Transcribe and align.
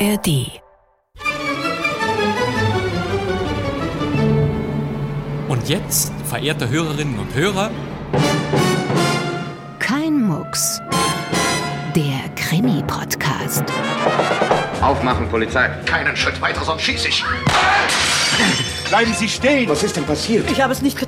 ARD. 0.00 0.60
Und 5.48 5.68
jetzt, 5.68 6.12
verehrte 6.28 6.68
Hörerinnen 6.68 7.18
und 7.18 7.34
Hörer, 7.34 7.70
Kein 9.80 10.22
Mucks. 10.22 10.80
Der 11.96 12.28
Krimi-Podcast. 12.36 13.64
Aufmachen, 14.80 15.28
Polizei. 15.28 15.68
Keinen 15.86 16.16
Schritt 16.16 16.40
weiter, 16.40 16.64
sonst 16.64 16.82
schieße 16.82 17.08
ich. 17.08 17.24
Bleiben 18.88 19.12
Sie 19.14 19.28
stehen! 19.28 19.68
Was 19.68 19.82
ist 19.82 19.96
denn 19.96 20.04
passiert? 20.04 20.48
Ich 20.50 20.60
habe 20.60 20.72
es 20.72 20.80
nicht 20.80 20.96
getan. 20.96 21.07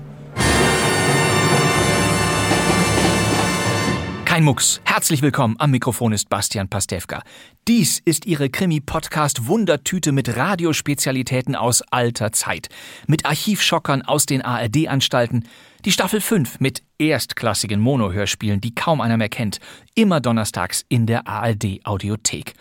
Kein 4.41 4.45
Mucks. 4.45 4.81
Herzlich 4.85 5.21
willkommen. 5.21 5.55
Am 5.59 5.69
Mikrofon 5.69 6.13
ist 6.13 6.27
Bastian 6.27 6.67
Pastewka. 6.67 7.21
Dies 7.67 8.01
ist 8.03 8.25
Ihre 8.25 8.49
Krimi-Podcast-Wundertüte 8.49 10.11
mit 10.11 10.35
Radiospezialitäten 10.35 11.55
aus 11.55 11.83
alter 11.91 12.31
Zeit. 12.31 12.69
Mit 13.05 13.27
Archivschockern 13.27 14.01
aus 14.01 14.25
den 14.25 14.41
ARD-Anstalten. 14.41 15.47
Die 15.85 15.91
Staffel 15.91 16.21
5 16.21 16.59
mit 16.59 16.81
erstklassigen 16.97 17.79
Mono-Hörspielen, 17.79 18.61
die 18.61 18.73
kaum 18.73 18.99
einer 18.99 19.17
mehr 19.17 19.29
kennt. 19.29 19.59
Immer 19.93 20.19
donnerstags 20.21 20.85
in 20.89 21.05
der 21.05 21.27
ARD-Audiothek. 21.27 22.53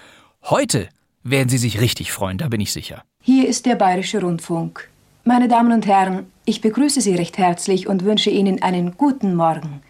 Heute 0.42 0.88
werden 1.22 1.48
Sie 1.48 1.58
sich 1.58 1.80
richtig 1.80 2.12
freuen, 2.12 2.36
da 2.36 2.48
bin 2.48 2.60
ich 2.60 2.72
sicher. 2.72 3.04
Hier 3.22 3.48
ist 3.48 3.64
der 3.64 3.76
Bayerische 3.76 4.20
Rundfunk. 4.20 4.90
Meine 5.24 5.48
Damen 5.48 5.72
und 5.72 5.86
Herren, 5.86 6.26
ich 6.44 6.60
begrüße 6.60 7.00
Sie 7.00 7.14
recht 7.14 7.38
herzlich 7.38 7.86
und 7.86 8.04
wünsche 8.04 8.28
Ihnen 8.28 8.62
einen 8.62 8.98
guten 8.98 9.34
Morgen. 9.34 9.80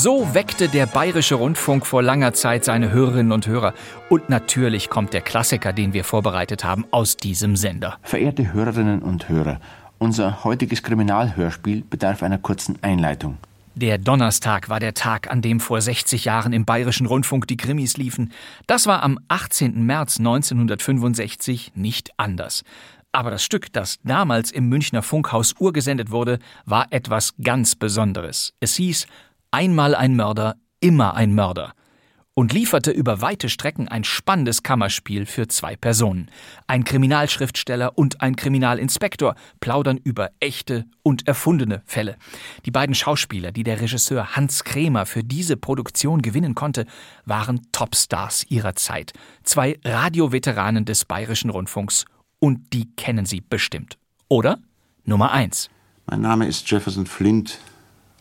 So 0.00 0.32
weckte 0.32 0.68
der 0.68 0.86
Bayerische 0.86 1.34
Rundfunk 1.34 1.84
vor 1.84 2.04
langer 2.04 2.32
Zeit 2.32 2.64
seine 2.64 2.92
Hörerinnen 2.92 3.32
und 3.32 3.48
Hörer. 3.48 3.74
Und 4.08 4.28
natürlich 4.28 4.90
kommt 4.90 5.12
der 5.12 5.22
Klassiker, 5.22 5.72
den 5.72 5.92
wir 5.92 6.04
vorbereitet 6.04 6.62
haben, 6.62 6.84
aus 6.92 7.16
diesem 7.16 7.56
Sender. 7.56 7.98
Verehrte 8.04 8.52
Hörerinnen 8.52 9.02
und 9.02 9.28
Hörer, 9.28 9.58
unser 9.98 10.44
heutiges 10.44 10.84
Kriminalhörspiel 10.84 11.82
bedarf 11.82 12.22
einer 12.22 12.38
kurzen 12.38 12.78
Einleitung. 12.80 13.38
Der 13.74 13.98
Donnerstag 13.98 14.68
war 14.68 14.78
der 14.78 14.94
Tag, 14.94 15.32
an 15.32 15.42
dem 15.42 15.58
vor 15.58 15.80
60 15.80 16.26
Jahren 16.26 16.52
im 16.52 16.64
Bayerischen 16.64 17.06
Rundfunk 17.06 17.48
die 17.48 17.56
Krimis 17.56 17.96
liefen. 17.96 18.32
Das 18.68 18.86
war 18.86 19.02
am 19.02 19.18
18. 19.26 19.84
März 19.84 20.20
1965 20.20 21.72
nicht 21.74 22.12
anders. 22.18 22.62
Aber 23.10 23.30
das 23.30 23.42
Stück, 23.42 23.72
das 23.72 23.98
damals 24.04 24.50
im 24.50 24.68
Münchner 24.68 25.02
Funkhaus 25.02 25.54
urgesendet 25.58 26.10
wurde, 26.10 26.38
war 26.66 26.86
etwas 26.90 27.34
ganz 27.42 27.74
Besonderes. 27.74 28.52
Es 28.60 28.76
hieß 28.76 29.06
Einmal 29.50 29.94
ein 29.94 30.14
Mörder, 30.14 30.56
immer 30.80 31.14
ein 31.14 31.34
Mörder 31.34 31.72
und 32.38 32.52
lieferte 32.52 32.92
über 32.92 33.20
weite 33.20 33.48
Strecken 33.48 33.88
ein 33.88 34.04
spannendes 34.04 34.62
Kammerspiel 34.62 35.26
für 35.26 35.48
zwei 35.48 35.74
Personen. 35.74 36.30
Ein 36.68 36.84
Kriminalschriftsteller 36.84 37.98
und 37.98 38.20
ein 38.20 38.36
Kriminalinspektor 38.36 39.34
plaudern 39.58 39.96
über 39.96 40.30
echte 40.38 40.84
und 41.02 41.26
erfundene 41.26 41.82
Fälle. 41.84 42.16
Die 42.64 42.70
beiden 42.70 42.94
Schauspieler, 42.94 43.50
die 43.50 43.64
der 43.64 43.80
Regisseur 43.80 44.36
Hans 44.36 44.62
Krämer 44.62 45.04
für 45.04 45.24
diese 45.24 45.56
Produktion 45.56 46.22
gewinnen 46.22 46.54
konnte, 46.54 46.86
waren 47.24 47.60
Topstars 47.72 48.46
ihrer 48.48 48.76
Zeit. 48.76 49.14
Zwei 49.42 49.76
Radioveteranen 49.84 50.84
des 50.84 51.06
Bayerischen 51.06 51.50
Rundfunks. 51.50 52.04
Und 52.38 52.72
die 52.72 52.94
kennen 52.94 53.26
Sie 53.26 53.40
bestimmt. 53.40 53.98
Oder? 54.28 54.58
Nummer 55.04 55.32
eins. 55.32 55.70
Mein 56.06 56.20
Name 56.20 56.46
ist 56.46 56.70
Jefferson 56.70 57.06
Flint, 57.06 57.58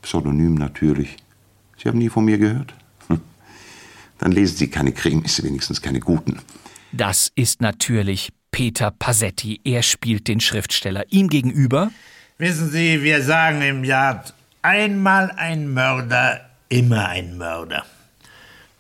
Pseudonym 0.02 0.56
natürlich. 0.56 1.18
Sie 1.78 1.88
haben 1.88 2.00
nie 2.00 2.10
von 2.10 2.26
mir 2.26 2.38
gehört? 2.38 2.74
Hm. 3.08 3.22
Dann 4.20 4.32
lesen 4.32 4.58
Sie 4.58 4.70
keine 4.70 4.92
Krimis, 4.92 5.44
wenigstens 5.44 5.82
keine 5.82 6.00
guten. 6.00 6.40
Das 6.92 7.32
ist 7.36 7.62
natürlich 7.62 8.30
Peter 8.52 8.92
Passetti. 8.92 9.62
Er 9.64 9.84
spielt 9.84 10.28
den 10.28 10.40
Schriftsteller. 10.40 11.04
Ihm 11.10 11.30
gegenüber. 11.30 11.92
Wissen 12.38 12.70
Sie, 12.70 13.04
wir 13.04 13.22
sagen 13.22 13.62
im 13.62 13.84
Jahr 13.84 14.24
einmal 14.62 15.32
ein 15.32 15.74
Mörder, 15.74 16.50
immer 16.70 17.08
ein 17.08 17.38
Mörder. 17.38 17.86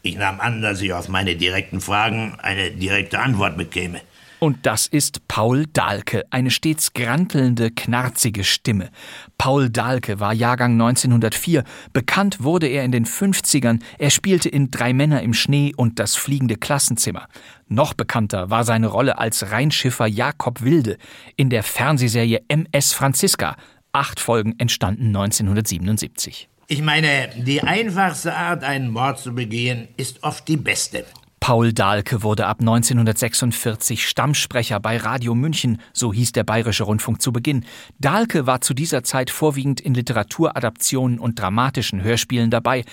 Ich 0.01 0.15
nahm 0.15 0.39
an, 0.39 0.61
dass 0.61 0.81
ich 0.81 0.93
auf 0.93 1.09
meine 1.09 1.35
direkten 1.35 1.81
Fragen 1.81 2.37
eine 2.41 2.71
direkte 2.71 3.19
Antwort 3.19 3.57
bekäme. 3.57 4.01
Und 4.39 4.67
das 4.67 4.85
ist 4.85 5.27
Paul 5.27 5.65
Dahlke, 5.65 6.23
eine 6.29 6.51
stets 6.51 6.93
grantelnde, 6.93 7.71
knarzige 7.71 8.43
Stimme. 8.43 8.91
Paul 9.39 9.71
Dahlke 9.71 10.19
war 10.19 10.31
Jahrgang 10.31 10.73
1904. 10.73 11.63
Bekannt 11.91 12.43
wurde 12.43 12.67
er 12.67 12.83
in 12.83 12.91
den 12.91 13.07
50ern. 13.07 13.81
Er 13.97 14.11
spielte 14.11 14.47
in 14.49 14.69
Drei 14.69 14.93
Männer 14.93 15.23
im 15.23 15.33
Schnee 15.33 15.73
und 15.75 15.97
das 15.97 16.15
fliegende 16.15 16.55
Klassenzimmer. 16.55 17.27
Noch 17.67 17.95
bekannter 17.95 18.51
war 18.51 18.63
seine 18.63 18.87
Rolle 18.87 19.17
als 19.17 19.51
Rheinschiffer 19.51 20.05
Jakob 20.05 20.61
Wilde 20.61 20.97
in 21.35 21.49
der 21.49 21.63
Fernsehserie 21.63 22.41
MS 22.47 22.93
Franziska. 22.93 23.55
Acht 23.91 24.19
Folgen 24.19 24.53
entstanden 24.59 25.07
1977. 25.07 26.47
Ich 26.67 26.83
meine, 26.83 27.29
die 27.37 27.63
einfachste 27.63 28.35
Art, 28.35 28.63
einen 28.63 28.91
Mord 28.91 29.17
zu 29.19 29.33
begehen, 29.33 29.87
ist 29.97 30.21
oft 30.21 30.47
die 30.47 30.57
beste. 30.57 31.05
Paul 31.47 31.71
Dahlke 31.71 32.23
wurde 32.23 32.45
ab 32.45 32.57
1946 32.59 34.05
Stammsprecher 34.05 34.81
bei 34.81 34.97
Radio 34.97 35.33
München, 35.33 35.79
so 35.93 36.11
hieß 36.11 36.33
der 36.33 36.43
Bayerische 36.43 36.83
Rundfunk 36.83 37.21
zu 37.21 37.31
Beginn. 37.31 37.65
Dahlke 37.99 38.45
war 38.45 38.59
zu 38.59 38.73
dieser 38.73 39.01
Zeit 39.05 39.29
vorwiegend 39.29 39.79
in 39.79 39.93
Literaturadaptionen 39.93 41.19
und 41.19 41.39
dramatischen 41.39 42.03
Hörspielen 42.03 42.51
dabei. 42.51 42.83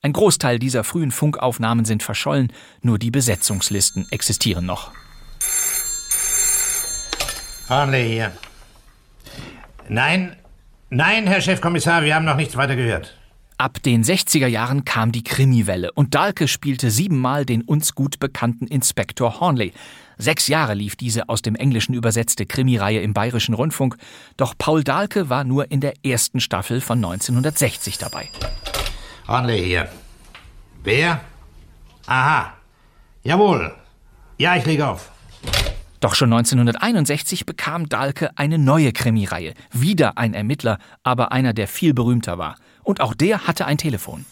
Ein 0.00 0.14
Großteil 0.14 0.58
dieser 0.58 0.84
frühen 0.84 1.10
Funkaufnahmen 1.10 1.84
sind 1.84 2.02
verschollen, 2.02 2.50
nur 2.80 2.98
die 2.98 3.10
Besetzungslisten 3.10 4.06
existieren 4.10 4.64
noch. 4.64 4.90
Farnley 7.66 8.08
hier. 8.08 8.32
Nein, 9.90 10.34
nein, 10.88 11.26
Herr 11.26 11.42
Chefkommissar, 11.42 12.04
wir 12.04 12.14
haben 12.14 12.24
noch 12.24 12.36
nichts 12.36 12.56
weiter 12.56 12.74
gehört. 12.74 13.17
Ab 13.60 13.82
den 13.82 14.04
60er 14.04 14.46
Jahren 14.46 14.84
kam 14.84 15.10
die 15.10 15.24
Krimiwelle 15.24 15.90
und 15.90 16.14
Dahlke 16.14 16.46
spielte 16.46 16.92
siebenmal 16.92 17.44
den 17.44 17.62
uns 17.62 17.96
gut 17.96 18.20
bekannten 18.20 18.68
Inspektor 18.68 19.40
Hornley. 19.40 19.72
Sechs 20.16 20.46
Jahre 20.46 20.74
lief 20.74 20.94
diese 20.94 21.28
aus 21.28 21.42
dem 21.42 21.56
Englischen 21.56 21.92
übersetzte 21.92 22.46
Krimireihe 22.46 23.00
im 23.00 23.14
Bayerischen 23.14 23.54
Rundfunk, 23.54 23.96
doch 24.36 24.54
Paul 24.56 24.84
Dahlke 24.84 25.28
war 25.28 25.42
nur 25.42 25.72
in 25.72 25.80
der 25.80 25.94
ersten 26.04 26.38
Staffel 26.38 26.80
von 26.80 26.98
1960 26.98 27.98
dabei. 27.98 28.28
Hornley 29.26 29.64
hier. 29.64 29.88
Wer? 30.84 31.20
Aha. 32.06 32.52
Jawohl. 33.24 33.74
Ja, 34.38 34.54
ich 34.54 34.66
lege 34.66 34.86
auf. 34.86 35.10
Doch 35.98 36.14
schon 36.14 36.32
1961 36.32 37.44
bekam 37.44 37.88
Dahlke 37.88 38.30
eine 38.38 38.56
neue 38.56 38.92
Krimireihe. 38.92 39.54
Wieder 39.72 40.16
ein 40.16 40.32
Ermittler, 40.32 40.78
aber 41.02 41.32
einer, 41.32 41.52
der 41.52 41.66
viel 41.66 41.92
berühmter 41.92 42.38
war. 42.38 42.54
Und 42.88 43.02
auch 43.02 43.12
der 43.12 43.46
hatte 43.46 43.66
ein 43.66 43.76
Telefon. 43.76 44.24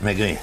Maigret. 0.00 0.36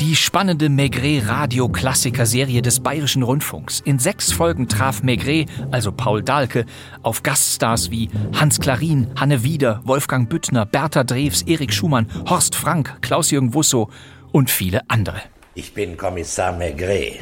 Die 0.00 0.14
spannende 0.14 0.68
Maigret-Radio-Klassiker-Serie 0.68 2.62
des 2.62 2.78
Bayerischen 2.78 3.24
Rundfunks. 3.24 3.80
In 3.80 3.98
sechs 3.98 4.30
Folgen 4.30 4.68
traf 4.68 5.02
Maigret, 5.02 5.48
also 5.72 5.90
Paul 5.90 6.22
Dahlke, 6.22 6.64
auf 7.02 7.24
Gaststars 7.24 7.90
wie 7.90 8.08
Hans 8.34 8.60
Klarin, 8.60 9.08
Hanne 9.18 9.42
Wieder, 9.42 9.80
Wolfgang 9.82 10.28
Büttner, 10.28 10.64
Bertha 10.64 11.02
Drews, 11.02 11.42
Erik 11.42 11.74
Schumann, 11.74 12.06
Horst 12.30 12.54
Frank, 12.54 12.98
Klaus-Jürgen 13.00 13.52
Wusso 13.52 13.90
und 14.30 14.48
viele 14.48 14.88
andere. 14.88 15.22
Ich 15.56 15.74
bin 15.74 15.96
Kommissar 15.96 16.52
Maigret. 16.52 17.18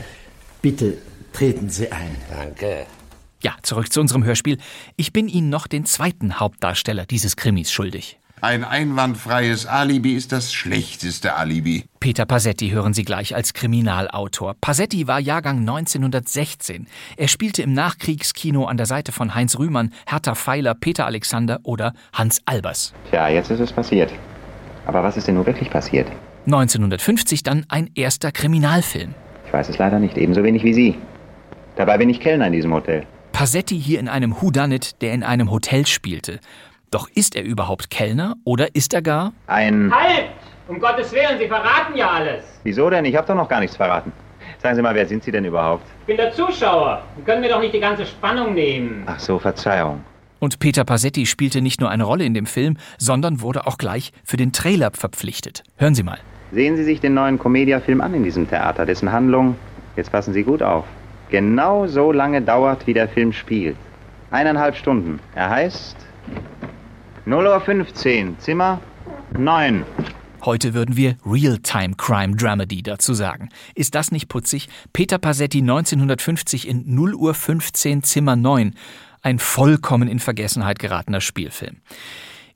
Bitte 0.61 0.99
treten 1.33 1.71
Sie 1.71 1.91
ein. 1.91 2.15
Danke. 2.31 2.85
Ja, 3.43 3.55
zurück 3.63 3.93
zu 3.93 4.01
unserem 4.01 4.25
Hörspiel. 4.25 4.59
Ich 4.97 5.13
bin 5.13 5.29
Ihnen 5.29 5.49
noch 5.49 5.67
den 5.67 5.87
zweiten 5.87 6.39
Hauptdarsteller 6.41 7.07
dieses 7.07 7.37
Krimis 7.37 7.73
schuldig. 7.73 8.19
Ein 8.43 8.65
einwandfreies 8.65 9.67
Alibi 9.67 10.15
ist 10.15 10.33
das 10.33 10.51
schlechteste 10.51 11.37
Alibi. 11.37 11.85
Peter 12.01 12.25
Passetti 12.25 12.71
hören 12.71 12.95
Sie 12.95 13.05
gleich 13.05 13.35
als 13.35 13.53
Kriminalautor. 13.53 14.55
Passetti 14.59 15.07
war 15.07 15.21
Jahrgang 15.21 15.59
1916. 15.59 16.87
Er 17.19 17.29
spielte 17.29 17.63
im 17.63 17.75
Nachkriegskino 17.75 18.65
an 18.65 18.79
der 18.79 18.87
Seite 18.87 19.13
von 19.13 19.35
Heinz 19.35 19.59
Rühmann, 19.59 19.93
Hertha 20.07 20.35
Feiler, 20.35 20.75
Peter 20.75 21.05
Alexander 21.05 21.61
oder 21.65 21.93
Hans 22.15 22.41
Albers. 22.47 22.95
Tja, 23.11 23.29
jetzt 23.29 23.51
ist 23.51 23.61
es 23.61 23.73
passiert. 23.73 24.11
Aber 24.87 25.03
was 25.03 25.19
ist 25.19 25.29
denn 25.29 25.35
nun 25.35 25.45
wirklich 25.45 25.69
passiert? 25.69 26.09
1950 26.47 27.43
dann 27.43 27.67
ein 27.69 27.91
erster 27.95 28.33
Kriminalfilm. 28.33 29.15
Ich 29.47 29.53
weiß 29.53 29.69
es 29.69 29.77
leider 29.77 29.99
nicht, 29.99 30.17
ebenso 30.17 30.43
wenig 30.43 30.65
wie 30.65 30.73
Sie. 30.73 30.95
Dabei 31.77 31.99
bin 31.99 32.09
ich 32.09 32.21
Kellner 32.21 32.47
in 32.47 32.55
diesem 32.55 32.73
Hotel. 32.73 33.07
Passetti 33.33 33.81
hier 33.81 34.01
in 34.01 34.09
einem 34.09 34.41
Whodunit, 34.41 35.01
der 35.03 35.13
in 35.13 35.23
einem 35.23 35.51
Hotel 35.51 35.87
spielte. 35.87 36.41
Doch 36.91 37.09
ist 37.15 37.37
er 37.37 37.45
überhaupt 37.45 37.91
Kellner 37.91 38.35
oder 38.45 38.75
ist 38.75 38.95
er 38.95 39.03
gar 39.03 39.33
ein... 39.47 39.93
Halt! 39.95 40.31
Um 40.69 40.79
Gottes 40.79 41.13
Willen, 41.13 41.39
Sie 41.39 41.49
verraten 41.49 41.97
ja 41.97 42.11
alles. 42.11 42.45
Wieso 42.63 42.91
denn? 42.91 43.05
Ich 43.05 43.17
habe 43.17 43.27
doch 43.27 43.35
noch 43.35 43.49
gar 43.49 43.61
nichts 43.61 43.77
verraten. 43.77 44.13
Sagen 44.63 44.77
Sie 44.77 44.83
mal, 44.83 44.95
wer 44.95 45.07
sind 45.07 45.25
Sie 45.25 45.33
denn 45.33 45.45
überhaupt? 45.45 45.85
Ich 46.01 46.07
bin 46.07 46.17
der 46.17 46.33
Zuschauer. 46.33 47.03
Sie 47.17 47.23
können 47.23 47.41
mir 47.41 47.49
doch 47.49 47.61
nicht 47.61 47.75
die 47.75 47.81
ganze 47.81 48.07
Spannung 48.07 48.55
nehmen. 48.55 49.03
Ach 49.07 49.19
so, 49.19 49.39
Verzeihung. 49.39 50.05
Und 50.39 50.59
Peter 50.59 50.85
Passetti 50.85 51.27
spielte 51.27 51.61
nicht 51.61 51.81
nur 51.81 51.91
eine 51.91 52.05
Rolle 52.05 52.25
in 52.25 52.35
dem 52.35 52.47
Film, 52.47 52.77
sondern 52.99 53.41
wurde 53.41 53.67
auch 53.67 53.79
gleich 53.79 54.13
für 54.25 54.37
den 54.37 54.53
Trailer 54.53 54.91
verpflichtet. 54.93 55.65
Hören 55.77 55.95
Sie 55.95 56.03
mal. 56.03 56.19
Sehen 56.53 56.77
Sie 56.77 56.85
sich 56.85 57.01
den 57.01 57.15
neuen 57.15 57.39
Comedia-Film 57.39 58.01
an 58.01 58.15
in 58.15 58.25
diesem 58.25 58.49
Theater, 58.49 58.87
dessen 58.87 59.13
Handlung, 59.13 59.57
jetzt 59.97 60.11
passen 60.11 60.33
Sie 60.33 60.43
gut 60.43 60.63
auf, 60.63 60.85
genau 61.31 61.87
so 61.87 62.13
lange 62.13 62.43
dauert, 62.43 62.87
wie 62.87 62.95
der 62.95 63.09
Film 63.09 63.33
spielt. 63.33 63.77
Eineinhalb 64.31 64.77
Stunden. 64.77 65.21
Er 65.35 65.51
heißt 65.51 65.97
0.15 67.27 68.29
Uhr, 68.29 68.39
Zimmer 68.39 68.81
9. 69.37 69.85
Heute 70.43 70.73
würden 70.73 70.97
wir 70.97 71.17
Real-Time 71.27 71.95
Crime 71.97 72.35
Dramedy 72.35 72.83
dazu 72.83 73.13
sagen. 73.13 73.51
Ist 73.75 73.95
das 73.95 74.11
nicht 74.11 74.29
putzig? 74.29 74.69
Peter 74.93 75.19
Passetti 75.19 75.59
1950 75.59 76.67
in 76.67 76.95
0 76.95 77.15
Uhr 77.15 77.35
15 77.35 78.03
Zimmer 78.03 78.37
9. 78.37 78.75
Ein 79.23 79.39
vollkommen 79.39 80.09
in 80.09 80.19
Vergessenheit 80.19 80.79
geratener 80.79 81.21
Spielfilm. 81.21 81.77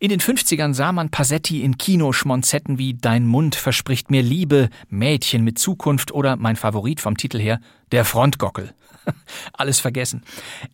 In 0.01 0.09
den 0.09 0.21
50ern 0.21 0.75
sah 0.75 0.93
man 0.93 1.11
Passetti 1.11 1.63
in 1.63 1.79
Kinoschmonzetten 1.79 2.79
wie 2.79 2.95
Dein 2.95 3.27
Mund 3.27 3.55
verspricht 3.55 4.11
mir 4.11 4.23
Liebe, 4.23 4.69
Mädchen 4.89 5.45
mit 5.45 5.59
Zukunft 5.59 6.13
oder 6.13 6.37
mein 6.37 6.57
Favorit 6.57 7.01
vom 7.01 7.17
Titel 7.17 7.39
her, 7.39 7.61
Der 7.93 8.05
Frontgockel. 8.05 8.75
Alles 9.53 9.81
vergessen. 9.81 10.23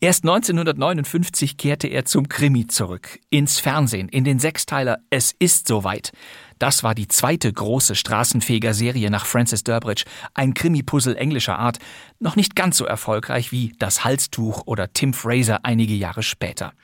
Erst 0.01 0.25
1959 0.25 1.57
kehrte 1.57 1.89
er 1.89 2.05
zum 2.05 2.29
Krimi 2.29 2.67
zurück, 2.67 3.19
ins 3.31 3.59
Fernsehen, 3.59 4.09
in 4.09 4.25
den 4.25 4.39
Sechsteiler 4.39 4.99
Es 5.11 5.35
ist 5.39 5.69
soweit. 5.69 6.13
Das 6.61 6.83
war 6.85 6.95
die 6.95 7.09
zweite 7.09 7.51
große 7.51 7.95
Straßenfeger-Serie 7.95 9.11
nach 9.11 9.25
Francis 9.25 9.65
Durbridge, 9.65 10.05
ein 10.35 10.53
Krimi-Puzzle 10.53 11.17
englischer 11.17 11.59
Art, 11.59 11.79
noch 12.19 12.37
nicht 12.37 12.55
ganz 12.55 12.77
so 12.77 12.85
erfolgreich 12.85 13.51
wie 13.51 13.73
Das 13.79 14.05
Halstuch 14.05 14.67
oder 14.67 14.93
Tim 14.93 15.15
Fraser 15.15 15.65
einige 15.65 15.95
Jahre 15.95 16.23
später. 16.23 16.75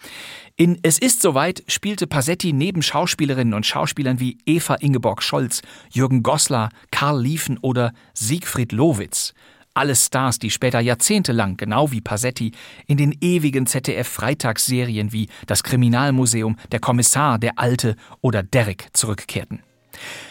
In 0.57 0.79
Es 0.83 0.99
ist 0.99 1.21
soweit 1.21 1.63
spielte 1.69 2.07
Passetti 2.07 2.55
neben 2.55 2.81
Schauspielerinnen 2.81 3.53
und 3.53 3.67
Schauspielern 3.67 4.19
wie 4.19 4.39
Eva 4.47 4.77
Ingeborg 4.77 5.23
Scholz, 5.23 5.61
Jürgen 5.91 6.23
Goslar, 6.23 6.71
Karl 6.91 7.21
Liefen 7.21 7.59
oder 7.59 7.93
Siegfried 8.15 8.73
Lowitz. 8.73 9.35
Alle 9.77 9.95
Stars, 9.95 10.39
die 10.39 10.51
später 10.51 10.81
jahrzehntelang, 10.81 11.59
genau 11.59 11.93
wie 11.93 12.01
Passetti, 12.01 12.53
in 12.87 12.97
den 12.97 13.15
ewigen 13.21 13.67
ZDF-Freitagsserien 13.67 15.13
wie 15.13 15.29
Das 15.47 15.63
Kriminalmuseum, 15.63 16.57
Der 16.73 16.81
Kommissar, 16.81 17.39
Der 17.39 17.59
Alte 17.59 17.97
oder 18.23 18.43
Derrick 18.43 18.89
zurückkehrten. 18.95 19.63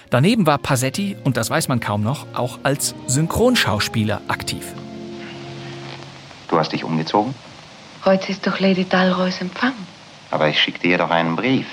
Daneben 0.10 0.48
war 0.48 0.58
Passetti, 0.58 1.16
und 1.24 1.38
das 1.38 1.52
weiß 1.52 1.68
man 1.68 1.80
kaum 1.80 2.02
noch, 2.02 2.26
auch 2.34 2.58
als 2.64 2.96
Synchronschauspieler 3.06 4.22
aktiv. 4.28 4.74
Du 6.48 6.58
hast 6.58 6.72
dich 6.72 6.84
umgezogen? 6.84 7.36
Heute 8.04 8.32
ist 8.32 8.48
doch 8.48 8.60
Lady 8.60 8.86
Dalroys 8.86 9.42
Empfang. 9.42 9.74
Aber 10.32 10.50
ich 10.50 10.60
schickte 10.60 10.88
ihr 10.88 10.98
doch 10.98 11.12
einen 11.12 11.36
Brief. 11.36 11.68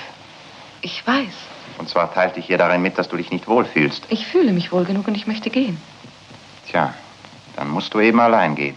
Ich 0.81 1.05
weiß. 1.07 1.33
Und 1.79 1.89
zwar 1.89 2.13
teilte 2.13 2.39
ich 2.39 2.51
ihr 2.51 2.59
darin 2.59 2.83
mit, 2.83 2.99
dass 2.99 3.09
du 3.09 3.17
dich 3.17 3.31
nicht 3.31 3.47
wohlfühlst. 3.47 4.05
Ich 4.09 4.27
fühle 4.27 4.53
mich 4.53 4.71
wohl 4.71 4.85
genug 4.85 5.07
und 5.07 5.15
ich 5.15 5.25
möchte 5.25 5.49
gehen. 5.49 5.79
Tja, 6.67 6.93
dann 7.55 7.69
musst 7.69 7.93
du 7.93 7.99
eben 7.99 8.19
allein 8.19 8.55
gehen. 8.55 8.75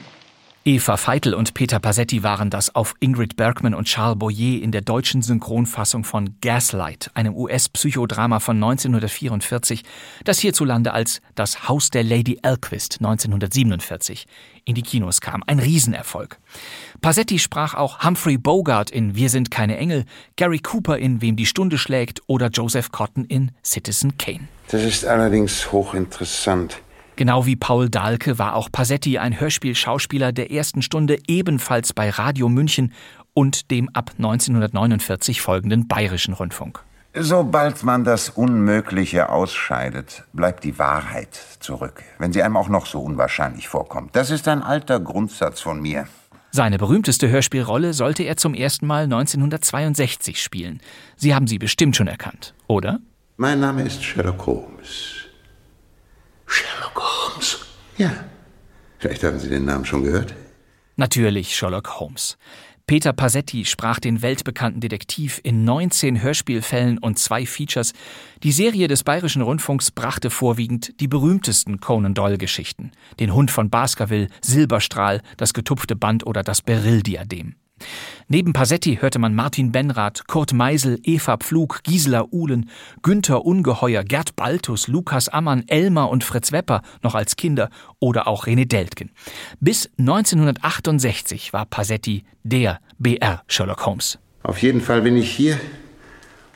Eva 0.69 0.97
Feitel 0.97 1.33
und 1.33 1.55
Peter 1.55 1.79
Passetti 1.79 2.25
waren 2.25 2.51
das 2.51 2.75
auf 2.75 2.97
Ingrid 2.99 3.37
Bergman 3.37 3.73
und 3.73 3.87
Charles 3.87 4.19
Boyer 4.19 4.61
in 4.61 4.73
der 4.73 4.81
deutschen 4.81 5.23
Synchronfassung 5.23 6.03
von 6.03 6.35
Gaslight, 6.41 7.09
einem 7.15 7.37
US-Psychodrama 7.37 8.41
von 8.41 8.57
1944, 8.57 9.85
das 10.25 10.41
hierzulande 10.41 10.93
als 10.93 11.21
Das 11.37 11.69
Haus 11.69 11.91
der 11.91 12.03
Lady 12.03 12.41
Elquist 12.43 12.99
1947 12.99 14.27
in 14.65 14.75
die 14.75 14.83
Kinos 14.83 15.21
kam. 15.21 15.45
Ein 15.47 15.61
Riesenerfolg. 15.61 16.41
Passetti 17.01 17.39
sprach 17.39 17.75
auch 17.75 18.03
Humphrey 18.03 18.37
Bogart 18.37 18.91
in 18.91 19.15
Wir 19.15 19.31
sind 19.31 19.53
keine 19.53 19.77
Engel, 19.77 20.05
Gary 20.35 20.59
Cooper 20.59 20.99
in 20.99 21.23
Wem 21.23 21.37
die 21.37 21.47
Stunde 21.47 21.79
schlägt 21.79 22.23
oder 22.27 22.49
Joseph 22.49 22.91
Cotton 22.91 23.25
in 23.25 23.53
Citizen 23.65 24.19
Kane. 24.19 24.49
Das 24.73 24.83
ist 24.83 25.05
allerdings 25.05 25.71
hochinteressant. 25.71 26.81
Genau 27.17 27.47
wie 27.47 27.57
Paul 27.57 27.89
Dahlke 27.89 28.39
war 28.39 28.55
auch 28.55 28.71
Passetti 28.71 29.17
ein 29.17 29.41
Hörspielschauspieler 29.41 30.33
der 30.33 30.51
ersten 30.53 30.83
Stunde 30.83 31.19
ebenfalls 31.27 31.95
bei 31.95 32.11
Radio 32.11 32.51
München 32.51 32.93
und 33.33 33.71
dem 33.71 33.89
ab 33.95 34.13
1949 34.19 35.41
folgenden 35.41 35.89
Bayerischen 35.89 36.35
Rundfunk. 36.35 36.83
Sobald 37.15 37.83
man 37.83 38.05
das 38.05 38.29
Unmögliche 38.29 39.31
ausscheidet, 39.31 40.25
bleibt 40.35 40.65
die 40.65 40.79
Wahrheit 40.79 41.35
zurück, 41.61 42.03
wenn 42.19 42.35
sie 42.35 42.43
einem 42.43 42.59
auch 42.59 42.69
noch 42.69 42.85
so 42.85 43.01
unwahrscheinlich 43.01 43.67
vorkommt. 43.69 44.15
Das 44.15 44.31
ist 44.31 44.47
ein 44.49 44.63
alter 44.63 45.01
Grundsatz 45.01 45.63
von 45.63 45.81
mir. 45.81 46.07
Seine 46.51 46.77
berühmteste 46.77 47.31
Hörspielrolle 47.31 47.95
sollte 47.95 48.25
er 48.25 48.37
zum 48.37 48.53
ersten 48.53 48.87
Mal 48.87 49.05
1962 49.05 50.43
spielen. 50.43 50.81
Sie 51.17 51.35
haben 51.35 51.47
sie 51.47 51.59
bestimmt 51.59 51.97
schon 51.97 52.09
erkannt, 52.09 52.55
oder? 52.67 53.01
Mein 53.39 53.61
Name 53.61 53.83
ist 53.83 54.05
Sherlock 54.05 54.45
Holmes. 54.45 55.26
Ja. 57.99 58.13
Vielleicht 58.99 59.23
haben 59.25 59.39
Sie 59.39 59.49
den 59.49 59.65
Namen 59.65 59.85
schon 59.85 60.03
gehört. 60.03 60.35
Natürlich 60.97 61.55
Sherlock 61.55 62.01
Holmes. 62.01 62.39
Peter 62.87 63.13
Passetti 63.13 63.65
sprach 63.65 63.99
den 63.99 64.23
weltbekannten 64.23 64.81
Detektiv 64.81 65.41
in 65.43 65.65
19 65.65 66.23
Hörspielfällen 66.23 66.99
und 66.99 67.19
zwei 67.19 67.45
Features. 67.45 67.93
Die 68.45 68.53
Serie 68.53 68.87
des 68.87 69.03
Bayerischen 69.03 69.43
Rundfunks 69.43 69.91
brachte 69.91 70.31
vorwiegend 70.31 71.01
die 71.01 71.09
berühmtesten 71.09 71.81
Conan 71.81 72.15
Doyle-Geschichten. 72.15 72.93
Den 73.19 73.35
Hund 73.35 73.51
von 73.51 73.71
Baskerville, 73.71 74.29
Silberstrahl, 74.41 75.21
das 75.37 75.53
getupfte 75.53 75.97
Band 75.97 76.25
oder 76.27 76.45
das 76.45 76.63
Beryl-Diadem. 76.63 77.57
Neben 78.29 78.53
Passetti 78.53 78.99
hörte 79.01 79.21
man 79.21 79.37
Martin 79.37 79.71
Benrath, 79.71 80.27
Kurt 80.27 80.53
Meisel, 80.53 80.99
Eva 81.05 81.37
Pflug, 81.37 81.83
Gisela 81.85 82.25
Uhlen, 82.33 82.69
Günther 83.03 83.45
Ungeheuer, 83.45 84.03
Gerd 84.03 84.35
Baltus, 84.35 84.89
Lukas 84.89 85.29
Ammann, 85.29 85.63
Elmar 85.69 86.11
und 86.11 86.25
Fritz 86.25 86.51
Wepper 86.51 86.83
noch 87.03 87.15
als 87.15 87.37
Kinder 87.37 87.71
oder 88.01 88.27
auch 88.27 88.47
René 88.47 88.67
Deltgen. 88.67 89.13
Bis 89.61 89.89
1968 89.99 91.53
war 91.53 91.67
Passetti 91.67 92.25
der 92.43 92.81
BR 92.99 93.45
Sherlock 93.47 93.87
Holmes. 93.87 94.19
Auf 94.43 94.61
jeden 94.61 94.81
Fall 94.81 95.03
bin 95.03 95.17
ich 95.17 95.31
hier, 95.31 95.61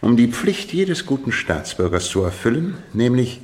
um 0.01 0.17
die 0.17 0.29
Pflicht 0.29 0.73
jedes 0.73 1.07
guten 1.07 1.31
Staatsbürgers 1.31 2.09
zu 2.09 2.23
erfüllen, 2.23 2.79
nämlich 2.93 3.41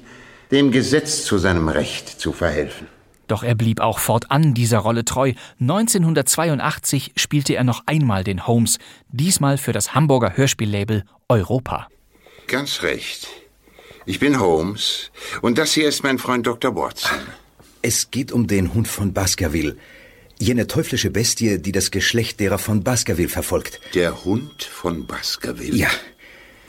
dem 0.51 0.73
Gesetz 0.73 1.25
zu 1.25 1.39
seinem 1.39 1.69
Recht 1.69 2.09
zu 2.09 2.33
verhelfen. 2.33 2.89
Doch 3.27 3.43
er 3.43 3.55
blieb 3.55 3.81
auch 3.81 3.99
fortan 3.99 4.55
dieser 4.55 4.79
Rolle 4.79 5.05
treu. 5.05 5.33
1982 5.61 7.13
spielte 7.17 7.55
er 7.55 7.65
noch 7.65 7.83
einmal 7.87 8.25
den 8.25 8.47
Holmes, 8.47 8.79
diesmal 9.09 9.59
für 9.59 9.73
das 9.73 9.95
Hamburger 9.95 10.37
Hörspiellabel 10.37 11.05
Europa. 11.29 11.89
Ganz 12.47 12.83
recht. 12.83 13.29
Ich 14.05 14.21
bin 14.21 14.39
Holmes 14.39 15.11
und 15.43 15.59
das 15.59 15.73
hier 15.73 15.89
ist 15.89 16.05
mein 16.05 16.19
Freund 16.19 16.47
Dr. 16.47 16.77
Watson. 16.77 17.19
Es 17.83 18.11
geht 18.11 18.31
um 18.31 18.47
den 18.47 18.73
Hund 18.73 18.87
von 18.89 19.13
Baskerville. 19.13 19.77
Jene 20.39 20.67
teuflische 20.67 21.11
Bestie, 21.11 21.59
die 21.59 21.73
das 21.73 21.91
Geschlecht 21.91 22.41
derer 22.41 22.59
von 22.59 22.85
Baskerville 22.85 23.29
verfolgt. 23.29 23.81
Der 23.95 24.25
Hund 24.25 24.63
von 24.63 25.07
Baskerville? 25.07 25.77
Ja. 25.77 25.89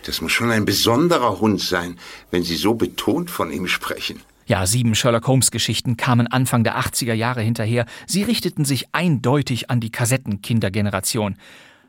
Das 0.05 0.21
muss 0.21 0.31
schon 0.31 0.51
ein 0.51 0.63
besonderer 0.63 1.39
Hund 1.39 1.61
sein, 1.61 1.99
wenn 2.31 2.43
Sie 2.43 2.55
so 2.55 2.75
betont 2.75 3.29
von 3.29 3.51
ihm 3.51 3.67
sprechen. 3.67 4.21
Ja, 4.47 4.65
sieben 4.65 4.95
Sherlock 4.95 5.27
Holmes 5.27 5.51
Geschichten 5.51 5.97
kamen 5.97 6.25
Anfang 6.27 6.63
der 6.63 6.79
80er 6.79 7.13
Jahre 7.13 7.41
hinterher. 7.41 7.85
Sie 8.05 8.23
richteten 8.23 8.63
sich 8.63 8.85
eindeutig 8.93 9.69
an 9.69 9.81
die 9.81 9.91
Kassettenkindergeneration. 9.91 11.35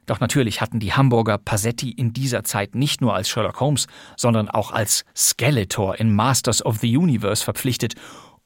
Doch 0.06 0.18
natürlich 0.18 0.60
hatten 0.60 0.80
die 0.80 0.92
Hamburger 0.92 1.38
Passetti 1.38 1.92
in 1.92 2.12
dieser 2.12 2.42
Zeit 2.42 2.74
nicht 2.74 3.00
nur 3.00 3.14
als 3.14 3.28
Sherlock 3.28 3.60
Holmes, 3.60 3.86
sondern 4.16 4.48
auch 4.48 4.72
als 4.72 5.04
Skeletor 5.16 6.00
in 6.00 6.12
Masters 6.12 6.66
of 6.66 6.78
the 6.78 6.96
Universe 6.96 7.44
verpflichtet 7.44 7.94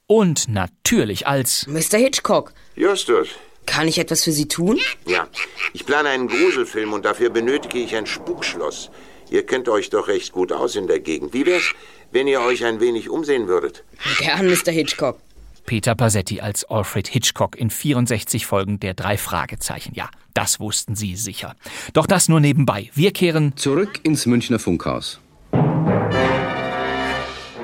und 0.06 0.46
natürlich 0.46 1.26
als 1.26 1.66
Mr. 1.66 1.96
Hitchcock. 1.96 2.52
Justus. 2.76 3.28
Kann 3.64 3.88
ich 3.88 3.98
etwas 3.98 4.24
für 4.24 4.32
Sie 4.32 4.48
tun? 4.48 4.78
Ja, 5.06 5.26
ich 5.72 5.86
plane 5.86 6.10
einen 6.10 6.28
Gruselfilm 6.28 6.92
und 6.92 7.06
dafür 7.06 7.30
benötige 7.30 7.78
ich 7.78 7.96
ein 7.96 8.06
Spukschloss. 8.06 8.90
Ihr 9.30 9.46
kennt 9.46 9.70
euch 9.70 9.88
doch 9.88 10.08
recht 10.08 10.32
gut 10.32 10.52
aus 10.52 10.76
in 10.76 10.86
der 10.86 11.00
Gegend. 11.00 11.32
Wie 11.32 11.46
wär's, 11.46 11.72
wenn 12.12 12.28
ihr 12.28 12.40
euch 12.40 12.64
ein 12.64 12.80
wenig 12.80 13.10
umsehen 13.10 13.48
würdet? 13.48 13.84
Gern, 14.18 14.46
Mr. 14.46 14.70
Hitchcock. 14.70 15.18
Peter 15.66 15.94
Passetti 15.94 16.40
als 16.40 16.64
Alfred 16.64 17.08
Hitchcock 17.08 17.56
in 17.56 17.70
64 17.70 18.46
Folgen 18.46 18.80
der 18.80 18.94
drei 18.94 19.16
Fragezeichen. 19.16 19.92
Ja, 19.94 20.10
das 20.34 20.60
wussten 20.60 20.96
Sie 20.96 21.16
sicher. 21.16 21.54
Doch 21.92 22.06
das 22.06 22.28
nur 22.28 22.40
nebenbei. 22.40 22.90
Wir 22.94 23.12
kehren 23.12 23.56
zurück 23.56 24.00
ins 24.02 24.26
Münchner 24.26 24.58
Funkhaus. 24.58 25.20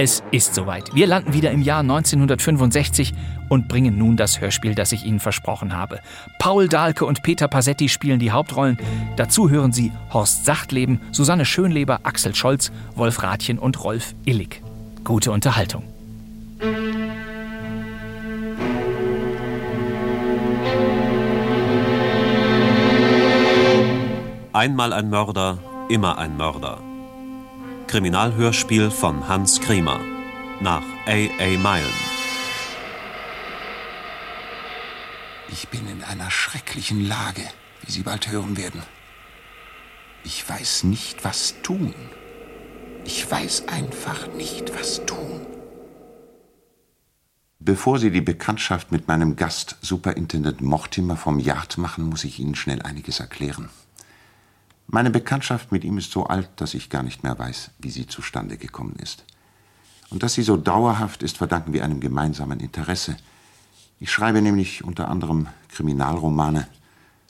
Es 0.00 0.22
ist 0.30 0.54
soweit. 0.54 0.94
Wir 0.94 1.08
landen 1.08 1.32
wieder 1.32 1.50
im 1.50 1.60
Jahr 1.60 1.80
1965 1.80 3.12
und 3.48 3.66
bringen 3.66 3.98
nun 3.98 4.16
das 4.16 4.40
Hörspiel, 4.40 4.76
das 4.76 4.92
ich 4.92 5.04
Ihnen 5.04 5.18
versprochen 5.18 5.76
habe. 5.76 5.98
Paul 6.38 6.68
Dahlke 6.68 7.04
und 7.04 7.24
Peter 7.24 7.48
Passetti 7.48 7.88
spielen 7.88 8.20
die 8.20 8.30
Hauptrollen. 8.30 8.78
Dazu 9.16 9.50
hören 9.50 9.72
Sie 9.72 9.90
Horst 10.12 10.44
Sachtleben, 10.44 11.00
Susanne 11.10 11.44
Schönleber, 11.44 11.98
Axel 12.04 12.32
Scholz, 12.36 12.70
Wolf 12.94 13.24
Rathjen 13.24 13.58
und 13.58 13.82
Rolf 13.82 14.14
Illig. 14.24 14.62
Gute 15.02 15.32
Unterhaltung. 15.32 15.82
Einmal 24.52 24.92
ein 24.92 25.10
Mörder, 25.10 25.58
immer 25.88 26.18
ein 26.18 26.36
Mörder. 26.36 26.87
Kriminalhörspiel 27.88 28.90
von 28.90 29.28
Hans 29.28 29.62
Kremer 29.62 29.98
nach 30.60 30.84
A. 31.06 31.12
A. 31.12 31.58
Meilen. 31.58 31.94
Ich 35.50 35.68
bin 35.68 35.88
in 35.88 36.04
einer 36.04 36.30
schrecklichen 36.30 37.08
Lage, 37.08 37.40
wie 37.82 37.90
Sie 37.90 38.02
bald 38.02 38.30
hören 38.30 38.58
werden. 38.58 38.82
Ich 40.22 40.46
weiß 40.46 40.84
nicht, 40.84 41.24
was 41.24 41.54
tun. 41.62 41.94
Ich 43.06 43.30
weiß 43.30 43.68
einfach 43.68 44.28
nicht, 44.34 44.78
was 44.78 45.06
tun. 45.06 45.46
Bevor 47.58 47.98
Sie 47.98 48.10
die 48.10 48.20
Bekanntschaft 48.20 48.92
mit 48.92 49.08
meinem 49.08 49.34
Gast, 49.34 49.78
Superintendent 49.80 50.60
Mortimer 50.60 51.16
vom 51.16 51.38
Yard 51.38 51.78
machen, 51.78 52.04
muss 52.04 52.24
ich 52.24 52.38
Ihnen 52.38 52.54
schnell 52.54 52.82
einiges 52.82 53.18
erklären. 53.18 53.70
Meine 54.90 55.10
Bekanntschaft 55.10 55.70
mit 55.70 55.84
ihm 55.84 55.98
ist 55.98 56.10
so 56.10 56.24
alt, 56.24 56.48
dass 56.56 56.72
ich 56.72 56.88
gar 56.88 57.02
nicht 57.02 57.22
mehr 57.22 57.38
weiß, 57.38 57.72
wie 57.78 57.90
sie 57.90 58.06
zustande 58.06 58.56
gekommen 58.56 58.96
ist. 58.96 59.22
Und 60.08 60.22
dass 60.22 60.32
sie 60.32 60.42
so 60.42 60.56
dauerhaft 60.56 61.22
ist, 61.22 61.36
verdanken 61.36 61.74
wir 61.74 61.84
einem 61.84 62.00
gemeinsamen 62.00 62.58
Interesse. 62.58 63.18
Ich 64.00 64.10
schreibe 64.10 64.40
nämlich 64.40 64.82
unter 64.82 65.08
anderem 65.08 65.48
Kriminalromane, 65.68 66.68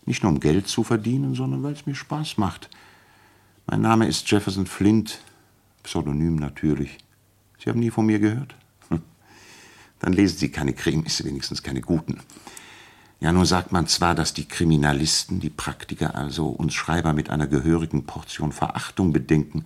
nicht 0.07 0.23
nur 0.23 0.31
um 0.31 0.39
Geld 0.39 0.69
zu 0.69 0.85
verdienen, 0.85 1.35
sondern 1.35 1.65
weil 1.65 1.73
es 1.73 1.85
mir 1.85 1.97
Spaß 1.97 2.39
macht. 2.39 2.71
Mein 3.67 3.81
Name 3.81 4.07
ist 4.07 4.31
Jefferson 4.31 4.67
Flint, 4.67 5.19
Pseudonym 5.83 6.37
natürlich. 6.37 6.97
Sie 7.59 7.69
haben 7.69 7.81
nie 7.81 7.91
von 7.91 8.07
mir 8.07 8.21
gehört? 8.21 8.55
Hm. 8.89 9.03
Dann 9.99 10.13
lesen 10.13 10.39
Sie 10.39 10.51
keine 10.51 10.75
Krimis, 10.75 11.25
wenigstens 11.25 11.65
keine 11.65 11.81
guten. 11.81 12.21
Ja, 13.21 13.33
nun 13.33 13.47
sagt 13.47 13.73
man 13.73 13.89
zwar, 13.89 14.15
dass 14.15 14.33
die 14.33 14.47
Kriminalisten, 14.47 15.41
die 15.41 15.51
Praktiker, 15.51 16.15
also 16.15 16.47
uns 16.47 16.75
Schreiber 16.75 17.13
mit 17.13 17.31
einer 17.31 17.49
gehörigen 17.49 18.05
Portion 18.05 18.53
Verachtung 18.53 19.13
bedenken, 19.13 19.65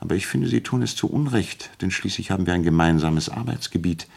aber 0.00 0.16
ich 0.16 0.26
finde, 0.26 0.48
sie 0.48 0.62
tun 0.62 0.82
es 0.82 0.96
zu 0.96 1.08
Unrecht, 1.08 1.70
denn 1.80 1.90
schließlich 1.90 2.30
haben 2.30 2.46
wir 2.46 2.54
ein 2.54 2.62
gemeinsames 2.62 3.28
Arbeitsgebiet. 3.28 4.08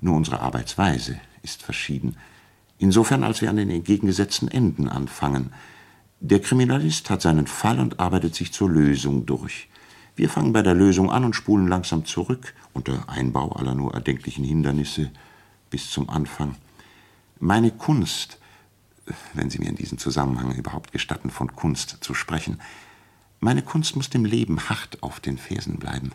Nur 0.00 0.16
unsere 0.16 0.40
Arbeitsweise 0.40 1.20
ist 1.42 1.62
verschieden. 1.62 2.16
Insofern, 2.78 3.22
als 3.22 3.40
wir 3.40 3.48
an 3.48 3.56
den 3.56 3.70
entgegengesetzten 3.70 4.48
Enden 4.48 4.88
anfangen. 4.88 5.52
Der 6.18 6.40
Kriminalist 6.40 7.08
hat 7.10 7.22
seinen 7.22 7.46
Fall 7.46 7.78
und 7.78 8.00
arbeitet 8.00 8.34
sich 8.34 8.52
zur 8.52 8.68
Lösung 8.68 9.24
durch. 9.24 9.68
Wir 10.16 10.28
fangen 10.28 10.52
bei 10.52 10.62
der 10.62 10.74
Lösung 10.74 11.10
an 11.10 11.24
und 11.24 11.36
spulen 11.36 11.68
langsam 11.68 12.04
zurück, 12.04 12.52
unter 12.74 13.08
Einbau 13.08 13.52
aller 13.52 13.74
nur 13.74 13.94
erdenklichen 13.94 14.44
Hindernisse, 14.44 15.10
bis 15.70 15.90
zum 15.90 16.10
Anfang. 16.10 16.56
Meine 17.42 17.70
Kunst, 17.70 18.38
wenn 19.32 19.48
Sie 19.48 19.58
mir 19.58 19.70
in 19.70 19.76
diesem 19.76 19.96
Zusammenhang 19.96 20.52
überhaupt 20.52 20.92
gestatten, 20.92 21.30
von 21.30 21.56
Kunst 21.56 21.96
zu 22.02 22.12
sprechen, 22.12 22.60
meine 23.40 23.62
Kunst 23.62 23.96
muss 23.96 24.10
dem 24.10 24.26
Leben 24.26 24.68
hart 24.68 25.02
auf 25.02 25.20
den 25.20 25.38
Fersen 25.38 25.78
bleiben. 25.78 26.12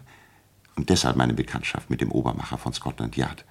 Und 0.75 0.91
deshalb 0.91 1.15
meine 1.15 1.33
Bekanntschaft 1.33 1.89
mit 1.89 1.99
dem 1.99 2.11
Obermacher 2.11 2.59
von 2.59 2.73
Scotland 2.73 3.17
Yard. 3.17 3.43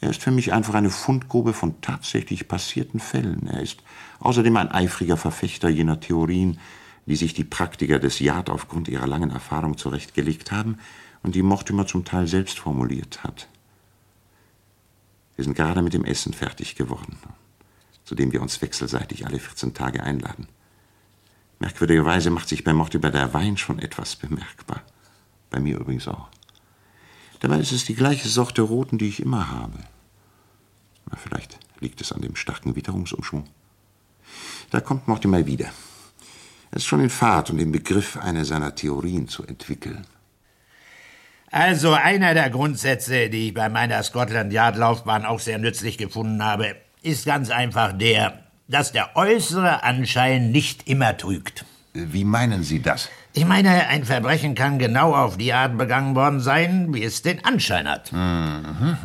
Er 0.00 0.10
ist 0.10 0.22
für 0.22 0.30
mich 0.30 0.52
einfach 0.52 0.74
eine 0.74 0.90
Fundgrube 0.90 1.54
von 1.54 1.80
tatsächlich 1.80 2.46
passierten 2.46 3.00
Fällen. 3.00 3.48
Er 3.48 3.62
ist 3.62 3.82
außerdem 4.20 4.56
ein 4.56 4.70
eifriger 4.70 5.16
Verfechter 5.16 5.68
jener 5.68 5.98
Theorien, 5.98 6.60
die 7.06 7.16
sich 7.16 7.34
die 7.34 7.42
Praktiker 7.42 7.98
des 7.98 8.20
Yard 8.20 8.48
aufgrund 8.48 8.86
ihrer 8.86 9.08
langen 9.08 9.30
Erfahrung 9.30 9.76
zurechtgelegt 9.76 10.52
haben 10.52 10.78
und 11.24 11.34
die 11.34 11.42
Mortimer 11.42 11.88
zum 11.88 12.04
Teil 12.04 12.28
selbst 12.28 12.60
formuliert 12.60 13.24
hat. 13.24 13.48
Wir 15.36 15.44
sind 15.44 15.54
gerade 15.54 15.82
mit 15.82 15.92
dem 15.92 16.04
Essen 16.04 16.32
fertig 16.32 16.74
geworden, 16.74 17.18
zu 18.04 18.14
dem 18.14 18.32
wir 18.32 18.42
uns 18.42 18.60
wechselseitig 18.62 19.26
alle 19.26 19.38
14 19.38 19.74
Tage 19.74 20.02
einladen. 20.02 20.48
Merkwürdigerweise 21.58 22.30
macht 22.30 22.48
sich 22.48 22.64
bei 22.64 22.72
Mortimer 22.72 23.10
der 23.10 23.32
Wein 23.32 23.56
schon 23.56 23.78
etwas 23.78 24.16
bemerkbar. 24.16 24.82
Bei 25.50 25.60
mir 25.60 25.78
übrigens 25.78 26.08
auch. 26.08 26.28
Dabei 27.40 27.60
ist 27.60 27.72
es 27.72 27.84
die 27.84 27.94
gleiche 27.94 28.28
Sorte 28.28 28.62
Roten, 28.62 28.98
die 28.98 29.08
ich 29.08 29.20
immer 29.20 29.50
habe. 29.50 29.78
Na, 31.10 31.16
vielleicht 31.16 31.58
liegt 31.80 32.00
es 32.00 32.12
an 32.12 32.22
dem 32.22 32.36
starken 32.36 32.76
Witterungsumschwung. 32.76 33.46
Da 34.70 34.80
kommt 34.80 35.06
Mortimer 35.06 35.46
wieder. 35.46 35.70
Er 36.70 36.76
ist 36.76 36.86
schon 36.86 37.00
in 37.00 37.10
Fahrt 37.10 37.50
und 37.50 37.58
im 37.58 37.72
Begriff, 37.72 38.16
eine 38.16 38.44
seiner 38.44 38.74
Theorien 38.74 39.28
zu 39.28 39.44
entwickeln. 39.44 40.06
Also 41.50 41.92
einer 41.92 42.34
der 42.34 42.50
Grundsätze, 42.50 43.30
die 43.30 43.48
ich 43.48 43.54
bei 43.54 43.68
meiner 43.68 44.02
Scotland 44.02 44.52
Yard 44.52 44.76
Laufbahn 44.76 45.24
auch 45.24 45.40
sehr 45.40 45.58
nützlich 45.58 45.96
gefunden 45.96 46.42
habe, 46.42 46.76
ist 47.02 47.24
ganz 47.24 47.50
einfach 47.50 47.92
der, 47.92 48.40
dass 48.68 48.92
der 48.92 49.16
äußere 49.16 49.84
Anschein 49.84 50.50
nicht 50.50 50.88
immer 50.88 51.16
trügt. 51.16 51.64
Wie 51.92 52.24
meinen 52.24 52.62
Sie 52.62 52.82
das? 52.82 53.08
Ich 53.32 53.44
meine, 53.44 53.86
ein 53.88 54.04
Verbrechen 54.04 54.54
kann 54.54 54.78
genau 54.78 55.14
auf 55.14 55.36
die 55.36 55.52
Art 55.52 55.78
begangen 55.78 56.14
worden 56.14 56.40
sein, 56.40 56.92
wie 56.92 57.04
es 57.04 57.22
den 57.22 57.44
Anschein 57.44 57.86
hat. 57.86 58.12
Mhm. 58.12 58.96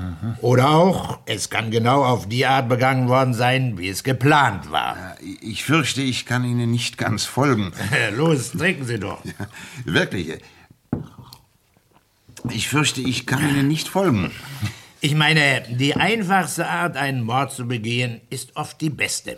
Oder 0.41 0.69
auch, 0.69 1.19
es 1.25 1.49
kann 1.49 1.69
genau 1.69 2.03
auf 2.03 2.27
die 2.27 2.45
Art 2.45 2.69
begangen 2.69 3.07
worden 3.07 3.33
sein, 3.33 3.77
wie 3.77 3.89
es 3.89 4.03
geplant 4.03 4.71
war. 4.71 5.17
Ich 5.41 5.63
fürchte, 5.63 6.01
ich 6.01 6.25
kann 6.25 6.43
Ihnen 6.43 6.71
nicht 6.71 6.97
ganz 6.97 7.25
folgen. 7.25 7.71
Los, 8.15 8.51
trinken 8.51 8.85
Sie 8.85 8.99
doch. 8.99 9.23
Ja, 9.25 9.47
wirklich. 9.85 10.39
Ich 12.49 12.67
fürchte, 12.69 13.01
ich 13.01 13.25
kann 13.25 13.47
Ihnen 13.47 13.67
nicht 13.67 13.87
folgen. 13.87 14.31
Ich 14.99 15.15
meine, 15.15 15.63
die 15.69 15.95
einfachste 15.95 16.67
Art, 16.67 16.97
einen 16.97 17.23
Mord 17.23 17.51
zu 17.51 17.67
begehen, 17.67 18.21
ist 18.29 18.55
oft 18.55 18.79
die 18.81 18.89
beste. 18.89 19.37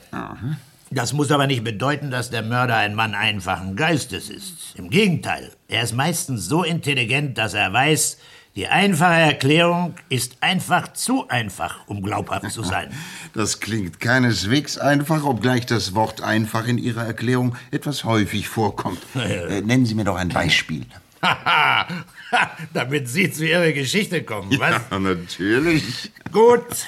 Das 0.92 1.14
muss 1.14 1.32
aber 1.32 1.48
nicht 1.48 1.64
bedeuten, 1.64 2.12
dass 2.12 2.30
der 2.30 2.44
Mörder 2.44 2.78
ein 2.78 2.96
Mann 2.96 3.16
einfachen 3.16 3.76
Geistes 3.76 4.30
ist. 4.30 4.76
Im 4.76 4.90
Gegenteil, 4.90 5.52
er 5.68 5.84
ist 5.84 5.94
meistens 5.94 6.46
so 6.48 6.64
intelligent, 6.64 7.38
dass 7.38 7.54
er 7.54 7.72
weiß, 7.74 8.18
die 8.56 8.68
einfache 8.68 9.20
Erklärung 9.20 9.96
ist 10.10 10.38
einfach 10.42 10.94
zu 10.94 11.28
einfach, 11.28 11.88
um 11.88 12.04
glaubhaft 12.04 12.52
zu 12.52 12.62
sein. 12.64 12.92
Das 13.34 13.60
klingt 13.60 14.00
keineswegs 14.00 14.78
einfach, 14.78 15.24
obgleich 15.24 15.66
das 15.66 15.96
Wort 15.96 16.22
einfach 16.22 16.68
in 16.68 16.78
Ihrer 16.78 17.04
Erklärung 17.04 17.56
etwas 17.72 18.04
häufig 18.04 18.48
vorkommt. 18.48 19.00
Äh, 19.16 19.62
nennen 19.62 19.88
Sie 19.88 19.96
mir 19.96 20.04
doch 20.04 20.18
ein 20.18 20.30
Beispiel. 20.30 20.86
Haha, 21.24 22.06
damit 22.74 23.08
Sie 23.08 23.32
zu 23.32 23.48
Ihrer 23.48 23.72
Geschichte 23.72 24.24
kommen, 24.24 24.60
was? 24.60 24.82
Ja, 24.92 25.00
natürlich. 25.00 26.12
Gut. 26.32 26.86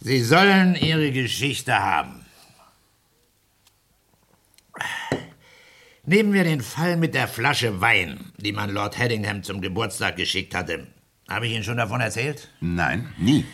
Sie 0.00 0.20
sollen 0.22 0.74
Ihre 0.74 1.10
Geschichte 1.10 1.78
haben. 1.78 2.26
Nehmen 6.04 6.32
wir 6.32 6.44
den 6.44 6.60
Fall 6.60 6.96
mit 6.96 7.14
der 7.14 7.28
Flasche 7.28 7.80
Wein, 7.80 8.32
die 8.36 8.52
man 8.52 8.70
Lord 8.70 8.98
Haddingham 8.98 9.42
zum 9.42 9.60
Geburtstag 9.60 10.16
geschickt 10.16 10.54
hatte. 10.54 10.86
Habe 11.28 11.46
ich 11.46 11.52
Ihnen 11.52 11.64
schon 11.64 11.76
davon 11.76 12.00
erzählt? 12.00 12.48
Nein, 12.60 13.12
nie. 13.16 13.44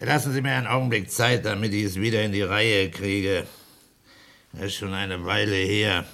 Lassen 0.00 0.32
Sie 0.32 0.40
mir 0.40 0.52
einen 0.52 0.68
Augenblick 0.68 1.10
Zeit, 1.10 1.44
damit 1.44 1.74
ich 1.74 1.84
es 1.84 2.00
wieder 2.00 2.22
in 2.22 2.32
die 2.32 2.42
Reihe 2.42 2.90
kriege. 2.90 3.46
Das 4.52 4.66
ist 4.66 4.76
schon 4.76 4.94
eine 4.94 5.24
Weile 5.24 5.56
her. 5.56 6.04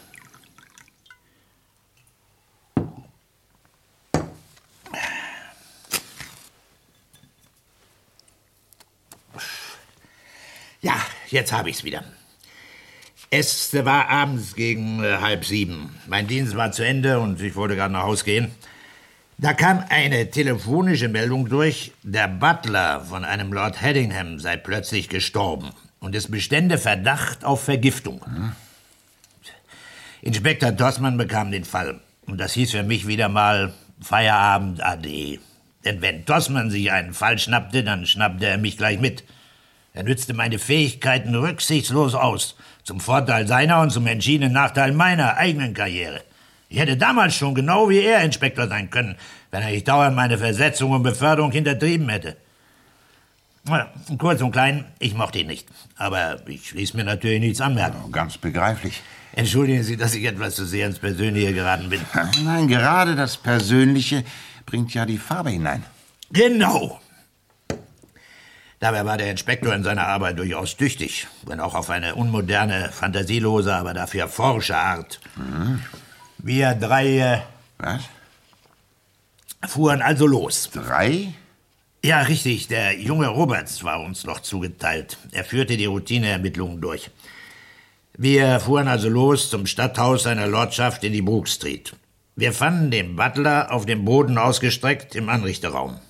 Ja, 10.85 11.01
jetzt 11.35 11.53
habe 11.53 11.69
ich's 11.69 11.85
wieder. 11.85 12.03
Es 13.31 13.75
war 13.85 14.09
abends 14.09 14.55
gegen 14.55 15.03
äh, 15.03 15.19
halb 15.21 15.45
sieben. 15.45 15.95
Mein 16.07 16.27
Dienst 16.27 16.57
war 16.57 16.73
zu 16.73 16.85
Ende 16.85 17.19
und 17.21 17.41
ich 17.43 17.57
wollte 17.57 17.77
gerade 17.77 17.93
nach 17.93 18.05
Haus 18.05 18.25
gehen. 18.25 18.53
Da 19.37 19.53
kam 19.53 19.85
eine 19.89 20.31
telefonische 20.31 21.09
Meldung 21.09 21.49
durch, 21.49 21.93
der 22.05 22.29
Butler 22.29 23.05
von 23.05 23.25
einem 23.25 23.53
Lord 23.53 23.83
Haddingham 23.83 24.39
sei 24.39 24.57
plötzlich 24.57 25.09
gestorben 25.09 25.71
und 25.99 26.15
es 26.15 26.31
bestände 26.31 26.79
Verdacht 26.79 27.45
auf 27.45 27.65
Vergiftung. 27.65 28.21
Inspektor 30.23 30.71
Dossmann 30.71 31.17
bekam 31.17 31.51
den 31.51 31.65
Fall 31.65 32.01
und 32.27 32.39
das 32.39 32.53
hieß 32.53 32.71
für 32.71 32.85
mich 32.85 33.09
wieder 33.09 33.29
mal 33.29 33.75
Feierabend 34.01 34.85
ade. 34.85 35.41
Denn 35.85 36.01
wenn 36.01 36.25
Dossmann 36.25 36.71
sich 36.71 36.93
einen 36.93 37.13
Fall 37.13 37.39
schnappte, 37.39 37.83
dann 37.83 38.07
schnappte 38.07 38.47
er 38.47 38.59
mich 38.59 38.79
gleich 38.79 39.01
mit. 39.01 39.25
Er 39.95 40.03
nützte 40.03 40.35
meine 40.35 40.59
Fähigkeiten 40.59 41.37
rücksichtslos 41.37 42.17
aus, 42.17 42.57
zum 42.83 42.99
Vorteil 42.99 43.47
seiner 43.47 43.81
und 43.81 43.91
zum 43.91 44.09
entschiedenen 44.09 44.53
Nachteil 44.53 44.91
meiner 44.91 45.37
eigenen 45.37 45.73
Karriere. 45.73 46.21
Ich 46.69 46.81
hätte 46.81 46.97
damals 46.97 47.37
schon 47.37 47.55
genau 47.55 47.89
wie 47.89 48.01
er 48.01 48.25
Inspektor 48.25 48.67
sein 48.67 48.91
können, 48.91 49.15
wenn 49.53 49.63
er 49.63 49.71
nicht 49.71 49.87
dauernd 49.87 50.17
meine 50.17 50.37
Versetzung 50.37 50.91
und 50.91 51.05
Beförderung 51.05 51.53
hintertrieben 51.53 52.09
hätte. 52.09 52.37
Na, 53.67 53.89
kurz 54.19 54.43
und 54.43 54.51
klein, 54.51 54.85
ich 54.99 55.15
mochte 55.15 55.39
ihn 55.39 55.47
nicht. 55.47 55.69
Aber 55.97 56.41
ich 56.49 56.73
ließ 56.73 56.95
mir 56.95 57.05
natürlich 57.05 57.39
nichts 57.39 57.61
anmerken. 57.61 58.11
Ganz 58.11 58.37
begreiflich. 58.37 59.01
Entschuldigen 59.33 59.85
Sie, 59.85 59.97
dass 59.97 60.17
ich 60.17 60.25
etwas 60.25 60.57
zu 60.57 60.65
sehr 60.65 60.89
ins 60.89 60.99
Persönliche 60.99 61.55
geraten 61.55 61.89
bin. 61.89 62.01
Nein, 62.45 62.67
gerade 62.67 63.15
das 63.15 63.37
Persönliche 63.37 64.25
bringt 64.67 64.93
ja 64.93 65.07
die 65.07 65.19
Farbe 65.19 65.51
hinein. 65.51 65.85
Genau. 66.33 67.01
Dabei 68.85 69.07
war 69.07 69.17
der 69.17 69.31
Inspektor 69.31 69.75
in 69.75 69.83
seiner 69.83 70.09
Arbeit 70.09 70.39
durchaus 70.39 70.77
tüchtig, 70.77 71.27
wenn 71.47 71.59
auch 71.59 71.75
auf 71.75 71.89
eine 71.89 72.17
unmoderne, 72.17 72.91
fantasielose, 72.93 73.75
aber 73.75 73.95
dafür 73.95 74.29
forsche 74.29 74.77
Art. 74.77 75.21
Wir 76.37 76.75
drei 76.75 77.19
äh, 77.19 77.39
Was? 77.79 78.03
fuhren 79.67 80.03
also 80.03 80.27
los. 80.27 80.69
Drei? 80.71 81.33
Ja, 82.05 82.21
richtig. 82.21 82.69
Der 82.69 83.01
junge 83.01 83.29
Roberts 83.29 83.85
war 83.85 84.03
uns 84.03 84.27
noch 84.27 84.41
zugeteilt. 84.41 85.17
Er 85.33 85.45
führte 85.45 85.79
die 85.79 85.87
Routineermittlungen 85.87 86.83
durch. 86.83 87.11
Wir 88.19 88.61
fuhren 88.61 88.89
also 88.89 89.09
los 89.09 89.49
zum 89.49 89.65
Stadthaus 89.65 90.25
seiner 90.25 90.47
Lordschaft 90.47 91.05
in 91.05 91.15
die 91.15 91.23
Brook 91.23 91.49
Street. 91.49 91.97
Wir 92.37 92.53
fanden 92.53 92.91
den 92.91 93.17
Butler 93.17 93.73
auf 93.73 93.87
dem 93.87 94.05
Boden 94.05 94.37
ausgestreckt 94.37 95.15
im 95.15 95.31
Anrichteraum. 95.31 96.01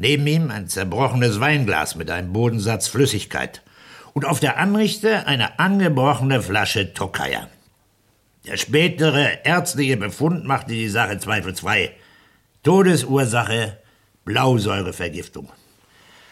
Neben 0.00 0.26
ihm 0.26 0.50
ein 0.50 0.66
zerbrochenes 0.66 1.40
Weinglas 1.40 1.94
mit 1.94 2.10
einem 2.10 2.32
Bodensatz 2.32 2.88
Flüssigkeit. 2.88 3.60
Und 4.14 4.24
auf 4.24 4.40
der 4.40 4.56
Anrichte 4.56 5.26
eine 5.26 5.58
angebrochene 5.58 6.40
Flasche 6.40 6.94
Tokaja. 6.94 7.48
Der 8.46 8.56
spätere 8.56 9.44
ärztliche 9.44 9.98
Befund 9.98 10.46
machte 10.46 10.72
die 10.72 10.88
Sache 10.88 11.18
zweifelsfrei. 11.18 11.92
Todesursache 12.62 13.76
Blausäurevergiftung. 14.24 15.50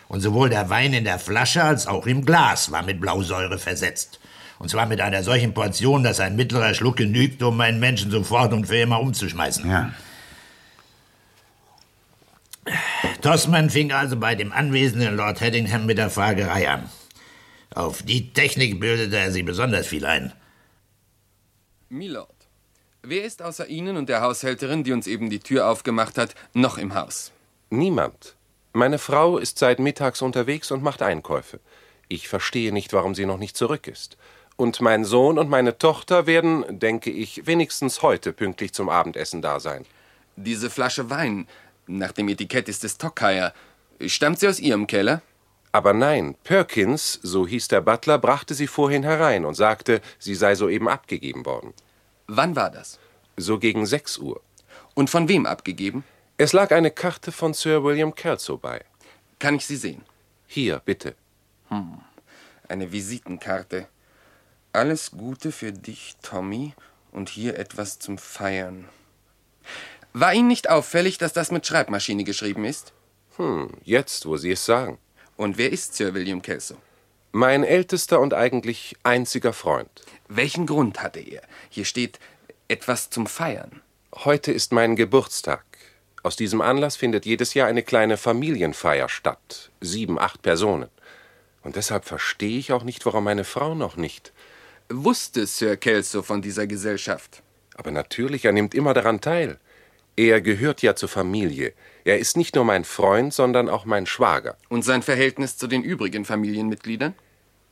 Und 0.09 0.23
sowohl 0.23 0.49
der 0.49 0.71
Wein 0.71 0.95
in 0.95 1.05
der 1.05 1.19
Flasche 1.19 1.63
als 1.63 1.87
auch 1.87 2.07
im 2.07 2.25
Glas 2.25 2.73
war 2.73 2.83
mit 2.83 3.03
Blausäure 3.03 3.59
versetzt. 3.59 4.19
Und 4.59 4.71
zwar 4.71 4.87
mit 4.87 5.03
einer 5.03 5.23
solchen 5.23 5.53
Portion, 5.53 6.03
dass 6.03 6.21
ein 6.21 6.37
mittlerer 6.37 6.73
Schluck 6.73 6.97
genügt, 6.97 7.43
um 7.43 7.61
einen 7.61 7.81
Menschen 7.81 8.11
sofort 8.11 8.55
und 8.55 8.67
für 8.67 8.79
immer 8.79 8.99
umzuschmeißen. 8.99 9.69
Ja. 9.69 9.93
Tossmann 13.21 13.71
fing 13.71 13.93
also 13.93 14.17
bei 14.17 14.35
dem 14.35 14.53
anwesenden 14.53 15.17
Lord 15.17 15.41
Headingham 15.41 15.87
mit 15.87 15.99
der 15.99 16.11
Fragerei 16.11 16.69
an. 16.69 16.89
Auf 17.75 18.03
die 18.03 18.33
Technik 18.33 18.81
bildete 18.81 19.17
er 19.17 19.31
sich 19.31 19.45
besonders 19.45 19.87
viel 19.87 20.07
ein. 20.07 20.33
Milord, 21.89 22.49
wer 23.03 23.25
ist 23.25 23.43
außer 23.43 23.67
Ihnen 23.67 23.97
und 23.97 24.09
der 24.09 24.21
Haushälterin, 24.21 24.85
die 24.85 24.93
uns 24.93 25.07
eben 25.07 25.31
die 25.31 25.41
Tür 25.41 25.69
aufgemacht 25.69 26.19
hat, 26.19 26.35
noch 26.55 26.79
im 26.79 26.95
Haus? 26.95 27.33
Niemand. 27.71 28.35
Meine 28.73 28.99
Frau 28.99 29.39
ist 29.39 29.59
seit 29.59 29.79
mittags 29.79 30.23
unterwegs 30.23 30.71
und 30.71 30.83
macht 30.83 31.03
Einkäufe. 31.03 31.61
Ich 32.09 32.29
verstehe 32.29 32.73
nicht, 32.73 32.93
warum 32.93 33.15
sie 33.15 33.27
noch 33.27 33.39
nicht 33.39 33.57
zurück 33.57 33.87
ist. 33.87 34.17
Und 34.57 34.81
mein 34.81 35.05
Sohn 35.05 35.39
und 35.39 35.49
meine 35.49 35.79
Tochter 35.79 36.27
werden, 36.27 36.65
denke 36.69 37.11
ich, 37.11 37.47
wenigstens 37.47 38.03
heute 38.03 38.33
pünktlich 38.33 38.73
zum 38.73 38.89
Abendessen 38.89 39.41
da 39.41 39.61
sein. 39.61 39.85
Diese 40.37 40.71
Flasche 40.71 41.11
Wein, 41.11 41.47
nach 41.89 42.13
dem 42.13 42.29
Etikett 42.29 42.69
ist 42.69 42.85
es 42.85 42.99
Tokaja. 42.99 43.53
Stammt 44.07 44.39
sie 44.39 44.49
aus 44.49 44.61
Ihrem 44.61 44.87
Keller? 44.87 45.23
Aber 45.73 45.93
nein, 45.93 46.35
Perkins, 46.45 47.19
so 47.23 47.47
hieß 47.47 47.69
der 47.69 47.81
Butler, 47.81 48.19
brachte 48.19 48.55
sie 48.55 48.67
vorhin 48.67 49.03
herein 49.03 49.45
und 49.45 49.55
sagte, 49.55 50.01
sie 50.19 50.35
sei 50.35 50.55
soeben 50.55 50.89
abgegeben 50.89 51.45
worden. 51.45 51.75
Wann 52.27 52.57
war 52.57 52.71
das? 52.71 52.99
So 53.37 53.59
gegen 53.59 53.87
sechs 53.87 54.19
Uhr. 54.19 54.41
Und 54.95 55.11
von 55.11 55.29
wem 55.29 55.47
abgegeben? 55.47 56.05
Es 56.37 56.53
lag 56.53 56.71
eine 56.73 56.91
Karte 56.91 57.33
von 57.33 57.55
Sir 57.55 57.85
William 57.85 58.15
Kelso 58.15 58.57
bei. 58.57 58.85
Kann 59.39 59.57
ich 59.57 59.67
sie 59.67 59.77
sehen? 59.77 60.03
Hier, 60.47 60.81
bitte. 60.85 61.15
Hm. 61.69 62.01
Eine 62.69 62.93
Visitenkarte. 62.93 63.89
Alles 64.73 65.11
Gute 65.11 65.53
für 65.53 65.73
dich, 65.73 66.17
Tommy, 66.23 66.75
und 67.13 67.29
hier 67.29 67.59
etwas 67.59 67.99
zum 67.99 68.19
Feiern. 68.19 68.89
War 70.21 70.35
Ihnen 70.35 70.49
nicht 70.49 70.69
auffällig, 70.69 71.19
dass 71.19 71.33
das 71.33 71.53
mit 71.53 71.65
Schreibmaschine 71.65 72.25
geschrieben 72.25 72.65
ist? 72.65 72.93
Hm, 73.37 73.71
jetzt, 73.85 74.27
wo 74.27 74.37
Sie 74.37 74.51
es 74.51 74.65
sagen. 74.65 74.99
Und 75.37 75.59
wer 75.59 75.71
ist 75.71 75.95
Sir 75.95 76.13
William 76.13 76.43
Kelso? 76.43 76.75
Mein 77.31 77.63
ältester 77.63 78.19
und 78.19 78.35
eigentlich 78.35 78.97
einziger 79.05 79.53
Freund. 79.53 79.89
Welchen 80.27 80.67
Grund 80.67 81.05
hatte 81.05 81.21
er? 81.21 81.43
Hier 81.69 81.85
steht 81.85 82.19
etwas 82.67 83.11
zum 83.11 83.29
Feiern. 83.29 83.81
Heute 84.13 84.51
ist 84.51 84.73
mein 84.73 84.97
Geburtstag. 84.97 85.65
Aus 86.25 86.35
diesem 86.35 86.63
Anlass 86.63 86.97
findet 86.97 87.25
jedes 87.25 87.55
Jahr 87.55 87.69
eine 87.69 87.85
kleine 87.85 88.17
Familienfeier 88.17 89.09
statt. 89.09 89.71
Sieben, 89.81 90.19
acht 90.19 90.43
Personen. 90.43 90.89
Und 91.63 91.77
deshalb 91.77 92.07
verstehe 92.07 92.59
ich 92.59 92.73
auch 92.73 92.83
nicht, 92.83 93.07
warum 93.07 93.23
meine 93.23 93.45
Frau 93.45 93.77
noch 93.77 93.97
nicht. 93.97 94.33
Wusste 94.89 95.47
Sir 95.47 95.77
Kelso 95.77 96.23
von 96.23 96.43
dieser 96.43 96.67
Gesellschaft? 96.67 97.45
Aber 97.77 97.93
natürlich, 97.93 98.47
er 98.47 98.53
nimmt 98.53 98.75
immer 98.75 98.95
daran 98.95 99.21
teil. 99.21 99.61
Er 100.19 100.41
gehört 100.41 100.83
ja 100.83 100.97
zur 100.97 101.09
Familie. 101.09 101.75
Er 102.03 102.19
ist 102.19 102.37
nicht 102.37 102.57
nur 102.57 102.65
mein 102.65 102.83
Freund, 102.83 103.33
sondern 103.33 103.69
auch 103.69 103.85
mein 103.85 104.05
Schwager. 104.05 104.57
Und 104.69 104.83
sein 104.83 105.03
Verhältnis 105.03 105.57
zu 105.57 105.69
den 105.69 105.85
übrigen 105.85 106.25
Familienmitgliedern? 106.25 107.15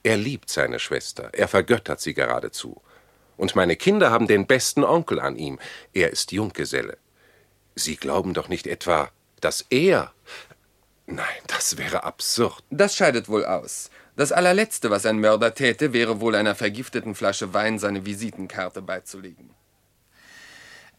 Er 0.04 0.16
liebt 0.16 0.48
seine 0.48 0.78
Schwester. 0.78 1.30
Er 1.32 1.48
vergöttert 1.48 2.00
sie 2.00 2.14
geradezu. 2.14 2.80
Und 3.36 3.56
meine 3.56 3.74
Kinder 3.74 4.12
haben 4.12 4.28
den 4.28 4.46
besten 4.46 4.84
Onkel 4.84 5.18
an 5.18 5.34
ihm. 5.34 5.58
Er 5.92 6.12
ist 6.12 6.30
Junggeselle. 6.30 6.98
Sie 7.74 7.96
glauben 7.96 8.32
doch 8.32 8.48
nicht 8.48 8.68
etwa, 8.68 9.10
dass 9.40 9.66
er. 9.70 10.12
Nein, 11.06 11.26
das 11.48 11.78
wäre 11.78 12.04
absurd. 12.04 12.62
Das 12.70 12.94
scheidet 12.94 13.28
wohl 13.28 13.44
aus. 13.44 13.90
Das 14.14 14.30
allerletzte, 14.30 14.88
was 14.88 15.04
ein 15.04 15.18
Mörder 15.18 15.52
täte, 15.52 15.92
wäre 15.92 16.20
wohl 16.20 16.36
einer 16.36 16.54
vergifteten 16.54 17.16
Flasche 17.16 17.54
Wein 17.54 17.80
seine 17.80 18.06
Visitenkarte 18.06 18.82
beizulegen. 18.82 19.55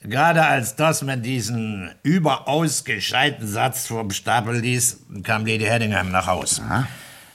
Gerade 0.10 0.46
als 0.46 0.78
Dossman 0.78 1.22
diesen 1.22 1.91
überaus 2.02 2.86
gescheiten 2.86 3.46
Satz 3.46 3.88
vom 3.88 4.12
Stapel 4.12 4.58
ließ, 4.58 5.02
kam 5.24 5.46
Lady 5.46 5.65
Headingham 5.65 6.12
nach 6.12 6.28
Haus. 6.28 6.62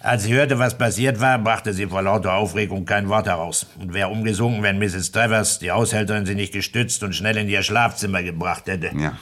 Als 0.00 0.22
sie 0.22 0.32
hörte, 0.32 0.58
was 0.58 0.78
passiert 0.78 1.20
war, 1.20 1.38
brachte 1.38 1.74
sie 1.74 1.86
vor 1.86 2.00
lauter 2.00 2.32
Aufregung 2.32 2.86
kein 2.86 3.10
Wort 3.10 3.26
heraus 3.26 3.66
und 3.78 3.92
wäre 3.92 4.08
umgesunken, 4.08 4.62
wenn 4.62 4.78
Mrs. 4.78 5.12
Travers, 5.12 5.58
die 5.58 5.70
Haushälterin, 5.70 6.24
sie 6.24 6.34
nicht 6.34 6.54
gestützt 6.54 7.02
und 7.02 7.14
schnell 7.14 7.36
in 7.36 7.48
ihr 7.48 7.62
Schlafzimmer 7.62 8.22
gebracht 8.22 8.66
hätte. 8.66 8.90
Ja. 8.96 9.18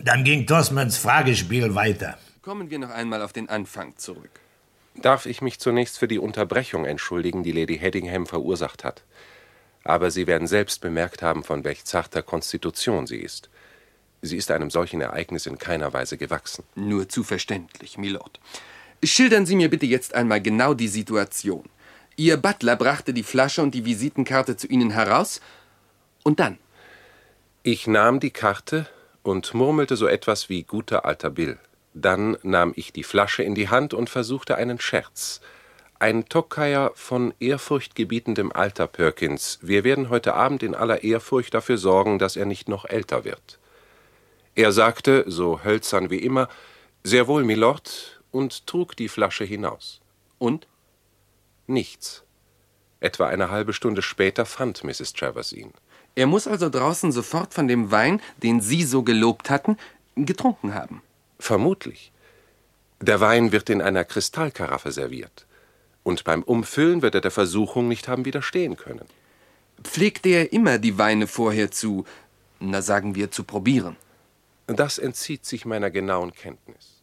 Dann 0.00 0.24
ging 0.24 0.46
Tossmans 0.46 0.98
Fragespiel 0.98 1.74
weiter. 1.74 2.18
Kommen 2.42 2.68
wir 2.68 2.80
noch 2.80 2.90
einmal 2.90 3.22
auf 3.22 3.32
den 3.32 3.48
Anfang 3.48 3.96
zurück. 3.96 4.40
Darf 4.96 5.24
ich 5.26 5.40
mich 5.40 5.60
zunächst 5.60 5.98
für 5.98 6.08
die 6.08 6.18
Unterbrechung 6.18 6.84
entschuldigen, 6.84 7.44
die 7.44 7.52
Lady 7.52 7.78
Headingham 7.78 8.26
verursacht 8.26 8.82
hat. 8.82 9.04
Aber 9.88 10.10
Sie 10.10 10.26
werden 10.26 10.46
selbst 10.46 10.82
bemerkt 10.82 11.22
haben, 11.22 11.42
von 11.42 11.64
welch 11.64 11.86
zarter 11.86 12.22
Konstitution 12.22 13.06
sie 13.06 13.16
ist. 13.16 13.48
Sie 14.20 14.36
ist 14.36 14.50
einem 14.50 14.68
solchen 14.68 15.00
Ereignis 15.00 15.46
in 15.46 15.56
keiner 15.56 15.94
Weise 15.94 16.18
gewachsen. 16.18 16.62
Nur 16.74 17.08
zu 17.08 17.24
verständlich, 17.24 17.96
Milord. 17.96 18.38
Schildern 19.02 19.46
Sie 19.46 19.56
mir 19.56 19.70
bitte 19.70 19.86
jetzt 19.86 20.14
einmal 20.14 20.42
genau 20.42 20.74
die 20.74 20.88
Situation. 20.88 21.64
Ihr 22.16 22.36
Butler 22.36 22.76
brachte 22.76 23.14
die 23.14 23.22
Flasche 23.22 23.62
und 23.62 23.74
die 23.74 23.86
Visitenkarte 23.86 24.58
zu 24.58 24.66
Ihnen 24.66 24.90
heraus. 24.90 25.40
Und 26.22 26.38
dann? 26.38 26.58
Ich 27.62 27.86
nahm 27.86 28.20
die 28.20 28.30
Karte 28.30 28.86
und 29.22 29.54
murmelte 29.54 29.96
so 29.96 30.06
etwas 30.06 30.50
wie 30.50 30.64
guter 30.64 31.06
alter 31.06 31.30
Bill. 31.30 31.58
Dann 31.94 32.36
nahm 32.42 32.74
ich 32.76 32.92
die 32.92 33.04
Flasche 33.04 33.42
in 33.42 33.54
die 33.54 33.70
Hand 33.70 33.94
und 33.94 34.10
versuchte 34.10 34.56
einen 34.56 34.80
Scherz. 34.80 35.40
Ein 36.00 36.28
Tokayer 36.28 36.92
von 36.94 37.34
ehrfurchtgebietendem 37.40 38.52
Alter, 38.52 38.86
Perkins. 38.86 39.58
Wir 39.62 39.82
werden 39.82 40.10
heute 40.10 40.34
Abend 40.34 40.62
in 40.62 40.76
aller 40.76 41.02
Ehrfurcht 41.02 41.54
dafür 41.54 41.76
sorgen, 41.76 42.20
dass 42.20 42.36
er 42.36 42.46
nicht 42.46 42.68
noch 42.68 42.84
älter 42.84 43.24
wird. 43.24 43.58
Er 44.54 44.70
sagte, 44.70 45.24
so 45.26 45.64
hölzern 45.64 46.08
wie 46.08 46.18
immer, 46.18 46.48
sehr 47.02 47.26
wohl, 47.26 47.42
Milord, 47.42 48.20
und 48.30 48.68
trug 48.68 48.94
die 48.96 49.08
Flasche 49.08 49.42
hinaus. 49.42 50.00
Und? 50.38 50.68
Nichts. 51.66 52.22
Etwa 53.00 53.26
eine 53.26 53.50
halbe 53.50 53.72
Stunde 53.72 54.02
später 54.02 54.46
fand 54.46 54.84
Mrs. 54.84 55.14
Travers 55.14 55.52
ihn. 55.52 55.72
Er 56.14 56.28
muss 56.28 56.46
also 56.46 56.68
draußen 56.68 57.10
sofort 57.10 57.54
von 57.54 57.66
dem 57.66 57.90
Wein, 57.90 58.22
den 58.36 58.60
Sie 58.60 58.84
so 58.84 59.02
gelobt 59.02 59.50
hatten, 59.50 59.76
getrunken 60.14 60.74
haben. 60.74 61.02
Vermutlich. 61.40 62.12
Der 63.00 63.18
Wein 63.18 63.50
wird 63.50 63.68
in 63.68 63.82
einer 63.82 64.04
Kristallkaraffe 64.04 64.92
serviert. 64.92 65.47
Und 66.08 66.24
beim 66.24 66.42
Umfüllen 66.42 67.02
wird 67.02 67.14
er 67.16 67.20
der 67.20 67.30
Versuchung 67.30 67.86
nicht 67.86 68.08
haben 68.08 68.24
widerstehen 68.24 68.76
können. 68.78 69.04
Pflegte 69.82 70.30
er 70.30 70.54
immer 70.54 70.78
die 70.78 70.96
Weine 70.96 71.26
vorher 71.26 71.70
zu, 71.70 72.06
na 72.60 72.80
sagen 72.80 73.14
wir, 73.14 73.30
zu 73.30 73.44
probieren? 73.44 73.94
Das 74.66 74.96
entzieht 74.96 75.44
sich 75.44 75.66
meiner 75.66 75.90
genauen 75.90 76.32
Kenntnis. 76.32 77.02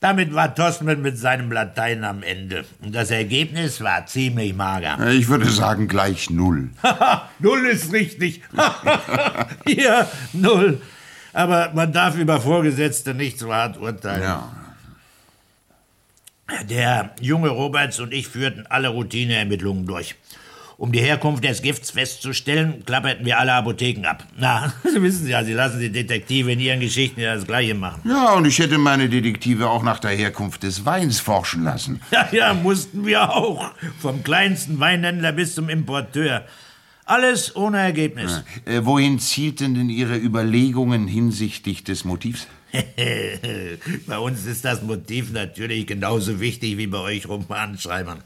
Damit 0.00 0.34
war 0.34 0.56
Tosman 0.56 1.02
mit 1.02 1.18
seinem 1.18 1.52
Latein 1.52 2.02
am 2.02 2.24
Ende. 2.24 2.64
Und 2.82 2.96
das 2.96 3.12
Ergebnis 3.12 3.80
war 3.80 4.06
ziemlich 4.06 4.56
mager. 4.56 4.98
Ich 5.10 5.28
würde 5.28 5.48
sagen 5.48 5.86
gleich 5.86 6.30
null. 6.30 6.70
null 7.38 7.64
ist 7.66 7.92
richtig. 7.92 8.42
Hier, 9.64 10.08
null. 10.32 10.82
Aber 11.32 11.70
man 11.76 11.92
darf 11.92 12.16
über 12.16 12.40
Vorgesetzte 12.40 13.14
nicht 13.14 13.38
so 13.38 13.54
hart 13.54 13.78
urteilen. 13.78 14.22
Ja. 14.24 14.67
Der 16.68 17.14
junge 17.20 17.48
Roberts 17.50 18.00
und 18.00 18.12
ich 18.12 18.28
führten 18.28 18.66
alle 18.68 18.88
Routineermittlungen 18.88 19.86
durch. 19.86 20.14
Um 20.78 20.92
die 20.92 21.00
Herkunft 21.00 21.42
des 21.42 21.60
Gifts 21.60 21.90
festzustellen, 21.90 22.84
klapperten 22.86 23.26
wir 23.26 23.40
alle 23.40 23.52
Apotheken 23.52 24.06
ab. 24.06 24.24
Na, 24.36 24.72
Sie 24.84 25.02
wissen 25.02 25.26
ja, 25.26 25.42
Sie 25.42 25.52
lassen 25.52 25.80
die 25.80 25.90
Detektive 25.90 26.52
in 26.52 26.60
ihren 26.60 26.78
Geschichten 26.78 27.20
ja 27.20 27.34
das 27.34 27.48
Gleiche 27.48 27.74
machen. 27.74 28.00
Ja, 28.08 28.34
und 28.34 28.44
ich 28.46 28.60
hätte 28.60 28.78
meine 28.78 29.08
Detektive 29.08 29.68
auch 29.68 29.82
nach 29.82 29.98
der 29.98 30.12
Herkunft 30.12 30.62
des 30.62 30.84
Weins 30.84 31.18
forschen 31.18 31.64
lassen. 31.64 32.00
Ja, 32.12 32.28
ja, 32.30 32.54
mussten 32.54 33.04
wir 33.04 33.34
auch. 33.34 33.72
Vom 33.98 34.22
kleinsten 34.22 34.78
Weinhändler 34.78 35.32
bis 35.32 35.56
zum 35.56 35.68
Importeur. 35.68 36.44
Alles 37.04 37.56
ohne 37.56 37.78
Ergebnis. 37.78 38.44
Äh, 38.64 38.82
wohin 38.84 39.18
zielten 39.18 39.74
denn 39.74 39.90
Ihre 39.90 40.16
Überlegungen 40.16 41.08
hinsichtlich 41.08 41.82
des 41.82 42.04
Motivs? 42.04 42.46
bei 44.06 44.18
uns 44.18 44.44
ist 44.46 44.64
das 44.64 44.82
Motiv 44.82 45.32
natürlich 45.32 45.86
genauso 45.86 46.40
wichtig 46.40 46.76
wie 46.76 46.86
bei 46.86 46.98
euch 46.98 47.28
Romanschreibern. 47.28 48.22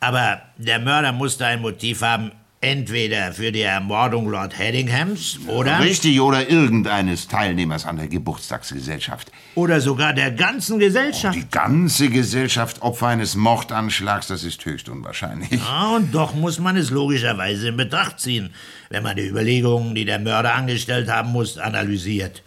Aber 0.00 0.40
der 0.56 0.78
Mörder 0.78 1.12
musste 1.12 1.44
ein 1.46 1.60
Motiv 1.60 2.00
haben, 2.00 2.32
entweder 2.62 3.32
für 3.32 3.52
die 3.52 3.62
Ermordung 3.62 4.28
Lord 4.28 4.58
Headinghams 4.58 5.38
oder... 5.46 5.80
Richtig, 5.80 6.20
oder 6.20 6.50
irgendeines 6.50 7.26
Teilnehmers 7.26 7.86
an 7.86 7.96
der 7.96 8.08
Geburtstagsgesellschaft. 8.08 9.32
Oder 9.54 9.80
sogar 9.80 10.12
der 10.12 10.30
ganzen 10.30 10.78
Gesellschaft. 10.78 11.36
Die 11.36 11.48
ganze 11.50 12.10
Gesellschaft 12.10 12.82
Opfer 12.82 13.08
eines 13.08 13.34
Mordanschlags, 13.34 14.26
das 14.26 14.44
ist 14.44 14.64
höchst 14.64 14.90
unwahrscheinlich. 14.90 15.52
Ja, 15.52 15.96
und 15.96 16.14
doch 16.14 16.34
muss 16.34 16.58
man 16.58 16.76
es 16.76 16.90
logischerweise 16.90 17.68
in 17.68 17.78
Betracht 17.78 18.20
ziehen, 18.20 18.50
wenn 18.90 19.02
man 19.02 19.16
die 19.16 19.26
Überlegungen, 19.26 19.94
die 19.94 20.04
der 20.04 20.18
Mörder 20.18 20.54
angestellt 20.54 21.08
haben 21.08 21.32
muss, 21.32 21.56
analysiert. 21.56 22.42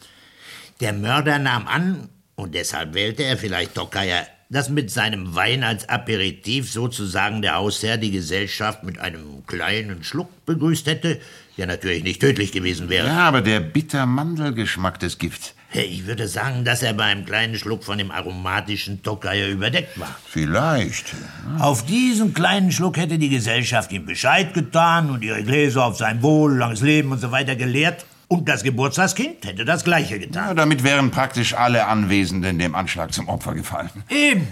Der 0.83 0.91
Mörder 0.91 1.39
nahm 1.39 1.65
an, 1.69 2.09
und 2.35 2.55
deshalb 2.55 2.93
wählte 2.93 3.23
er 3.23 3.37
vielleicht 3.37 3.73
Tokayer, 3.73 4.27
dass 4.49 4.67
mit 4.67 4.91
seinem 4.91 5.33
Wein 5.33 5.63
als 5.63 5.87
Aperitif 5.87 6.69
sozusagen 6.69 7.41
der 7.41 7.55
Hausherr 7.55 7.95
die 7.95 8.11
Gesellschaft 8.11 8.83
mit 8.83 8.99
einem 8.99 9.47
kleinen 9.47 10.03
Schluck 10.03 10.45
begrüßt 10.45 10.87
hätte, 10.87 11.21
der 11.57 11.67
natürlich 11.67 12.03
nicht 12.03 12.19
tödlich 12.19 12.51
gewesen 12.51 12.89
wäre. 12.89 13.07
Ja, 13.07 13.29
aber 13.29 13.39
der 13.39 13.61
bitter-Mandelgeschmack 13.61 14.99
des 14.99 15.19
Gifts. 15.19 15.53
Ich 15.71 16.05
würde 16.05 16.27
sagen, 16.27 16.65
dass 16.65 16.83
er 16.83 16.91
bei 16.91 17.05
einem 17.05 17.23
kleinen 17.23 17.55
Schluck 17.55 17.85
von 17.85 17.97
dem 17.97 18.11
aromatischen 18.11 19.01
Tokayer 19.03 19.47
überdeckt 19.47 19.97
war. 19.97 20.19
Vielleicht. 20.27 21.15
Auf 21.59 21.85
diesen 21.85 22.33
kleinen 22.33 22.73
Schluck 22.73 22.97
hätte 22.97 23.17
die 23.17 23.29
Gesellschaft 23.29 23.89
ihm 23.93 24.05
Bescheid 24.05 24.53
getan 24.53 25.09
und 25.11 25.23
ihre 25.23 25.43
Gläser 25.43 25.85
auf 25.85 25.95
sein 25.95 26.21
Wohl, 26.21 26.57
langes 26.57 26.81
Leben 26.81 27.13
und 27.13 27.19
so 27.19 27.31
weiter 27.31 27.55
geleert. 27.55 28.05
Und 28.33 28.49
das 28.49 28.63
Geburtstagskind 28.63 29.45
hätte 29.45 29.63
das 29.63 29.83
Gleiche 29.83 30.17
getan. 30.17 30.47
Ja, 30.47 30.53
damit 30.55 30.83
wären 30.83 31.11
praktisch 31.11 31.53
alle 31.53 31.85
Anwesenden 31.85 32.57
dem 32.57 32.73
Anschlag 32.73 33.13
zum 33.13 33.29
Opfer 33.29 33.53
gefallen. 33.53 33.91
Eben. 34.09 34.47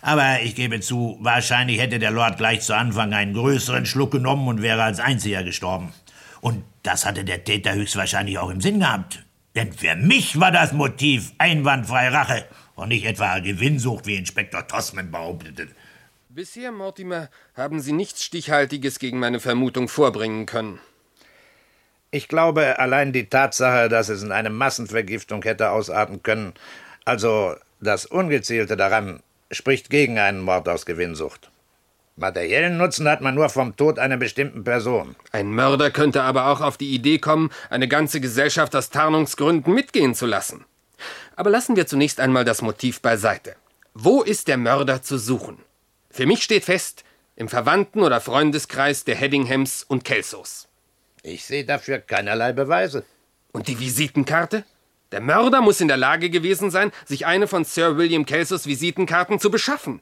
Aber 0.00 0.42
ich 0.42 0.54
gebe 0.54 0.78
zu, 0.78 1.18
wahrscheinlich 1.20 1.80
hätte 1.80 1.98
der 1.98 2.12
Lord 2.12 2.36
gleich 2.36 2.60
zu 2.60 2.72
Anfang 2.72 3.12
einen 3.12 3.34
größeren 3.34 3.84
Schluck 3.84 4.12
genommen 4.12 4.46
und 4.46 4.62
wäre 4.62 4.84
als 4.84 5.00
einziger 5.00 5.42
gestorben. 5.42 5.92
Und 6.40 6.62
das 6.84 7.04
hatte 7.04 7.24
der 7.24 7.42
Täter 7.42 7.74
höchstwahrscheinlich 7.74 8.38
auch 8.38 8.48
im 8.48 8.60
Sinn 8.60 8.78
gehabt. 8.78 9.24
Denn 9.56 9.72
für 9.72 9.96
mich 9.96 10.38
war 10.38 10.52
das 10.52 10.72
Motiv 10.72 11.32
einwandfrei 11.38 12.10
Rache 12.10 12.44
und 12.76 12.90
nicht 12.90 13.06
etwa 13.06 13.40
Gewinnsucht, 13.40 14.06
wie 14.06 14.14
Inspektor 14.14 14.68
Tossman 14.68 15.10
behauptete. 15.10 15.66
Bisher, 16.28 16.70
Mortimer, 16.70 17.28
haben 17.56 17.80
Sie 17.80 17.90
nichts 17.90 18.22
Stichhaltiges 18.22 19.00
gegen 19.00 19.18
meine 19.18 19.40
Vermutung 19.40 19.88
vorbringen 19.88 20.46
können. 20.46 20.78
Ich 22.12 22.26
glaube, 22.26 22.80
allein 22.80 23.12
die 23.12 23.26
Tatsache, 23.26 23.88
dass 23.88 24.08
es 24.08 24.22
in 24.22 24.32
eine 24.32 24.50
Massenvergiftung 24.50 25.42
hätte 25.44 25.70
ausarten 25.70 26.22
können, 26.24 26.54
also 27.04 27.54
das 27.80 28.04
Ungezielte 28.04 28.76
daran, 28.76 29.20
spricht 29.52 29.90
gegen 29.90 30.18
einen 30.18 30.40
Mord 30.40 30.68
aus 30.68 30.86
Gewinnsucht. 30.86 31.50
Materiellen 32.16 32.76
Nutzen 32.76 33.08
hat 33.08 33.20
man 33.20 33.36
nur 33.36 33.48
vom 33.48 33.76
Tod 33.76 33.98
einer 34.00 34.16
bestimmten 34.16 34.64
Person. 34.64 35.14
Ein 35.30 35.54
Mörder 35.54 35.92
könnte 35.92 36.22
aber 36.22 36.48
auch 36.48 36.60
auf 36.60 36.76
die 36.76 36.92
Idee 36.92 37.18
kommen, 37.18 37.50
eine 37.70 37.86
ganze 37.86 38.20
Gesellschaft 38.20 38.74
aus 38.74 38.90
Tarnungsgründen 38.90 39.72
mitgehen 39.72 40.14
zu 40.14 40.26
lassen. 40.26 40.64
Aber 41.36 41.48
lassen 41.48 41.76
wir 41.76 41.86
zunächst 41.86 42.20
einmal 42.20 42.44
das 42.44 42.60
Motiv 42.60 43.00
beiseite. 43.00 43.54
Wo 43.94 44.22
ist 44.22 44.48
der 44.48 44.58
Mörder 44.58 45.00
zu 45.02 45.16
suchen? 45.16 45.58
Für 46.10 46.26
mich 46.26 46.42
steht 46.42 46.64
fest, 46.64 47.04
im 47.36 47.48
Verwandten- 47.48 48.02
oder 48.02 48.20
Freundeskreis 48.20 49.04
der 49.04 49.14
Headinghams 49.14 49.84
und 49.84 50.04
Kelsos. 50.04 50.68
Ich 51.22 51.44
sehe 51.44 51.64
dafür 51.64 51.98
keinerlei 51.98 52.52
Beweise. 52.52 53.04
Und 53.52 53.68
die 53.68 53.78
Visitenkarte? 53.78 54.64
Der 55.12 55.20
Mörder 55.20 55.60
muss 55.60 55.80
in 55.80 55.88
der 55.88 55.96
Lage 55.96 56.30
gewesen 56.30 56.70
sein, 56.70 56.92
sich 57.04 57.26
eine 57.26 57.48
von 57.48 57.64
Sir 57.64 57.96
William 57.96 58.24
Kelsos 58.24 58.66
Visitenkarten 58.66 59.40
zu 59.40 59.50
beschaffen. 59.50 60.00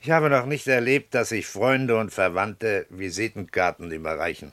Ich 0.00 0.10
habe 0.10 0.28
noch 0.28 0.46
nicht 0.46 0.66
erlebt, 0.66 1.14
dass 1.14 1.30
sich 1.30 1.46
Freunde 1.46 1.98
und 1.98 2.12
Verwandte 2.12 2.86
Visitenkarten 2.90 3.90
überreichen. 3.90 4.52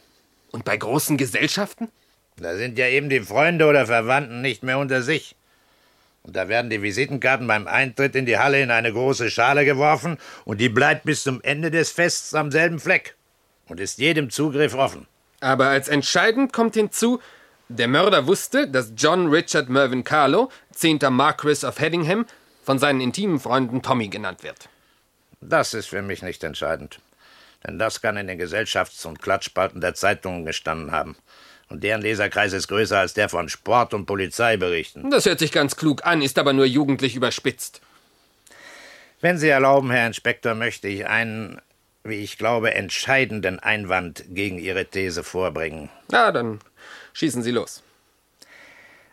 Und 0.52 0.66
bei 0.66 0.78
großen 0.78 1.18
Gesellschaften? 1.18 1.90
Da 2.38 2.56
sind 2.56 2.78
ja 2.78 2.88
eben 2.88 3.10
die 3.10 3.22
Freunde 3.22 3.66
oder 3.66 3.86
Verwandten 3.86 4.42
nicht 4.42 4.64
mehr 4.64 4.78
unter 4.78 5.02
sich. 5.02 5.36
Und 6.22 6.36
da 6.36 6.48
werden 6.48 6.70
die 6.70 6.82
Visitenkarten 6.82 7.48
beim 7.48 7.68
Eintritt 7.68 8.16
in 8.16 8.26
die 8.26 8.38
Halle 8.38 8.62
in 8.62 8.72
eine 8.72 8.94
große 8.94 9.30
Schale 9.30 9.66
geworfen 9.66 10.18
und 10.46 10.62
die 10.62 10.70
bleibt 10.70 11.04
bis 11.04 11.24
zum 11.24 11.42
Ende 11.42 11.70
des 11.70 11.92
Fests 11.92 12.34
am 12.34 12.50
selben 12.50 12.80
Fleck 12.80 13.16
und 13.68 13.80
ist 13.80 13.98
jedem 13.98 14.30
Zugriff 14.30 14.74
offen. 14.74 15.06
Aber 15.44 15.68
als 15.68 15.90
entscheidend 15.90 16.54
kommt 16.54 16.76
hinzu, 16.76 17.20
der 17.68 17.88
Mörder 17.88 18.28
wusste, 18.28 18.68
dass 18.68 18.94
John 18.96 19.30
Richard 19.30 19.68
Mervyn 19.68 20.04
Carlo, 20.04 20.50
10. 20.74 21.00
Marquis 21.10 21.66
of 21.66 21.80
Headingham, 21.80 22.26
von 22.64 22.80
seinen 22.80 23.02
intimen 23.02 23.40
Freunden 23.40 23.82
Tommy 23.82 24.08
genannt 24.08 24.42
wird. 24.44 24.70
Das 25.42 25.74
ist 25.74 25.88
für 25.88 26.02
mich 26.02 26.22
nicht 26.22 26.44
entscheidend. 26.44 27.00
Denn 27.68 27.78
das 27.78 28.02
kann 28.02 28.16
in 28.16 28.28
den 28.28 28.40
Gesellschafts- 28.40 29.06
und 29.06 29.22
Klatschspalten 29.22 29.82
der 29.82 29.96
Zeitungen 29.96 30.46
gestanden 30.46 30.92
haben. 30.92 31.18
Und 31.70 31.84
deren 31.84 32.02
Leserkreis 32.02 32.54
ist 32.54 32.68
größer 32.70 33.00
als 33.00 33.14
der 33.14 33.28
von 33.28 33.50
Sport- 33.50 33.94
und 33.94 34.06
Polizeiberichten. 34.06 35.10
Das 35.10 35.26
hört 35.26 35.40
sich 35.40 35.52
ganz 35.52 35.76
klug 35.76 36.06
an, 36.06 36.22
ist 36.22 36.40
aber 36.40 36.54
nur 36.54 36.66
jugendlich 36.66 37.16
überspitzt. 37.16 37.82
Wenn 39.20 39.38
Sie 39.38 39.50
erlauben, 39.50 39.92
Herr 39.92 40.08
Inspektor, 40.08 40.56
möchte 40.56 40.88
ich 40.88 41.06
einen, 41.06 41.62
wie 42.04 42.24
ich 42.24 42.38
glaube, 42.38 42.74
entscheidenden 42.74 43.60
Einwand 43.60 44.26
gegen 44.30 44.60
Ihre 44.60 44.86
These 44.86 45.24
vorbringen. 45.24 45.90
Na, 46.12 46.32
dann 46.32 46.60
schießen 47.14 47.44
Sie 47.44 47.52
los. 47.52 47.84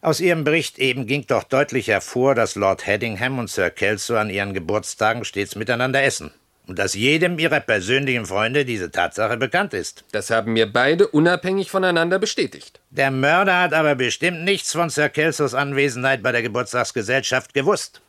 Aus 0.02 0.20
Ihrem 0.20 0.44
Bericht 0.44 0.78
eben 0.78 1.06
ging 1.06 1.26
doch 1.26 1.44
deutlich 1.44 1.88
hervor, 1.88 2.34
dass 2.34 2.54
Lord 2.54 2.86
Headingham 2.86 3.38
und 3.38 3.50
Sir 3.50 3.70
Kelso 3.70 4.16
an 4.16 4.30
ihren 4.30 4.54
Geburtstagen 4.54 5.24
stets 5.24 5.56
miteinander 5.56 6.02
essen. 6.02 6.32
Und 6.66 6.78
dass 6.78 6.94
jedem 6.94 7.38
Ihrer 7.38 7.60
persönlichen 7.60 8.26
Freunde 8.26 8.64
diese 8.64 8.90
Tatsache 8.90 9.36
bekannt 9.36 9.74
ist. 9.74 10.04
Das 10.12 10.30
haben 10.30 10.52
mir 10.52 10.72
beide 10.72 11.08
unabhängig 11.08 11.70
voneinander 11.70 12.18
bestätigt. 12.18 12.80
Der 12.90 13.10
Mörder 13.10 13.60
hat 13.60 13.74
aber 13.74 13.94
bestimmt 13.94 14.44
nichts 14.44 14.72
von 14.72 14.88
Sir 14.88 15.08
Kelsos 15.08 15.52
Anwesenheit 15.52 16.22
bei 16.22 16.32
der 16.32 16.42
Geburtstagsgesellschaft 16.42 17.54
gewusst. 17.54 18.00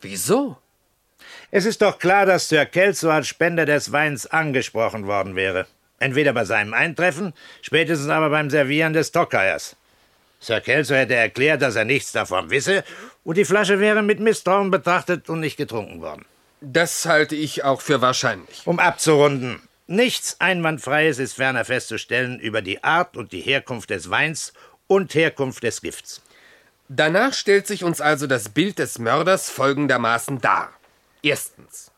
Wieso? 0.00 0.58
Es 1.54 1.66
ist 1.66 1.82
doch 1.82 1.98
klar, 1.98 2.24
dass 2.24 2.48
Sir 2.48 2.64
Kelso 2.64 3.10
als 3.10 3.28
Spender 3.28 3.66
des 3.66 3.92
Weins 3.92 4.26
angesprochen 4.26 5.06
worden 5.06 5.36
wäre. 5.36 5.66
Entweder 5.98 6.32
bei 6.32 6.46
seinem 6.46 6.72
Eintreffen, 6.72 7.34
spätestens 7.60 8.08
aber 8.08 8.30
beim 8.30 8.48
Servieren 8.48 8.94
des 8.94 9.12
Tokayers. 9.12 9.76
Sir 10.40 10.62
Kelso 10.62 10.94
hätte 10.94 11.14
erklärt, 11.14 11.60
dass 11.60 11.76
er 11.76 11.84
nichts 11.84 12.10
davon 12.10 12.48
wisse, 12.48 12.84
und 13.22 13.36
die 13.36 13.44
Flasche 13.44 13.80
wäre 13.80 14.02
mit 14.02 14.18
Misstrauen 14.18 14.70
betrachtet 14.70 15.28
und 15.28 15.40
nicht 15.40 15.58
getrunken 15.58 16.00
worden. 16.00 16.24
Das 16.62 17.04
halte 17.04 17.36
ich 17.36 17.64
auch 17.64 17.82
für 17.82 18.00
wahrscheinlich. 18.00 18.62
Um 18.64 18.78
abzurunden. 18.78 19.60
Nichts 19.86 20.40
Einwandfreies 20.40 21.18
ist 21.18 21.34
ferner 21.34 21.66
festzustellen 21.66 22.40
über 22.40 22.62
die 22.62 22.82
Art 22.82 23.14
und 23.14 23.32
die 23.32 23.42
Herkunft 23.42 23.90
des 23.90 24.08
Weins 24.08 24.54
und 24.86 25.14
Herkunft 25.14 25.62
des 25.64 25.82
Gifts. 25.82 26.22
Danach 26.88 27.34
stellt 27.34 27.66
sich 27.66 27.84
uns 27.84 28.00
also 28.00 28.26
das 28.26 28.48
Bild 28.48 28.78
des 28.78 28.98
Mörders 28.98 29.50
folgendermaßen 29.50 30.40
dar. 30.40 30.72
Erstens. 31.22 31.90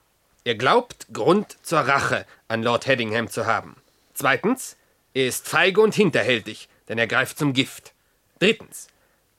Er 0.44 0.54
glaubt, 0.54 1.06
Grund 1.12 1.56
zur 1.62 1.80
Rache 1.80 2.26
an 2.48 2.62
Lord 2.62 2.86
Headingham 2.86 3.28
zu 3.28 3.46
haben. 3.46 3.76
Zweitens. 4.12 4.76
Er 5.14 5.26
ist 5.26 5.48
feige 5.48 5.80
und 5.80 5.94
hinterhältig, 5.94 6.68
denn 6.88 6.98
er 6.98 7.06
greift 7.06 7.38
zum 7.38 7.52
Gift. 7.52 7.92
Drittens. 8.40 8.88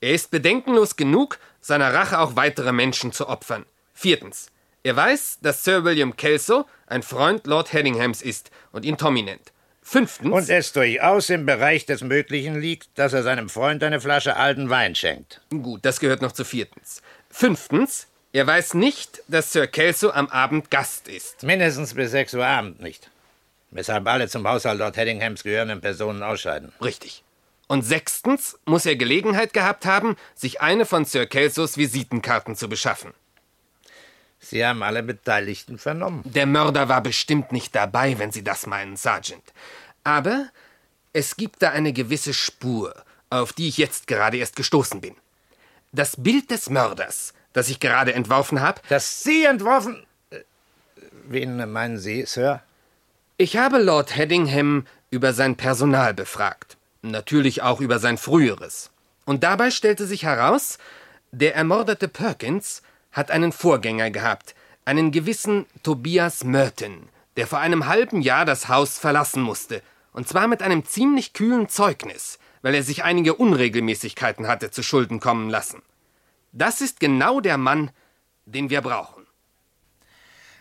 Er 0.00 0.12
ist 0.12 0.30
bedenkenlos 0.30 0.96
genug, 0.96 1.38
seiner 1.60 1.92
Rache 1.92 2.18
auch 2.18 2.34
weitere 2.34 2.72
Menschen 2.72 3.12
zu 3.12 3.28
opfern. 3.28 3.66
Viertens. 3.92 4.50
Er 4.82 4.96
weiß, 4.96 5.38
dass 5.42 5.64
Sir 5.64 5.84
William 5.84 6.16
Kelso 6.16 6.64
ein 6.86 7.02
Freund 7.02 7.46
Lord 7.46 7.72
Headinghams 7.72 8.22
ist 8.22 8.50
und 8.72 8.84
ihn 8.84 8.96
Tommy 8.96 9.22
nennt. 9.22 9.52
Fünftens. 9.82 10.32
Und 10.32 10.48
es 10.48 10.72
durchaus 10.72 11.30
im 11.30 11.46
Bereich 11.46 11.86
des 11.86 12.02
Möglichen 12.02 12.58
liegt, 12.58 12.88
dass 12.98 13.12
er 13.12 13.22
seinem 13.22 13.48
Freund 13.48 13.82
eine 13.84 14.00
Flasche 14.00 14.36
alten 14.36 14.70
Wein 14.70 14.94
schenkt. 14.94 15.40
Gut, 15.50 15.84
das 15.84 16.00
gehört 16.00 16.22
noch 16.22 16.32
zu 16.32 16.44
viertens. 16.44 17.02
Fünftens. 17.30 18.08
Er 18.32 18.46
weiß 18.46 18.74
nicht, 18.74 19.22
dass 19.28 19.52
Sir 19.52 19.66
Kelso 19.66 20.10
am 20.10 20.28
Abend 20.28 20.70
Gast 20.70 21.08
ist. 21.08 21.42
Mindestens 21.42 21.94
bis 21.94 22.10
6 22.10 22.34
Uhr 22.34 22.46
Abend 22.46 22.80
nicht. 22.80 23.10
Weshalb 23.70 24.06
alle 24.06 24.28
zum 24.28 24.46
Haushalt 24.46 24.78
Lord 24.78 24.96
Headinghams 24.96 25.42
gehörenden 25.42 25.80
Personen 25.80 26.22
ausscheiden. 26.22 26.72
Richtig. 26.82 27.22
Und 27.68 27.82
sechstens 27.82 28.58
muss 28.64 28.86
er 28.86 28.96
Gelegenheit 28.96 29.52
gehabt 29.52 29.86
haben, 29.86 30.16
sich 30.34 30.60
eine 30.60 30.86
von 30.86 31.04
Sir 31.04 31.26
Kelsos 31.26 31.76
Visitenkarten 31.76 32.54
zu 32.54 32.68
beschaffen. 32.68 33.12
Sie 34.38 34.64
haben 34.64 34.82
alle 34.82 35.02
Beteiligten 35.02 35.78
vernommen. 35.78 36.22
Der 36.24 36.46
Mörder 36.46 36.88
war 36.88 37.00
bestimmt 37.00 37.52
nicht 37.52 37.74
dabei, 37.74 38.18
wenn 38.18 38.30
Sie 38.30 38.44
das 38.44 38.66
meinen, 38.66 38.96
Sergeant. 38.96 39.42
Aber 40.04 40.48
es 41.12 41.36
gibt 41.36 41.62
da 41.62 41.70
eine 41.70 41.92
gewisse 41.92 42.34
Spur, 42.34 42.94
auf 43.30 43.52
die 43.52 43.68
ich 43.68 43.78
jetzt 43.78 44.06
gerade 44.06 44.36
erst 44.36 44.54
gestoßen 44.54 45.00
bin. 45.00 45.16
Das 45.90 46.22
Bild 46.22 46.50
des 46.50 46.70
Mörders, 46.70 47.32
das 47.56 47.70
ich 47.70 47.80
gerade 47.80 48.12
entworfen 48.12 48.60
habe. 48.60 48.82
Das 48.90 49.22
Sie 49.22 49.46
entworfen? 49.46 50.04
Äh, 50.28 50.40
Wen 51.26 51.72
meinen 51.72 51.96
Sie, 51.96 52.26
Sir? 52.26 52.60
Ich 53.38 53.56
habe 53.56 53.78
Lord 53.78 54.14
Headingham 54.14 54.86
über 55.08 55.32
sein 55.32 55.56
Personal 55.56 56.12
befragt. 56.12 56.76
Natürlich 57.00 57.62
auch 57.62 57.80
über 57.80 57.98
sein 57.98 58.18
früheres. 58.18 58.90
Und 59.24 59.42
dabei 59.42 59.70
stellte 59.70 60.06
sich 60.06 60.24
heraus, 60.24 60.76
der 61.32 61.54
ermordete 61.56 62.08
Perkins 62.08 62.82
hat 63.10 63.30
einen 63.30 63.52
Vorgänger 63.52 64.10
gehabt, 64.10 64.54
einen 64.84 65.10
gewissen 65.10 65.64
Tobias 65.82 66.44
Merton, 66.44 67.08
der 67.38 67.46
vor 67.46 67.60
einem 67.60 67.86
halben 67.86 68.20
Jahr 68.20 68.44
das 68.44 68.68
Haus 68.68 68.98
verlassen 68.98 69.40
musste, 69.40 69.80
und 70.12 70.28
zwar 70.28 70.46
mit 70.46 70.60
einem 70.60 70.84
ziemlich 70.84 71.32
kühlen 71.32 71.70
Zeugnis, 71.70 72.38
weil 72.60 72.74
er 72.74 72.82
sich 72.82 73.02
einige 73.02 73.32
Unregelmäßigkeiten 73.34 74.46
hatte 74.46 74.70
zu 74.70 74.82
Schulden 74.82 75.20
kommen 75.20 75.48
lassen. 75.48 75.80
Das 76.56 76.80
ist 76.80 77.00
genau 77.00 77.40
der 77.40 77.58
Mann, 77.58 77.90
den 78.46 78.70
wir 78.70 78.80
brauchen. 78.80 79.26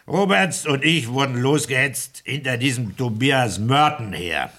Roberts 0.05 0.67
und 0.67 0.83
ich 0.83 1.07
wurden 1.07 1.37
losgehetzt 1.37 2.21
hinter 2.25 2.57
diesem 2.57 2.97
Tobias 2.97 3.59
Merton 3.59 4.11
her. 4.11 4.51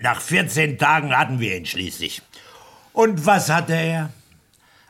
Nach 0.00 0.20
14 0.20 0.76
Tagen 0.76 1.16
hatten 1.16 1.38
wir 1.38 1.56
ihn 1.56 1.66
schließlich. 1.66 2.20
Und 2.92 3.24
was 3.24 3.48
hatte 3.48 3.74
er? 3.74 4.12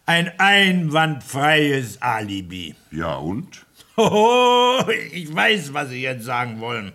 Ein 0.06 0.32
einwandfreies 0.40 2.00
Alibi. 2.00 2.74
Ja, 2.90 3.16
und? 3.16 3.64
Oh, 3.98 4.84
ich 5.10 5.34
weiß, 5.34 5.72
was 5.72 5.88
Sie 5.88 6.02
jetzt 6.02 6.24
sagen 6.24 6.60
wollen. 6.60 6.92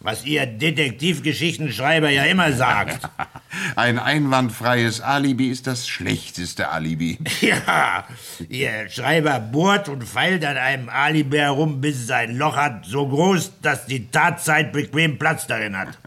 Was 0.00 0.24
Ihr 0.24 0.46
Detektivgeschichtenschreiber 0.46 2.10
ja 2.10 2.24
immer 2.24 2.52
sagt. 2.52 3.08
Ein 3.76 3.98
einwandfreies 3.98 5.00
Alibi 5.00 5.48
ist 5.48 5.66
das 5.66 5.88
schlechteste 5.88 6.68
Alibi. 6.68 7.18
Ja, 7.40 8.04
Ihr 8.48 8.88
Schreiber 8.88 9.40
bohrt 9.40 9.88
und 9.88 10.04
feilt 10.04 10.44
an 10.44 10.56
einem 10.56 10.88
Alibi 10.88 11.38
herum, 11.38 11.80
bis 11.80 12.04
es 12.04 12.10
ein 12.10 12.36
Loch 12.36 12.56
hat, 12.56 12.84
so 12.84 13.06
groß, 13.08 13.60
dass 13.62 13.86
die 13.86 14.10
Tatzeit 14.10 14.72
bequem 14.72 15.18
Platz 15.18 15.46
darin 15.46 15.76
hat. 15.76 15.98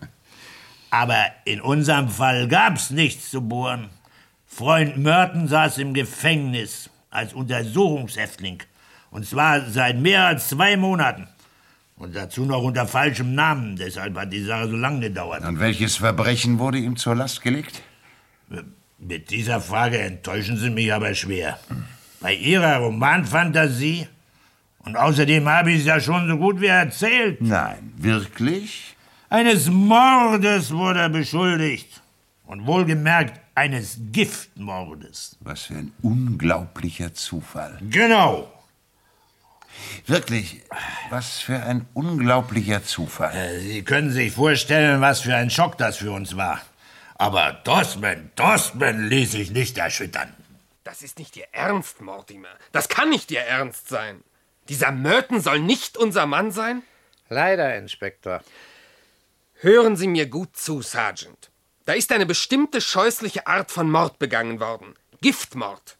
Aber 0.91 1.25
in 1.45 1.62
unserem 1.62 2.10
Fall 2.10 2.47
gab's 2.47 2.89
nichts 2.89 3.30
zu 3.30 3.41
bohren. 3.41 3.89
Freund 4.47 4.97
Merton 4.97 5.47
saß 5.47 5.78
im 5.78 5.93
Gefängnis 5.93 6.89
als 7.10 7.34
Untersuchungshäftling. 7.34 8.63
Und 9.12 9.25
zwar 9.25 9.69
seit 9.69 9.97
mehr 9.97 10.25
als 10.25 10.49
zwei 10.49 10.78
Monaten. 10.78 11.28
Und 12.00 12.16
dazu 12.16 12.46
noch 12.46 12.64
unter 12.64 12.88
falschem 12.88 13.36
Namen. 13.36 13.76
Deshalb 13.76 14.18
hat 14.18 14.32
die 14.32 14.44
Sache 14.44 14.70
so 14.70 14.78
lange 14.78 15.02
gedauert. 15.02 15.44
Und 15.44 15.60
welches 15.60 15.98
Verbrechen 15.98 16.58
wurde 16.58 16.78
ihm 16.78 16.96
zur 16.96 17.14
Last 17.14 17.42
gelegt? 17.42 17.82
Mit 18.98 19.30
dieser 19.30 19.60
Frage 19.60 20.00
enttäuschen 20.00 20.58
Sie 20.58 20.70
mich 20.70 20.94
aber 20.94 21.14
schwer. 21.14 21.60
Bei 22.22 22.34
Ihrer 22.34 22.78
Romanfantasie? 22.78 24.08
Und 24.80 24.96
außerdem 24.96 25.48
habe 25.48 25.74
ich 25.74 25.80
es 25.82 25.86
ja 25.86 26.00
schon 26.00 26.28
so 26.30 26.38
gut 26.38 26.62
wie 26.62 26.68
erzählt. 26.68 27.42
Nein, 27.42 27.94
wirklich? 27.98 28.96
Eines 29.30 29.70
Mordes 29.70 30.72
wurde 30.72 31.02
er 31.02 31.10
beschuldigt. 31.10 32.02
Und 32.46 32.66
wohlgemerkt 32.66 33.40
eines 33.56 34.00
Giftmordes. 34.12 35.38
Was 35.42 35.64
für 35.64 35.76
ein 35.76 35.92
unglaublicher 36.02 37.14
Zufall. 37.14 37.78
Genau. 37.90 38.52
Wirklich, 40.06 40.62
was 41.10 41.39
für 41.39 41.62
ein 41.62 41.88
unglaublicher 41.93 42.84
Zufall. 42.84 43.36
Äh, 43.36 43.60
Sie 43.60 43.84
können 43.84 44.12
sich 44.12 44.34
vorstellen, 44.34 45.02
was 45.02 45.21
für 45.21 45.36
ein 45.36 45.49
Schock 45.49 45.78
das 45.78 45.97
für 45.97 46.12
uns 46.12 46.36
war. 46.36 46.62
Aber 47.15 47.54
Dossman, 47.63 48.32
Dossman 48.36 49.08
ließ 49.08 49.32
sich 49.32 49.52
nicht 49.52 49.78
erschüttern. 49.78 50.34
Das 50.84 51.02
ist 51.02 51.19
nicht 51.19 51.38
Ihr 51.38 51.47
Ernst, 51.52 52.02
Mortimer. 52.02 52.49
Das 52.71 52.89
kann 52.89 53.10
nicht 53.10 53.30
Ihr 53.32 53.41
Ernst 53.41 53.89
sein. 53.89 54.23
Dieser 54.69 54.91
Merton 54.91 55.41
soll 55.41 55.60
nicht 55.60 55.97
unser 55.97 56.25
Mann 56.25 56.52
sein? 56.52 56.82
Leider, 57.30 57.75
Inspektor. 57.75 58.41
Hören 59.56 59.97
Sie 59.97 60.08
mir 60.08 60.28
gut 60.28 60.56
zu, 60.56 60.82
Sergeant. 60.82 61.52
Da 61.86 61.93
ist 61.93 62.12
eine 62.12 62.25
bestimmte 62.25 62.82
scheußliche 62.82 63.45
Art 63.47 63.71
von 63.71 63.91
Mord 63.91 64.17
begangen 64.17 64.60
worden. 64.60 64.95
Giftmord. 65.21 65.97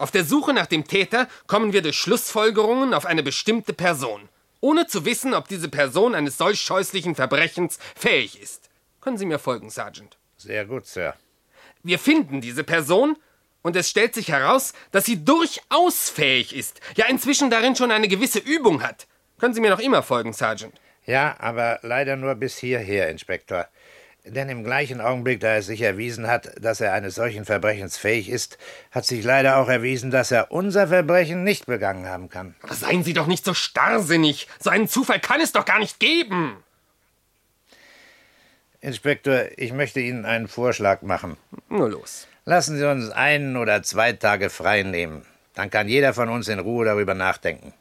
Auf 0.00 0.10
der 0.10 0.24
Suche 0.24 0.54
nach 0.54 0.64
dem 0.64 0.86
Täter 0.86 1.28
kommen 1.46 1.74
wir 1.74 1.82
durch 1.82 1.98
Schlussfolgerungen 1.98 2.94
auf 2.94 3.04
eine 3.04 3.22
bestimmte 3.22 3.74
Person, 3.74 4.30
ohne 4.60 4.86
zu 4.86 5.04
wissen, 5.04 5.34
ob 5.34 5.46
diese 5.46 5.68
Person 5.68 6.14
eines 6.14 6.38
solch 6.38 6.58
scheußlichen 6.62 7.14
Verbrechens 7.14 7.78
fähig 7.94 8.40
ist. 8.40 8.70
Können 9.02 9.18
Sie 9.18 9.26
mir 9.26 9.38
folgen, 9.38 9.68
Sergeant? 9.68 10.16
Sehr 10.38 10.64
gut, 10.64 10.86
Sir. 10.86 11.12
Wir 11.82 11.98
finden 11.98 12.40
diese 12.40 12.64
Person 12.64 13.18
und 13.60 13.76
es 13.76 13.90
stellt 13.90 14.14
sich 14.14 14.30
heraus, 14.30 14.72
dass 14.90 15.04
sie 15.04 15.22
durchaus 15.22 16.08
fähig 16.08 16.56
ist, 16.56 16.80
ja 16.96 17.04
inzwischen 17.04 17.50
darin 17.50 17.76
schon 17.76 17.90
eine 17.90 18.08
gewisse 18.08 18.38
Übung 18.38 18.82
hat. 18.82 19.06
Können 19.38 19.52
Sie 19.52 19.60
mir 19.60 19.68
noch 19.68 19.80
immer 19.80 20.02
folgen, 20.02 20.32
Sergeant? 20.32 20.80
Ja, 21.04 21.36
aber 21.40 21.78
leider 21.82 22.16
nur 22.16 22.36
bis 22.36 22.56
hierher, 22.56 23.10
Inspektor. 23.10 23.68
Denn 24.24 24.50
im 24.50 24.64
gleichen 24.64 25.00
Augenblick, 25.00 25.40
da 25.40 25.56
es 25.56 25.66
sich 25.66 25.80
erwiesen 25.80 26.26
hat, 26.26 26.52
dass 26.60 26.80
er 26.80 26.92
eines 26.92 27.14
solchen 27.14 27.46
Verbrechens 27.46 27.96
fähig 27.96 28.28
ist, 28.28 28.58
hat 28.90 29.06
sich 29.06 29.24
leider 29.24 29.56
auch 29.56 29.68
erwiesen, 29.68 30.10
dass 30.10 30.30
er 30.30 30.52
unser 30.52 30.88
Verbrechen 30.88 31.42
nicht 31.42 31.66
begangen 31.66 32.06
haben 32.06 32.28
kann. 32.28 32.54
Aber 32.62 32.74
seien 32.74 33.02
Sie 33.02 33.14
doch 33.14 33.26
nicht 33.26 33.44
so 33.44 33.54
starrsinnig. 33.54 34.46
So 34.58 34.68
einen 34.68 34.88
Zufall 34.88 35.20
kann 35.20 35.40
es 35.40 35.52
doch 35.52 35.64
gar 35.64 35.78
nicht 35.78 36.00
geben. 36.00 36.62
Inspektor, 38.82 39.46
ich 39.56 39.72
möchte 39.72 40.00
Ihnen 40.00 40.24
einen 40.26 40.48
Vorschlag 40.48 41.02
machen. 41.02 41.36
Nur 41.68 41.88
los. 41.88 42.26
Lassen 42.44 42.76
Sie 42.76 42.88
uns 42.88 43.10
einen 43.10 43.56
oder 43.56 43.82
zwei 43.82 44.12
Tage 44.12 44.50
frei 44.50 44.82
nehmen. 44.82 45.24
Dann 45.54 45.70
kann 45.70 45.88
jeder 45.88 46.14
von 46.14 46.28
uns 46.28 46.48
in 46.48 46.58
Ruhe 46.58 46.84
darüber 46.84 47.14
nachdenken. 47.14 47.72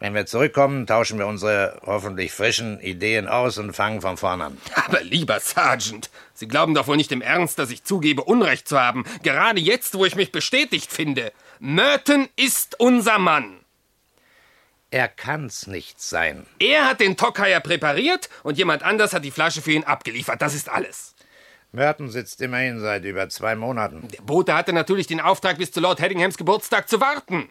Wenn 0.00 0.14
wir 0.14 0.26
zurückkommen, 0.26 0.86
tauschen 0.86 1.18
wir 1.18 1.26
unsere 1.26 1.80
hoffentlich 1.86 2.32
frischen 2.32 2.80
Ideen 2.80 3.28
aus 3.28 3.58
und 3.58 3.72
fangen 3.72 4.00
von 4.00 4.16
vorn 4.16 4.42
an. 4.42 4.58
Aber 4.86 5.02
lieber 5.02 5.40
Sergeant, 5.40 6.10
Sie 6.34 6.48
glauben 6.48 6.74
doch 6.74 6.88
wohl 6.88 6.96
nicht 6.96 7.12
im 7.12 7.22
Ernst, 7.22 7.58
dass 7.58 7.70
ich 7.70 7.84
zugebe, 7.84 8.24
Unrecht 8.24 8.68
zu 8.68 8.78
haben. 8.78 9.04
Gerade 9.22 9.60
jetzt, 9.60 9.96
wo 9.96 10.04
ich 10.04 10.16
mich 10.16 10.32
bestätigt 10.32 10.92
finde. 10.92 11.32
Merton 11.60 12.28
ist 12.36 12.78
unser 12.80 13.18
Mann. 13.18 13.60
Er 14.90 15.08
kann's 15.08 15.66
nicht 15.66 16.00
sein. 16.00 16.46
Er 16.58 16.86
hat 16.86 17.00
den 17.00 17.16
Tockheier 17.16 17.60
präpariert 17.60 18.28
und 18.42 18.58
jemand 18.58 18.82
anders 18.82 19.12
hat 19.12 19.24
die 19.24 19.30
Flasche 19.30 19.62
für 19.62 19.72
ihn 19.72 19.84
abgeliefert. 19.84 20.42
Das 20.42 20.54
ist 20.54 20.68
alles. 20.68 21.14
Merton 21.72 22.08
sitzt 22.08 22.40
immerhin 22.40 22.78
seit 22.78 23.04
über 23.04 23.28
zwei 23.28 23.56
Monaten. 23.56 24.06
Der 24.08 24.22
Bote 24.22 24.54
hatte 24.54 24.72
natürlich 24.72 25.08
den 25.08 25.20
Auftrag, 25.20 25.58
bis 25.58 25.72
zu 25.72 25.80
Lord 25.80 26.00
Hedinghams 26.00 26.36
Geburtstag 26.36 26.88
zu 26.88 27.00
warten. 27.00 27.48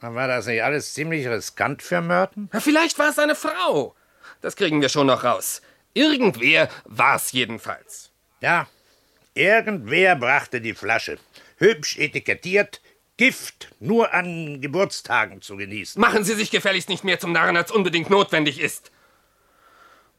War 0.00 0.28
das 0.28 0.46
nicht 0.46 0.62
alles 0.62 0.94
ziemlich 0.94 1.26
riskant 1.26 1.82
für 1.82 2.00
Merton? 2.00 2.48
Na, 2.52 2.60
vielleicht 2.60 2.98
war 2.98 3.10
es 3.10 3.16
seine 3.16 3.34
Frau. 3.34 3.94
Das 4.40 4.56
kriegen 4.56 4.80
wir 4.80 4.88
schon 4.88 5.06
noch 5.06 5.24
raus. 5.24 5.62
Irgendwer 5.94 6.68
war's 6.84 7.32
jedenfalls. 7.32 8.10
Ja, 8.40 8.68
irgendwer 9.34 10.16
brachte 10.16 10.60
die 10.60 10.74
Flasche. 10.74 11.18
Hübsch 11.56 11.96
etikettiert, 11.98 12.82
Gift 13.16 13.68
nur 13.80 14.12
an 14.12 14.60
Geburtstagen 14.60 15.40
zu 15.40 15.56
genießen. 15.56 15.98
Machen 16.00 16.24
Sie 16.24 16.34
sich 16.34 16.50
gefälligst 16.50 16.90
nicht 16.90 17.02
mehr 17.02 17.18
zum 17.18 17.32
Narren, 17.32 17.56
als 17.56 17.72
unbedingt 17.72 18.10
notwendig 18.10 18.60
ist. 18.60 18.92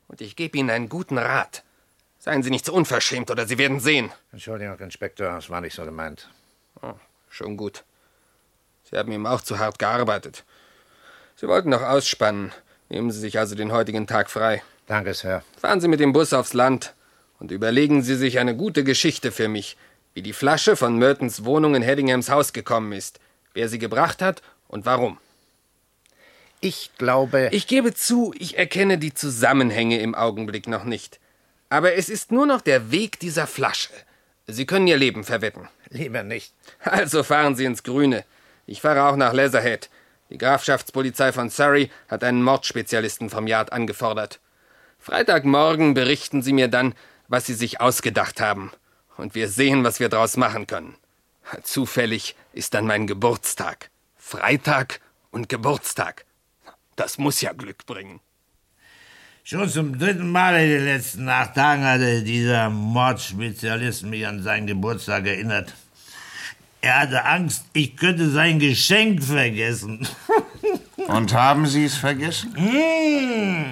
Und 0.08 0.20
ich 0.22 0.36
gebe 0.36 0.58
Ihnen 0.58 0.72
einen 0.72 0.90
guten 0.90 1.20
Rat. 1.20 1.64
Seien 2.18 2.42
Sie 2.42 2.50
nicht 2.50 2.66
so 2.66 2.74
unverschämt, 2.74 3.30
oder 3.30 3.46
Sie 3.46 3.60
werden 3.60 3.80
sehen. 3.80 4.12
Entschuldigung, 4.32 4.80
Inspektor, 4.80 5.30
das 5.30 5.50
war 5.52 5.62
nicht 5.62 5.76
so 5.76 5.86
gemeint. 5.86 6.28
Oh, 6.82 6.96
schon 7.30 7.56
gut. 7.56 7.84
Sie 8.90 8.98
haben 8.98 9.12
ihm 9.12 9.26
auch 9.26 9.42
zu 9.42 9.60
hart 9.60 9.80
gearbeitet. 9.80 10.44
Sie 11.36 11.48
wollten 11.48 11.70
noch 11.70 11.82
ausspannen. 11.82 12.52
Nehmen 12.90 13.12
Sie 13.12 13.20
sich 13.20 13.38
also 13.38 13.56
den 13.56 13.72
heutigen 13.72 14.08
Tag 14.08 14.30
frei. 14.30 14.64
Danke, 14.88 15.14
Sir. 15.14 15.44
Fahren 15.60 15.82
Sie 15.82 15.88
mit 15.88 16.00
dem 16.00 16.14
Bus 16.14 16.34
aufs 16.34 16.54
Land 16.54 16.94
und 17.40 17.52
überlegen 17.52 18.02
Sie 18.02 18.16
sich 18.16 18.40
eine 18.40 18.56
gute 18.56 18.84
Geschichte 18.84 19.32
für 19.32 19.50
mich, 19.50 19.78
wie 20.14 20.22
die 20.22 20.34
Flasche 20.34 20.76
von 20.76 20.98
Mertons 20.98 21.44
Wohnung 21.44 21.76
in 21.76 21.82
Hedinghams 21.82 22.30
Haus 22.30 22.54
gekommen 22.54 22.94
ist, 22.94 23.20
wer 23.54 23.70
sie 23.70 23.78
gebracht 23.78 24.22
hat 24.22 24.42
und 24.68 24.86
warum. 24.86 25.18
Ich 26.60 26.92
glaube. 26.98 27.50
Ich 27.52 27.68
gebe 27.68 27.94
zu, 27.94 28.34
ich 28.38 28.58
erkenne 28.58 28.98
die 28.98 29.14
Zusammenhänge 29.14 30.00
im 30.00 30.16
Augenblick 30.16 30.68
noch 30.68 30.86
nicht. 30.86 31.20
Aber 31.70 31.94
es 31.94 32.10
ist 32.10 32.32
nur 32.32 32.46
noch 32.46 32.62
der 32.62 32.90
Weg 32.90 33.20
dieser 33.20 33.46
Flasche. 33.46 33.90
Sie 34.48 34.66
können 34.66 34.88
Ihr 34.88 34.98
Leben 34.98 35.24
verwetten. 35.24 35.68
Lieber 35.90 36.24
nicht. 36.24 36.54
Also 36.80 37.24
fahren 37.24 37.56
Sie 37.56 37.66
ins 37.66 37.84
Grüne. 37.84 38.24
Ich 38.68 38.82
fahre 38.82 39.04
auch 39.04 39.16
nach 39.16 39.34
Leatherhead. 39.34 39.90
Die 40.30 40.38
Grafschaftspolizei 40.38 41.32
von 41.32 41.50
Surrey 41.50 41.90
hat 42.10 42.24
einen 42.24 42.44
Mordspezialisten 42.44 43.30
vom 43.30 43.48
Yard 43.48 43.72
angefordert. 43.72 44.42
Freitagmorgen 45.00 45.94
berichten 45.94 46.42
Sie 46.42 46.52
mir 46.52 46.68
dann, 46.68 46.94
was 47.30 47.46
Sie 47.46 47.54
sich 47.54 47.80
ausgedacht 47.80 48.42
haben. 48.42 48.72
Und 49.16 49.36
wir 49.36 49.48
sehen, 49.48 49.86
was 49.86 50.02
wir 50.02 50.10
daraus 50.10 50.36
machen 50.36 50.68
können. 50.68 50.96
Zufällig 51.64 52.36
ist 52.52 52.74
dann 52.74 52.86
mein 52.86 53.08
Geburtstag. 53.08 53.90
Freitag 54.18 55.00
und 55.32 55.48
Geburtstag. 55.48 56.26
Das 56.98 57.18
muss 57.18 57.40
ja 57.40 57.54
Glück 57.54 57.86
bringen. 57.86 58.20
Schon 59.46 59.70
zum 59.70 59.98
dritten 59.98 60.30
Mal 60.30 60.62
in 60.62 60.70
den 60.70 60.84
letzten 60.84 61.30
acht 61.30 61.56
Tagen 61.56 61.86
hatte 61.86 62.22
dieser 62.22 62.70
Mordspezialist 62.70 64.04
mich 64.04 64.28
an 64.28 64.44
seinen 64.44 64.68
Geburtstag 64.68 65.26
erinnert. 65.26 65.74
Er 66.88 67.02
hatte 67.02 67.26
Angst, 67.26 67.66
ich 67.74 67.98
könnte 67.98 68.30
sein 68.30 68.60
Geschenk 68.60 69.22
vergessen. 69.22 70.08
Und 71.08 71.34
haben 71.34 71.66
Sie 71.66 71.84
es 71.84 71.98
vergessen? 71.98 72.56
Hm. 72.56 73.66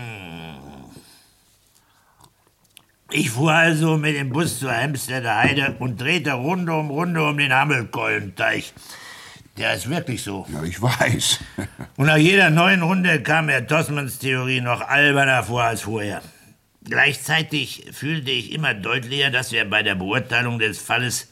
Ich 3.11 3.29
fuhr 3.29 3.53
also 3.53 3.95
mit 3.95 4.17
dem 4.17 4.31
Bus 4.31 4.59
zur 4.59 4.73
Hempsteader 4.73 5.37
Heide 5.37 5.77
und 5.79 6.01
drehte 6.01 6.33
Runde 6.33 6.73
um 6.73 6.89
Runde 6.89 7.23
um 7.23 7.37
den 7.37 7.53
Hammelkeulenteich. 7.53 8.73
Der 9.57 9.75
ist 9.75 9.89
wirklich 9.89 10.21
so. 10.21 10.45
Ja, 10.51 10.63
ich 10.63 10.81
weiß. 10.81 11.39
Und 11.95 12.07
nach 12.07 12.17
jeder 12.17 12.49
neuen 12.49 12.81
Runde 12.81 13.23
kam 13.23 13.47
Herr 13.47 13.65
Tossmanns 13.65 14.19
Theorie 14.19 14.59
noch 14.59 14.81
alberner 14.81 15.43
vor 15.43 15.63
als 15.63 15.83
vorher. 15.83 16.21
Gleichzeitig 16.83 17.85
fühlte 17.93 18.31
ich 18.31 18.51
immer 18.51 18.73
deutlicher, 18.73 19.29
dass 19.29 19.53
wir 19.53 19.63
bei 19.69 19.83
der 19.83 19.95
Beurteilung 19.95 20.59
des 20.59 20.79
Falles 20.79 21.29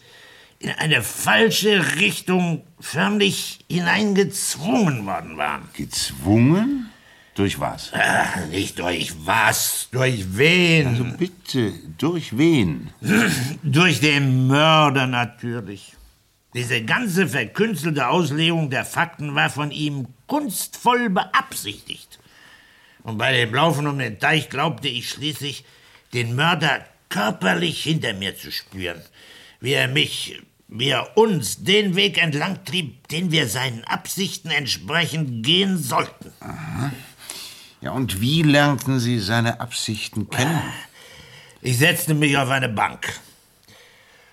in 0.64 0.72
eine 0.72 1.02
falsche 1.02 1.98
Richtung 1.98 2.64
förmlich 2.80 3.60
hineingezwungen 3.70 5.06
worden 5.06 5.36
waren. 5.38 5.68
Gezwungen? 5.74 6.90
Durch 7.36 7.60
was? 7.60 7.92
Ach, 7.94 8.46
nicht 8.46 8.80
durch 8.80 9.12
was, 9.26 9.90
durch 9.92 10.38
wen? 10.38 10.88
Also 10.88 11.04
bitte, 11.04 11.74
durch 11.98 12.38
wen? 12.38 12.92
durch 13.64 14.00
den 14.00 14.48
Mörder 14.48 15.06
natürlich. 15.08 15.94
Diese 16.54 16.84
ganze 16.84 17.28
verkünstelte 17.28 18.08
Auslegung 18.08 18.70
der 18.70 18.86
Fakten 18.86 19.36
war 19.36 19.50
von 19.50 19.72
ihm 19.72 20.08
kunstvoll 20.28 21.10
beabsichtigt. 21.10 22.20
Und 23.02 23.18
bei 23.18 23.34
dem 23.34 23.54
Laufen 23.54 23.88
um 23.88 23.98
den 23.98 24.20
Teich 24.20 24.50
glaubte 24.50 24.88
ich 24.88 25.10
schließlich, 25.10 25.66
den 26.14 26.36
Mörder 26.36 26.86
körperlich 27.10 27.84
hinter 27.84 28.14
mir 28.14 28.38
zu 28.38 28.52
spüren, 28.52 29.02
wie 29.60 29.74
er 29.74 29.88
mich, 29.88 30.40
wie 30.76 30.90
er 30.90 31.16
uns 31.16 31.64
den 31.64 31.96
Weg 31.96 32.22
entlang 32.22 32.66
trieb, 32.66 33.08
den 33.10 33.32
wir 33.32 33.48
seinen 33.48 33.84
Absichten 33.84 34.50
entsprechend 34.50 35.46
gehen 35.46 35.78
sollten. 35.78 36.32
Aha. 36.40 36.92
Ja, 37.82 37.92
und 37.92 38.22
wie 38.22 38.42
lernten 38.42 39.00
Sie 39.00 39.20
seine 39.20 39.60
Absichten 39.60 40.30
kennen? 40.30 40.62
Ich 41.62 41.78
setzte 41.78 42.16
mich 42.16 42.36
auf 42.38 42.50
eine 42.50 42.70
Bank 42.70 43.20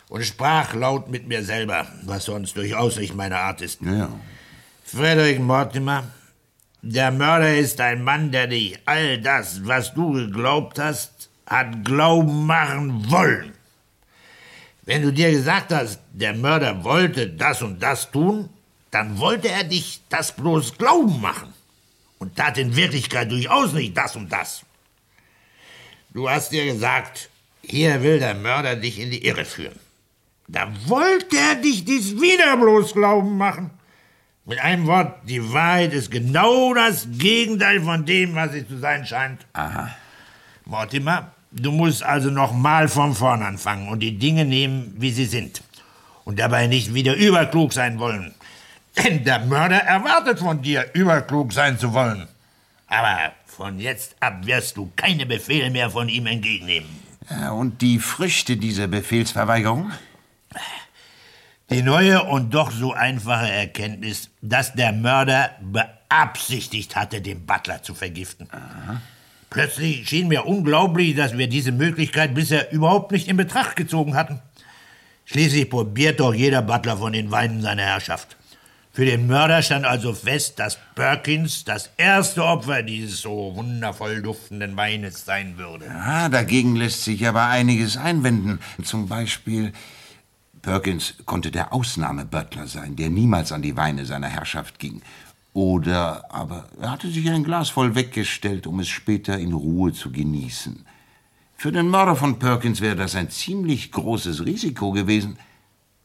und 0.09 0.25
sprach 0.25 0.75
laut 0.75 1.11
mit 1.11 1.29
mir 1.29 1.45
selber, 1.45 1.87
was 2.05 2.25
sonst 2.25 2.57
durchaus 2.57 2.97
nicht 2.97 3.15
meine 3.15 3.37
Art 3.37 3.61
ist. 3.61 3.83
Ja. 3.83 4.09
Frederick 4.83 5.41
Mortimer, 5.41 6.05
der 6.81 7.11
Mörder 7.11 7.55
ist 7.55 7.81
ein 7.83 8.03
Mann, 8.03 8.33
der 8.33 8.47
dich 8.47 8.79
all 8.87 9.21
das, 9.21 9.67
was 9.67 9.93
du 9.93 10.13
geglaubt 10.13 10.79
hast, 10.79 11.29
hat 11.47 11.85
glauben 11.85 12.47
machen 12.47 13.11
wollen. 13.11 13.53
Wenn 14.91 15.03
du 15.03 15.13
dir 15.13 15.31
gesagt 15.31 15.73
hast, 15.73 16.01
der 16.13 16.35
Mörder 16.35 16.83
wollte 16.83 17.29
das 17.29 17.63
und 17.63 17.81
das 17.81 18.11
tun, 18.11 18.49
dann 18.91 19.21
wollte 19.21 19.49
er 19.49 19.63
dich 19.63 20.01
das 20.09 20.35
bloß 20.35 20.79
glauben 20.79 21.21
machen 21.21 21.55
und 22.19 22.35
tat 22.35 22.59
in 22.59 22.75
Wirklichkeit 22.75 23.31
durchaus 23.31 23.73
nicht 23.73 23.97
das 23.97 24.17
und 24.17 24.33
das. 24.33 24.65
Du 26.13 26.29
hast 26.29 26.51
dir 26.51 26.65
gesagt, 26.65 27.31
hier 27.63 28.03
will 28.03 28.19
der 28.19 28.35
Mörder 28.35 28.75
dich 28.75 28.99
in 28.99 29.13
die 29.13 29.25
Irre 29.25 29.45
führen. 29.45 29.79
Da 30.49 30.69
wollte 30.87 31.37
er 31.37 31.55
dich 31.55 31.85
dies 31.85 32.21
wieder 32.21 32.57
bloß 32.57 32.93
glauben 32.93 33.39
machen. 33.39 33.71
Mit 34.45 34.59
einem 34.59 34.89
Wort, 34.89 35.21
die 35.29 35.53
Wahrheit 35.53 35.93
ist 35.93 36.11
genau 36.11 36.75
das 36.75 37.07
Gegenteil 37.13 37.81
von 37.81 38.05
dem, 38.05 38.35
was 38.35 38.55
sie 38.55 38.67
zu 38.67 38.77
sein 38.79 39.07
scheint. 39.07 39.47
Aha. 39.53 39.95
Mortimer, 40.65 41.33
du 41.53 41.73
musst 41.73 42.03
also 42.03 42.31
noch 42.31 42.53
mal 42.53 42.89
von 42.89 43.15
vorn 43.15 43.43
anfangen 43.43 43.89
und 43.89 44.01
die 44.01 44.19
Dinge 44.19 44.45
nehmen, 44.45 44.95
wie 44.99 45.11
sie 45.11 45.27
sind. 45.27 45.63
Und 46.25 46.39
dabei 46.39 46.67
nicht 46.67 46.95
wieder 46.95 47.17
überklug 47.17 47.73
sein 47.73 47.99
wollen. 47.99 48.35
Denn 48.97 49.25
der 49.25 49.41
Mörder 49.41 49.79
erwartet 49.79 50.39
von 50.39 50.63
dir, 50.63 50.87
überklug 50.95 51.53
sein 51.53 51.79
zu 51.79 51.93
wollen. 51.93 52.29
Aber 52.87 53.33
von 53.47 53.79
jetzt 53.79 54.17
ab 54.21 54.45
wirst 54.47 54.77
du 54.77 54.91
keine 54.97 55.27
Befehle 55.27 55.71
mehr 55.71 55.91
von 55.91 56.09
ihm 56.09 56.27
entgegennehmen. 56.27 56.89
Ja, 57.31 57.51
und 57.53 57.81
die 57.83 57.99
Früchte 57.99 58.57
dieser 58.57 58.89
Befehlsverweigerung? 58.89 59.93
Die 61.71 61.83
neue 61.83 62.25
und 62.25 62.53
doch 62.53 62.73
so 62.73 62.93
einfache 62.93 63.49
Erkenntnis, 63.49 64.31
dass 64.43 64.75
der 64.75 64.93
Mörder 64.93 65.51
beabsichtigt 65.61 66.97
hatte, 66.97 67.21
den 67.21 67.47
Butler 67.47 67.81
zu 67.85 67.95
vergiften. 67.95 68.49
Aha. 68.51 69.01
Plötzlich 69.51 70.09
schien 70.09 70.29
mir 70.29 70.47
unglaublich, 70.47 71.17
dass 71.17 71.37
wir 71.37 71.49
diese 71.49 71.73
Möglichkeit 71.73 72.35
bisher 72.35 72.73
überhaupt 72.73 73.11
nicht 73.11 73.27
in 73.27 73.37
Betracht 73.37 73.75
gezogen 73.75 74.15
hatten. 74.15 74.41
Schließlich 75.25 75.69
probiert 75.69 76.21
doch 76.21 76.33
jeder 76.33 76.63
Butler 76.63 76.97
von 76.97 77.13
den 77.13 77.31
Weinen 77.33 77.61
seiner 77.61 77.83
Herrschaft. 77.83 78.37
Für 78.93 79.05
den 79.05 79.27
Mörder 79.27 79.63
stand 79.63 79.85
also 79.85 80.13
fest, 80.15 80.59
dass 80.59 80.79
Perkins 80.95 81.65
das 81.65 81.91
erste 81.97 82.45
Opfer 82.45 82.83
dieses 82.83 83.21
so 83.21 83.53
wundervoll 83.55 84.23
duftenden 84.23 84.77
Weines 84.77 85.25
sein 85.25 85.57
würde. 85.57 85.87
Ja, 85.87 86.29
dagegen 86.29 86.75
lässt 86.75 87.05
sich 87.05 87.27
aber 87.27 87.47
einiges 87.47 87.97
einwenden. 87.97 88.59
Zum 88.83 89.09
Beispiel, 89.09 89.73
Perkins 90.63 91.15
konnte 91.25 91.51
der 91.51 91.73
Ausnahmebutler 91.73 92.67
sein, 92.67 92.97
der 92.97 93.11
niemals 93.11 93.53
an 93.53 93.63
die 93.63 93.77
Weine 93.77 94.07
seiner 94.07 94.29
Herrschaft 94.29 94.79
ging. 94.79 95.03
Oder 95.53 96.33
aber 96.33 96.69
er 96.81 96.93
hatte 96.93 97.11
sich 97.11 97.29
ein 97.29 97.45
Glas 97.45 97.71
voll 97.71 97.95
weggestellt, 97.95 98.67
um 98.67 98.81
es 98.81 98.89
später 98.89 99.39
in 99.39 99.53
Ruhe 99.53 99.93
zu 99.93 100.13
genießen. 100.13 100.85
Für 101.57 101.73
den 101.73 101.89
Mörder 101.89 102.17
von 102.17 102.39
Perkins 102.39 102.81
wäre 102.81 102.97
das 102.97 103.15
ein 103.15 103.31
ziemlich 103.31 103.93
großes 103.93 104.47
Risiko 104.47 104.93
gewesen 104.93 105.39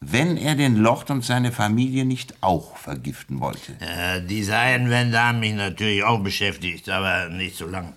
wenn 0.00 0.36
er 0.36 0.54
den 0.54 0.76
Lord 0.76 1.10
und 1.10 1.24
seine 1.24 1.52
Familie 1.52 2.04
nicht 2.04 2.34
auch 2.42 2.76
vergiften 2.76 3.40
wollte. 3.40 3.72
Äh, 3.80 4.20
diese 4.22 4.56
Einwände 4.56 5.20
haben 5.20 5.40
mich 5.40 5.54
natürlich 5.54 6.02
auch 6.02 6.22
beschäftigt, 6.22 6.88
aber 6.88 7.28
nicht 7.28 7.56
so 7.56 7.66
lang. 7.66 7.94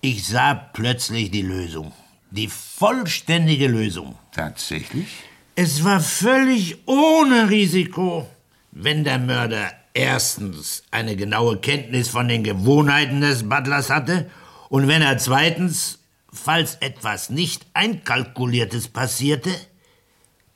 Ich 0.00 0.26
sah 0.26 0.54
plötzlich 0.54 1.30
die 1.30 1.42
Lösung. 1.42 1.92
Die 2.30 2.48
vollständige 2.48 3.68
Lösung. 3.68 4.16
Tatsächlich? 4.32 5.06
Es 5.54 5.84
war 5.84 6.00
völlig 6.00 6.78
ohne 6.88 7.50
Risiko, 7.50 8.26
wenn 8.70 9.04
der 9.04 9.18
Mörder 9.18 9.70
erstens 9.94 10.82
eine 10.90 11.16
genaue 11.16 11.58
Kenntnis 11.58 12.08
von 12.08 12.28
den 12.28 12.44
Gewohnheiten 12.44 13.20
des 13.20 13.48
Butlers 13.48 13.90
hatte 13.90 14.30
und 14.68 14.88
wenn 14.88 15.02
er 15.02 15.18
zweitens, 15.18 15.98
falls 16.32 16.76
etwas 16.76 17.30
nicht 17.30 17.66
einkalkuliertes 17.74 18.88
passierte, 18.88 19.50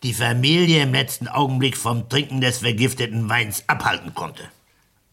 die 0.02 0.14
Familie 0.14 0.82
im 0.82 0.92
letzten 0.92 1.28
Augenblick 1.28 1.76
vom 1.76 2.08
Trinken 2.08 2.40
des 2.40 2.58
vergifteten 2.58 3.28
Weins 3.28 3.64
abhalten 3.66 4.14
konnte. 4.14 4.42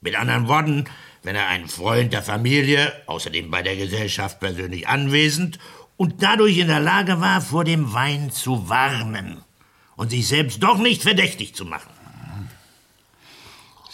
Mit 0.01 0.15
anderen 0.15 0.47
Worten, 0.47 0.85
wenn 1.23 1.35
er 1.35 1.47
ein 1.47 1.67
Freund 1.67 2.11
der 2.11 2.21
Familie, 2.21 2.91
außerdem 3.07 3.49
bei 3.49 3.61
der 3.61 3.77
Gesellschaft 3.77 4.39
persönlich 4.39 4.87
anwesend 4.87 5.59
und 5.95 6.21
dadurch 6.21 6.57
in 6.57 6.67
der 6.67 6.81
Lage 6.81 7.21
war, 7.21 7.39
vor 7.39 7.63
dem 7.63 7.93
Wein 7.93 8.29
zu 8.29 8.67
warnen 8.67 9.43
und 9.95 10.09
sich 10.09 10.27
selbst 10.27 10.61
doch 10.61 10.77
nicht 10.77 11.01
verdächtig 11.01 11.55
zu 11.55 11.65
machen. 11.65 11.92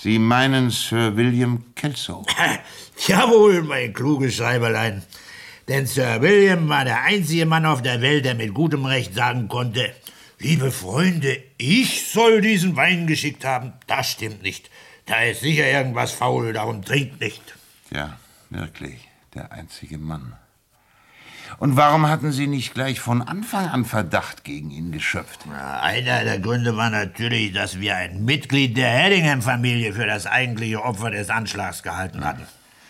Sie 0.01 0.17
meinen 0.17 0.69
Sir 0.69 1.17
William 1.17 1.75
Kelso? 1.75 2.25
Jawohl, 3.07 3.63
mein 3.63 3.91
kluges 3.91 4.38
Schreiberlein. 4.38 5.03
Denn 5.67 5.85
Sir 5.88 6.21
William 6.21 6.69
war 6.69 6.85
der 6.85 7.03
einzige 7.03 7.45
Mann 7.45 7.65
auf 7.65 7.81
der 7.81 8.01
Welt, 8.01 8.23
der 8.23 8.35
mit 8.35 8.53
gutem 8.53 8.85
Recht 8.85 9.13
sagen 9.13 9.49
konnte, 9.49 9.93
Liebe 10.41 10.71
Freunde, 10.71 11.43
ich 11.57 12.07
soll 12.07 12.39
diesen 12.39 12.78
Wein 12.78 13.07
geschickt 13.07 13.43
haben. 13.43 13.74
Das 13.88 14.11
stimmt 14.11 14.41
nicht. 14.41 14.69
Da 15.05 15.21
ist 15.24 15.41
sicher 15.41 15.69
irgendwas 15.69 16.13
faul, 16.13 16.53
darum 16.53 16.82
trinkt 16.82 17.19
nicht. 17.19 17.43
Ja, 17.91 18.17
wirklich, 18.49 19.09
der 19.34 19.51
einzige 19.51 19.97
Mann. 19.97 20.38
Und 21.60 21.76
warum 21.76 22.07
hatten 22.07 22.32
Sie 22.32 22.47
nicht 22.47 22.74
gleich 22.74 23.01
von 23.01 23.22
Anfang 23.22 23.68
an 23.68 23.84
Verdacht 23.84 24.45
gegen 24.45 24.72
ihn 24.72 24.93
geschöpft? 24.93 25.41
Na, 25.49 25.82
einer 25.82 26.24
der 26.24 26.39
Gründe 26.39 26.78
war 26.78 26.89
natürlich, 26.89 27.51
dass 27.51 27.82
wir 27.82 27.97
ein 27.97 28.24
Mitglied 28.24 28.78
der 28.78 28.89
Haddingham-Familie 28.89 29.91
für 29.91 30.05
das 30.05 30.26
eigentliche 30.26 30.82
Opfer 30.82 31.12
des 31.12 31.30
Anschlags 31.30 31.84
gehalten 31.84 32.24
hatten. 32.24 32.43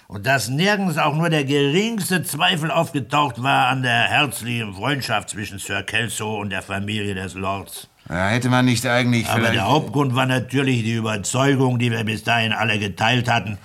Und 0.07 0.27
dass 0.27 0.49
nirgends 0.49 0.99
auch 0.99 1.15
nur 1.15 1.29
der 1.29 1.45
geringste 1.45 2.23
Zweifel 2.23 2.69
aufgetaucht 2.69 3.41
war 3.41 3.67
an 3.67 3.81
der 3.81 4.03
herzlichen 4.03 4.73
Freundschaft 4.75 5.29
zwischen 5.29 5.57
Sir 5.57 5.81
Kelso 5.81 6.39
und 6.39 6.51
der 6.51 6.61
Familie 6.61 7.15
des 7.15 7.33
Lords. 7.33 7.87
Ja, 8.07 8.27
hätte 8.27 8.49
man 8.49 8.65
nicht 8.65 8.85
eigentlich 8.85 9.27
Aber 9.29 9.49
der 9.49 9.67
Hauptgrund 9.67 10.15
war 10.15 10.25
natürlich 10.25 10.83
die 10.83 10.93
Überzeugung, 10.93 11.79
die 11.79 11.91
wir 11.91 12.03
bis 12.03 12.23
dahin 12.23 12.53
alle 12.53 12.77
geteilt 12.77 13.31
hatten 13.31 13.57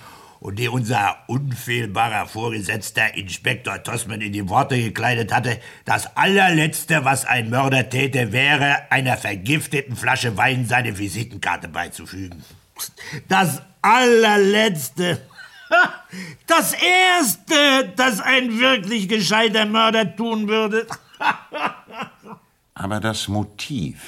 und 0.45 0.59
die 0.59 0.69
unser 0.69 1.17
unfehlbarer 1.25 2.27
Vorgesetzter 2.27 3.15
Inspektor 3.15 3.81
Tossman 3.81 4.21
in 4.21 4.31
die 4.31 4.47
Worte 4.47 4.79
gekleidet 4.79 5.33
hatte, 5.33 5.59
das 5.85 6.15
allerletzte, 6.15 7.03
was 7.03 7.25
ein 7.25 7.49
Mörder 7.49 7.89
täte, 7.89 8.31
wäre, 8.31 8.91
einer 8.91 9.17
vergifteten 9.17 9.95
Flasche 9.95 10.37
Wein 10.37 10.67
seine 10.67 10.99
Visitenkarte 10.99 11.67
beizufügen. 11.67 12.43
Das 13.27 13.63
allerletzte. 13.81 15.21
Das 16.45 16.73
erste, 16.73 17.91
das 17.95 18.21
ein 18.21 18.59
wirklich 18.59 19.09
gescheiter 19.09 19.65
Mörder 19.65 20.15
tun 20.15 20.47
würde. 20.47 20.85
Aber 22.75 22.99
das 22.99 23.27
Motiv. 23.27 23.99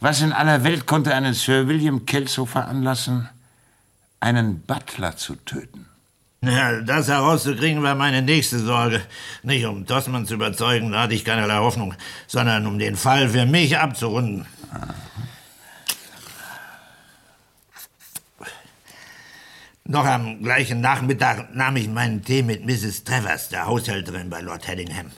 Was 0.00 0.20
in 0.22 0.32
aller 0.32 0.64
Welt 0.64 0.86
konnte 0.86 1.14
einen 1.14 1.34
Sir 1.34 1.68
William 1.68 2.04
Kelso 2.04 2.46
veranlassen, 2.46 3.28
einen 4.24 4.62
Butler 4.62 5.16
zu 5.16 5.36
töten? 5.36 5.86
Ja, 6.40 6.80
das 6.80 7.08
herauszukriegen 7.08 7.82
war 7.82 7.94
meine 7.94 8.22
nächste 8.22 8.58
Sorge. 8.58 9.02
Nicht 9.42 9.64
um 9.66 9.86
Tossmann 9.86 10.26
zu 10.26 10.34
überzeugen, 10.34 10.92
da 10.92 11.02
hatte 11.02 11.14
ich 11.14 11.24
keinerlei 11.24 11.58
Hoffnung, 11.58 11.94
sondern 12.26 12.66
um 12.66 12.78
den 12.78 12.96
Fall 12.96 13.28
für 13.28 13.46
mich 13.46 13.78
abzurunden. 13.78 14.46
Noch 19.86 20.06
am 20.06 20.42
gleichen 20.42 20.80
Nachmittag 20.80 21.54
nahm 21.54 21.76
ich 21.76 21.88
meinen 21.88 22.24
Tee 22.24 22.42
mit 22.42 22.64
Mrs. 22.64 23.04
Travers, 23.04 23.50
der 23.50 23.66
Haushälterin 23.66 24.30
bei 24.30 24.40
Lord 24.40 24.66
Headingham. 24.66 25.10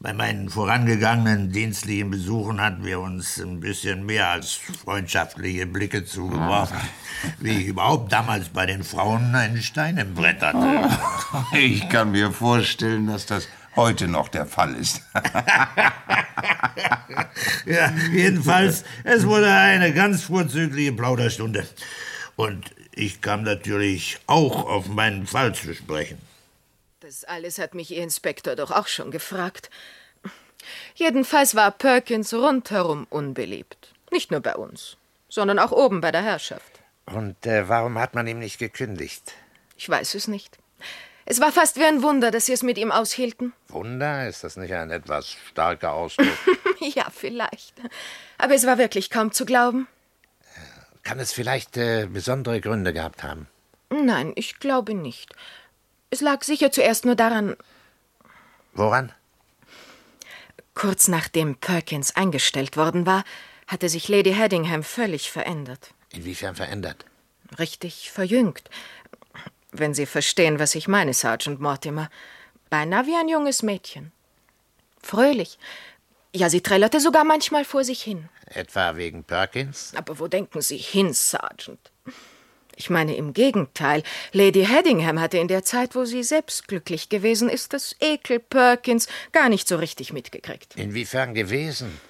Bei 0.00 0.12
meinen 0.12 0.48
vorangegangenen 0.48 1.50
dienstlichen 1.50 2.10
Besuchen 2.10 2.60
hatten 2.60 2.84
wir 2.84 3.00
uns 3.00 3.36
ein 3.38 3.58
bisschen 3.58 4.06
mehr 4.06 4.28
als 4.28 4.52
freundschaftliche 4.52 5.66
Blicke 5.66 6.04
zugeworfen, 6.04 6.78
wie 7.40 7.62
ich 7.62 7.66
überhaupt 7.66 8.12
damals 8.12 8.48
bei 8.48 8.64
den 8.64 8.84
Frauen 8.84 9.34
einen 9.34 9.60
Stein 9.60 9.96
im 9.96 10.14
Brett 10.14 10.40
hatte. 10.40 10.88
Ich 11.52 11.88
kann 11.88 12.12
mir 12.12 12.30
vorstellen, 12.30 13.08
dass 13.08 13.26
das 13.26 13.48
heute 13.74 14.06
noch 14.06 14.28
der 14.28 14.46
Fall 14.46 14.74
ist. 14.76 15.02
Ja, 17.66 17.92
jedenfalls, 18.12 18.84
es 19.04 19.26
wurde 19.26 19.52
eine 19.52 19.92
ganz 19.92 20.24
vorzügliche 20.24 20.92
Plauderstunde. 20.92 21.66
Und 22.34 22.70
ich 22.92 23.20
kam 23.20 23.42
natürlich 23.42 24.18
auch 24.26 24.66
auf 24.68 24.88
meinen 24.88 25.26
Fall 25.26 25.54
zu 25.54 25.74
sprechen. 25.74 26.18
Das 27.08 27.24
alles 27.24 27.58
hat 27.58 27.74
mich 27.74 27.90
Ihr 27.90 28.02
Inspektor 28.02 28.54
doch 28.54 28.70
auch 28.70 28.86
schon 28.86 29.10
gefragt. 29.10 29.70
Jedenfalls 30.94 31.54
war 31.54 31.70
Perkins 31.70 32.34
rundherum 32.34 33.06
unbeliebt. 33.08 33.94
Nicht 34.10 34.30
nur 34.30 34.40
bei 34.40 34.54
uns, 34.54 34.98
sondern 35.30 35.58
auch 35.58 35.72
oben 35.72 36.02
bei 36.02 36.12
der 36.12 36.20
Herrschaft. 36.20 36.70
Und 37.06 37.46
äh, 37.46 37.66
warum 37.66 37.98
hat 37.98 38.14
man 38.14 38.26
ihm 38.26 38.40
nicht 38.40 38.58
gekündigt? 38.58 39.32
Ich 39.78 39.88
weiß 39.88 40.16
es 40.16 40.28
nicht. 40.28 40.58
Es 41.24 41.40
war 41.40 41.50
fast 41.50 41.78
wie 41.78 41.84
ein 41.84 42.02
Wunder, 42.02 42.30
dass 42.30 42.44
Sie 42.44 42.52
es 42.52 42.62
mit 42.62 42.76
ihm 42.76 42.92
aushielten. 42.92 43.54
Wunder? 43.68 44.28
Ist 44.28 44.44
das 44.44 44.58
nicht 44.58 44.74
ein 44.74 44.90
etwas 44.90 45.30
starker 45.48 45.94
Ausdruck? 45.94 46.28
ja, 46.94 47.06
vielleicht. 47.10 47.72
Aber 48.36 48.54
es 48.54 48.66
war 48.66 48.76
wirklich 48.76 49.08
kaum 49.08 49.32
zu 49.32 49.46
glauben. 49.46 49.88
Kann 51.04 51.20
es 51.20 51.32
vielleicht 51.32 51.78
äh, 51.78 52.04
besondere 52.04 52.60
Gründe 52.60 52.92
gehabt 52.92 53.22
haben? 53.22 53.48
Nein, 53.88 54.32
ich 54.34 54.58
glaube 54.58 54.92
nicht. 54.92 55.34
Es 56.10 56.20
lag 56.20 56.42
sicher 56.42 56.70
zuerst 56.72 57.04
nur 57.04 57.14
daran, 57.16 57.56
Woran? 58.72 59.12
kurz 60.74 61.08
nachdem 61.08 61.56
Perkins 61.56 62.14
eingestellt 62.14 62.76
worden 62.76 63.04
war, 63.06 63.24
hatte 63.66 63.88
sich 63.88 64.08
Lady 64.08 64.32
Headingham 64.32 64.82
völlig 64.82 65.30
verändert. 65.30 65.92
Inwiefern 66.10 66.54
verändert? 66.54 67.04
Richtig 67.58 68.10
verjüngt. 68.12 68.70
Wenn 69.72 69.92
Sie 69.94 70.06
verstehen, 70.06 70.58
was 70.58 70.74
ich 70.74 70.88
meine, 70.88 71.12
Sergeant 71.12 71.60
Mortimer. 71.60 72.08
Beinahe 72.70 73.06
wie 73.06 73.16
ein 73.16 73.28
junges 73.28 73.62
Mädchen. 73.62 74.12
Fröhlich. 75.02 75.58
Ja, 76.34 76.48
sie 76.50 76.60
trällerte 76.60 77.00
sogar 77.00 77.24
manchmal 77.24 77.64
vor 77.64 77.84
sich 77.84 78.02
hin. 78.02 78.28
Etwa 78.46 78.96
wegen 78.96 79.24
Perkins? 79.24 79.92
Aber 79.96 80.18
wo 80.18 80.28
denken 80.28 80.60
Sie 80.60 80.76
hin, 80.76 81.12
Sergeant? 81.12 81.90
Ich 82.78 82.90
meine 82.90 83.16
im 83.16 83.34
Gegenteil. 83.34 84.04
Lady 84.32 84.64
Headingham 84.64 85.20
hatte 85.20 85.36
in 85.38 85.48
der 85.48 85.64
Zeit, 85.64 85.96
wo 85.96 86.04
sie 86.04 86.22
selbst 86.22 86.68
glücklich 86.68 87.08
gewesen 87.08 87.48
ist, 87.48 87.72
das 87.72 87.96
Ekel 87.98 88.38
Perkins 88.38 89.08
gar 89.32 89.48
nicht 89.48 89.66
so 89.66 89.76
richtig 89.76 90.12
mitgekriegt. 90.12 90.76
Inwiefern 90.76 91.34
gewesen? 91.34 92.00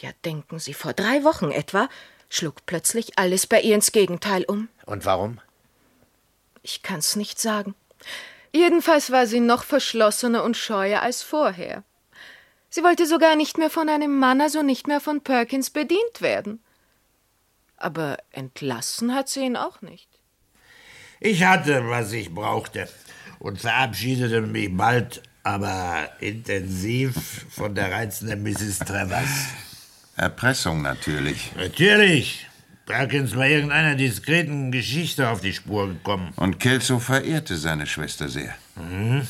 Ja, 0.00 0.10
denken 0.26 0.58
Sie, 0.58 0.74
vor 0.74 0.92
drei 0.92 1.24
Wochen 1.24 1.50
etwa 1.50 1.88
schlug 2.28 2.66
plötzlich 2.66 3.18
alles 3.18 3.46
bei 3.46 3.62
ihr 3.62 3.74
ins 3.74 3.90
Gegenteil 3.90 4.44
um. 4.44 4.68
Und 4.84 5.06
warum? 5.06 5.40
Ich 6.62 6.82
kann's 6.82 7.16
nicht 7.16 7.40
sagen. 7.40 7.74
Jedenfalls 8.52 9.10
war 9.10 9.26
sie 9.26 9.40
noch 9.40 9.64
verschlossener 9.64 10.44
und 10.44 10.58
scheuer 10.58 11.00
als 11.00 11.22
vorher. 11.22 11.84
Sie 12.68 12.82
wollte 12.82 13.06
sogar 13.06 13.34
nicht 13.34 13.56
mehr 13.56 13.70
von 13.70 13.88
einem 13.88 14.18
Mann, 14.18 14.42
also 14.42 14.60
nicht 14.60 14.88
mehr 14.88 15.00
von 15.00 15.22
Perkins 15.22 15.70
bedient 15.70 16.20
werden. 16.20 16.62
Aber 17.78 18.18
entlassen 18.30 19.14
hat 19.14 19.30
sie 19.30 19.40
ihn 19.40 19.56
auch 19.56 19.80
nicht. 19.80 20.17
Ich 21.20 21.42
hatte, 21.44 21.88
was 21.88 22.12
ich 22.12 22.32
brauchte 22.32 22.88
und 23.38 23.60
verabschiedete 23.60 24.40
mich 24.42 24.76
bald, 24.76 25.22
aber 25.42 26.08
intensiv 26.20 27.46
von 27.50 27.74
der 27.74 27.90
reizenden 27.90 28.42
Mrs. 28.42 28.80
Travers. 28.80 29.46
Erpressung 30.16 30.82
natürlich. 30.82 31.52
Natürlich. 31.56 32.46
Perkins 32.86 33.36
war 33.36 33.46
irgendeiner 33.46 33.94
diskreten 33.94 34.72
Geschichte 34.72 35.28
auf 35.28 35.40
die 35.40 35.52
Spur 35.52 35.88
gekommen. 35.88 36.32
Und 36.36 36.58
Kelso 36.58 36.98
verehrte 36.98 37.56
seine 37.56 37.86
Schwester 37.86 38.28
sehr. 38.28 38.54
Mhm. 38.76 39.26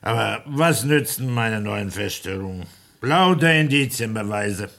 Aber 0.00 0.42
was 0.46 0.84
nützten 0.84 1.32
meine 1.32 1.60
neuen 1.60 1.90
Feststellungen? 1.90 2.66
Lauter 3.02 3.52
Indizienbeweise. 3.52 4.70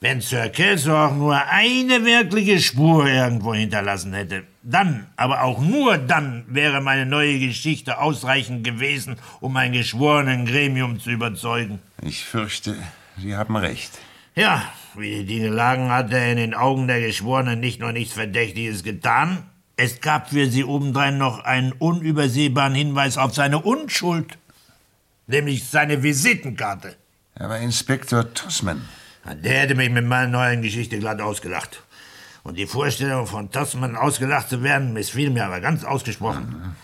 Wenn 0.00 0.20
Sir 0.20 0.48
Kelso 0.50 0.96
auch 0.96 1.14
nur 1.14 1.36
eine 1.36 2.04
wirkliche 2.04 2.60
Spur 2.60 3.06
irgendwo 3.06 3.54
hinterlassen 3.54 4.12
hätte, 4.14 4.44
dann, 4.62 5.06
aber 5.16 5.42
auch 5.42 5.60
nur 5.60 5.98
dann, 5.98 6.44
wäre 6.48 6.80
meine 6.80 7.06
neue 7.06 7.38
Geschichte 7.38 7.98
ausreichend 7.98 8.64
gewesen, 8.64 9.16
um 9.40 9.56
ein 9.56 9.72
geschworenen 9.72 10.46
Gremium 10.46 11.00
zu 11.00 11.10
überzeugen. 11.10 11.80
Ich 12.02 12.24
fürchte, 12.24 12.76
Sie 13.16 13.36
haben 13.36 13.56
recht. 13.56 13.98
Ja, 14.34 14.62
wie 14.94 15.16
die 15.16 15.26
Dinge 15.26 15.48
lagen, 15.48 15.90
hat 15.90 16.12
er 16.12 16.30
in 16.30 16.36
den 16.38 16.54
Augen 16.54 16.86
der 16.86 17.00
Geschworenen 17.00 17.60
nicht 17.60 17.80
nur 17.80 17.92
nichts 17.92 18.14
Verdächtiges 18.14 18.82
getan, 18.82 19.44
es 19.76 20.00
gab 20.00 20.30
für 20.30 20.48
sie 20.48 20.64
obendrein 20.64 21.18
noch 21.18 21.44
einen 21.44 21.72
unübersehbaren 21.72 22.74
Hinweis 22.74 23.18
auf 23.18 23.34
seine 23.34 23.58
Unschuld, 23.58 24.38
nämlich 25.26 25.68
seine 25.68 26.02
Visitenkarte. 26.02 26.96
Aber 27.34 27.58
Inspektor 27.58 28.32
Tossman. 28.34 28.88
Der 29.42 29.60
hätte 29.60 29.74
mich 29.74 29.90
mit 29.90 30.04
meiner 30.06 30.28
neuen 30.28 30.62
Geschichte 30.62 30.98
glatt 30.98 31.20
ausgelacht. 31.20 31.82
Und 32.42 32.56
die 32.56 32.66
Vorstellung 32.66 33.26
von 33.26 33.50
Tossman 33.50 33.96
ausgelacht 33.96 34.48
zu 34.48 34.62
werden, 34.62 34.92
missfiel 34.92 35.30
mir 35.30 35.46
aber 35.46 35.60
ganz 35.60 35.84
ausgesprochen. 35.84 36.76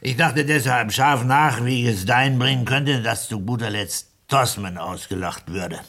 Ich 0.00 0.16
dachte 0.16 0.46
deshalb 0.46 0.92
scharf 0.92 1.24
nach, 1.24 1.62
wie 1.64 1.82
ich 1.82 1.94
es 1.94 2.06
dahin 2.06 2.38
bringen 2.38 2.64
könnte, 2.64 3.02
dass 3.02 3.28
zu 3.28 3.40
guter 3.40 3.68
Letzt 3.68 4.08
Tossman 4.28 4.78
ausgelacht 4.78 5.48
würde. 5.48 5.80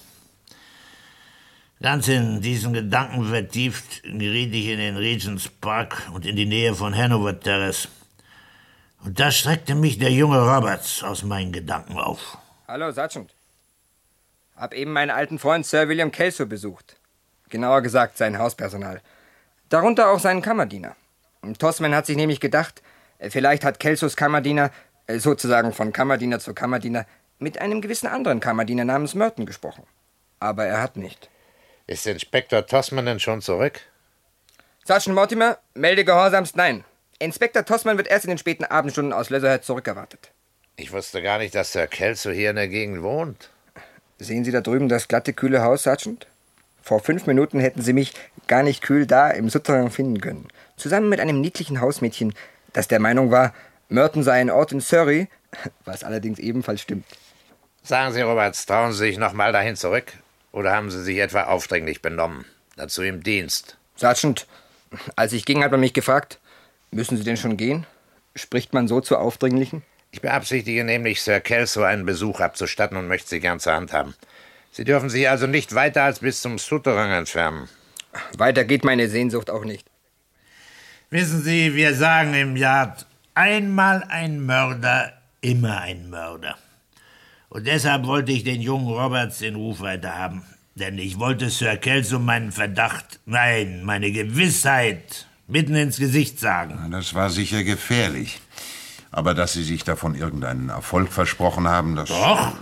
Ganz 1.82 2.08
in 2.10 2.42
diesen 2.42 2.74
Gedanken 2.74 3.26
vertieft 3.26 4.04
geriet 4.04 4.54
ich 4.54 4.68
in 4.68 4.80
den 4.80 4.98
Regents 4.98 5.48
Park 5.48 6.10
und 6.14 6.26
in 6.26 6.36
die 6.36 6.46
Nähe 6.46 6.76
von 6.76 6.96
Hanover 6.96 7.40
Terrace. 7.40 7.88
Und 9.04 9.20
da 9.20 9.32
streckte 9.32 9.74
mich 9.74 9.98
der 9.98 10.12
junge 10.12 10.40
Roberts 10.40 11.02
aus 11.02 11.24
meinen 11.24 11.52
Gedanken 11.52 11.98
auf. 11.98 12.38
Hallo, 12.68 12.92
Sergeant. 12.92 13.34
Hab 14.56 14.76
eben 14.76 14.94
meinen 14.94 15.10
alten 15.10 15.40
Freund 15.40 15.66
Sir 15.66 15.88
William 15.88 16.12
Kelso 16.12 16.46
besucht. 16.46 16.98
Genauer 17.52 17.82
gesagt, 17.82 18.18
sein 18.18 18.40
Hauspersonal. 18.40 19.02
Darunter 19.70 20.10
auch 20.10 20.20
seinen 20.20 20.42
Kammerdiener. 20.42 20.96
Tossman 21.60 21.94
hat 21.94 22.06
sich 22.06 22.16
nämlich 22.18 22.40
gedacht, 22.40 22.82
äh, 23.20 23.30
vielleicht 23.30 23.64
hat 23.64 23.80
Kelsos 23.80 24.16
Kammerdiener, 24.16 24.72
äh, 25.08 25.20
sozusagen 25.20 25.74
von 25.74 25.94
Kammerdiener 25.94 26.40
zu 26.40 26.54
Kammerdiener, 26.54 27.06
mit 27.40 27.60
einem 27.60 27.82
gewissen 27.82 28.08
anderen 28.08 28.40
Kammerdiener 28.40 28.86
namens 28.86 29.16
Merton 29.16 29.46
gesprochen. 29.46 29.84
Aber 30.40 30.66
er 30.66 30.82
hat 30.82 30.98
nicht. 30.98 31.30
Ist 31.88 32.08
Inspektor 32.08 32.66
Tossman 32.66 33.06
denn 33.06 33.20
schon 33.20 33.42
zurück? 33.42 33.82
Sergeant 34.86 35.16
Mortimer, 35.16 35.58
melde 35.74 36.06
gehorsamst 36.06 36.56
nein. 36.56 36.84
Inspektor 37.20 37.66
Tossman 37.66 37.98
wird 37.98 38.08
erst 38.08 38.26
in 38.26 38.30
den 38.30 38.38
späten 38.38 38.64
Abendstunden 38.64 39.14
aus 39.14 39.30
Leatherhead 39.30 39.64
zurückerwartet. 39.64 40.32
Ich 40.76 40.92
wusste 40.92 41.22
gar 41.22 41.38
nicht, 41.38 41.54
dass 41.54 41.72
Sir 41.74 41.88
Kelso 41.88 42.32
hier 42.32 42.52
in 42.52 42.56
der 42.56 42.68
Gegend 42.68 43.04
wohnt. 43.04 43.50
Sehen 44.18 44.44
Sie 44.44 44.52
da 44.52 44.62
drüben 44.62 44.90
das 44.90 45.08
glatte, 45.08 45.34
kühle 45.34 45.62
Haus, 45.62 45.84
Sergeant? 45.84 46.28
Vor 46.82 47.00
fünf 47.00 47.28
Minuten 47.28 47.60
hätten 47.60 47.82
Sie 47.82 47.94
mich 47.94 48.14
gar 48.48 48.64
nicht 48.64 48.82
kühl 48.82 49.06
da 49.06 49.30
im 49.30 49.50
Souterrain 49.50 49.92
finden 49.92 50.20
können. 50.20 50.48
Zusammen 50.78 51.10
mit 51.10 51.20
einem 51.20 51.40
niedlichen 51.40 51.80
Hausmädchen, 51.80 52.34
das 52.74 52.88
der 52.88 53.00
Meinung 53.00 53.32
war, 53.32 53.54
Merton 53.90 54.24
sei 54.24 54.40
ein 54.40 54.50
Ort 54.50 54.72
in 54.72 54.82
Surrey, 54.82 55.28
was 55.86 56.04
allerdings 56.04 56.40
ebenfalls 56.40 56.82
stimmt. 56.82 57.06
Sagen 57.84 58.14
Sie, 58.14 58.22
Roberts, 58.22 58.66
trauen 58.66 58.94
Sie 58.94 59.00
sich 59.00 59.18
noch 59.18 59.34
mal 59.34 59.52
dahin 59.52 59.76
zurück? 59.76 60.14
Oder 60.52 60.74
haben 60.74 60.92
Sie 60.92 61.04
sich 61.04 61.18
etwa 61.18 61.44
aufdringlich 61.44 62.02
benommen? 62.02 62.46
Dazu 62.76 63.04
im 63.04 63.24
Dienst. 63.24 63.78
Sergeant, 63.96 64.48
als 65.16 65.34
ich 65.34 65.46
ging, 65.46 65.64
hat 65.64 65.72
man 65.72 65.80
mich 65.80 65.94
gefragt, 65.94 66.40
müssen 66.92 67.18
Sie 67.18 67.24
denn 67.24 67.38
schon 67.38 67.58
gehen? 67.58 67.86
Spricht 68.36 68.74
man 68.74 68.88
so 68.88 69.02
zu 69.02 69.18
Aufdringlichen? 69.18 69.84
Ich 70.12 70.22
beabsichtige 70.22 70.84
nämlich, 70.84 71.22
Sir 71.22 71.40
Kelso 71.40 71.84
einen 71.84 72.06
Besuch 72.06 72.40
abzustatten 72.40 72.98
und 72.98 73.08
möchte 73.08 73.30
Sie 73.30 73.40
gern 73.40 73.60
zur 73.60 73.74
Hand 73.74 73.94
haben. 73.94 74.14
Sie 74.72 74.86
dürfen 74.86 75.10
sich 75.10 75.30
also 75.30 75.48
nicht 75.48 75.76
weiter 75.76 76.04
als 76.04 76.20
bis 76.20 76.42
zum 76.42 76.58
Souterrain 76.58 77.12
entfernen. 77.12 77.68
Weiter 78.38 78.64
geht 78.64 78.86
meine 78.86 79.10
Sehnsucht 79.10 79.50
auch 79.50 79.66
nicht. 79.66 79.86
Wissen 81.10 81.42
Sie, 81.42 81.76
wir 81.76 81.94
sagen 81.94 82.34
im 82.34 82.56
Yard, 82.56 83.06
einmal 83.36 84.04
ein 84.08 84.46
Mörder, 84.46 85.14
immer 85.42 85.82
ein 85.82 86.10
Mörder. 86.10 86.58
Und 87.50 87.68
deshalb 87.68 88.06
wollte 88.06 88.32
ich 88.32 88.46
den 88.46 88.62
jungen 88.62 88.88
Roberts 88.88 89.40
den 89.40 89.56
Ruf 89.56 89.82
weiter 89.82 90.18
haben. 90.18 90.44
Denn 90.76 90.98
ich 90.98 91.20
wollte 91.20 91.50
Sir 91.50 91.76
Kelso 91.76 92.18
meinen 92.18 92.54
Verdacht, 92.54 93.20
nein, 93.26 93.84
meine 93.84 94.10
Gewissheit 94.14 95.28
mitten 95.48 95.76
ins 95.76 95.98
Gesicht 95.98 96.40
sagen. 96.40 96.92
Das 96.92 97.14
war 97.14 97.30
sicher 97.30 97.66
gefährlich. 97.66 98.40
Aber 99.12 99.34
dass 99.34 99.52
Sie 99.52 99.64
sich 99.64 99.84
davon 99.84 100.16
irgendeinen 100.16 100.70
Erfolg 100.70 101.12
versprochen 101.12 101.68
haben, 101.68 101.98
das. 101.98 102.08
Doch. 102.08 102.56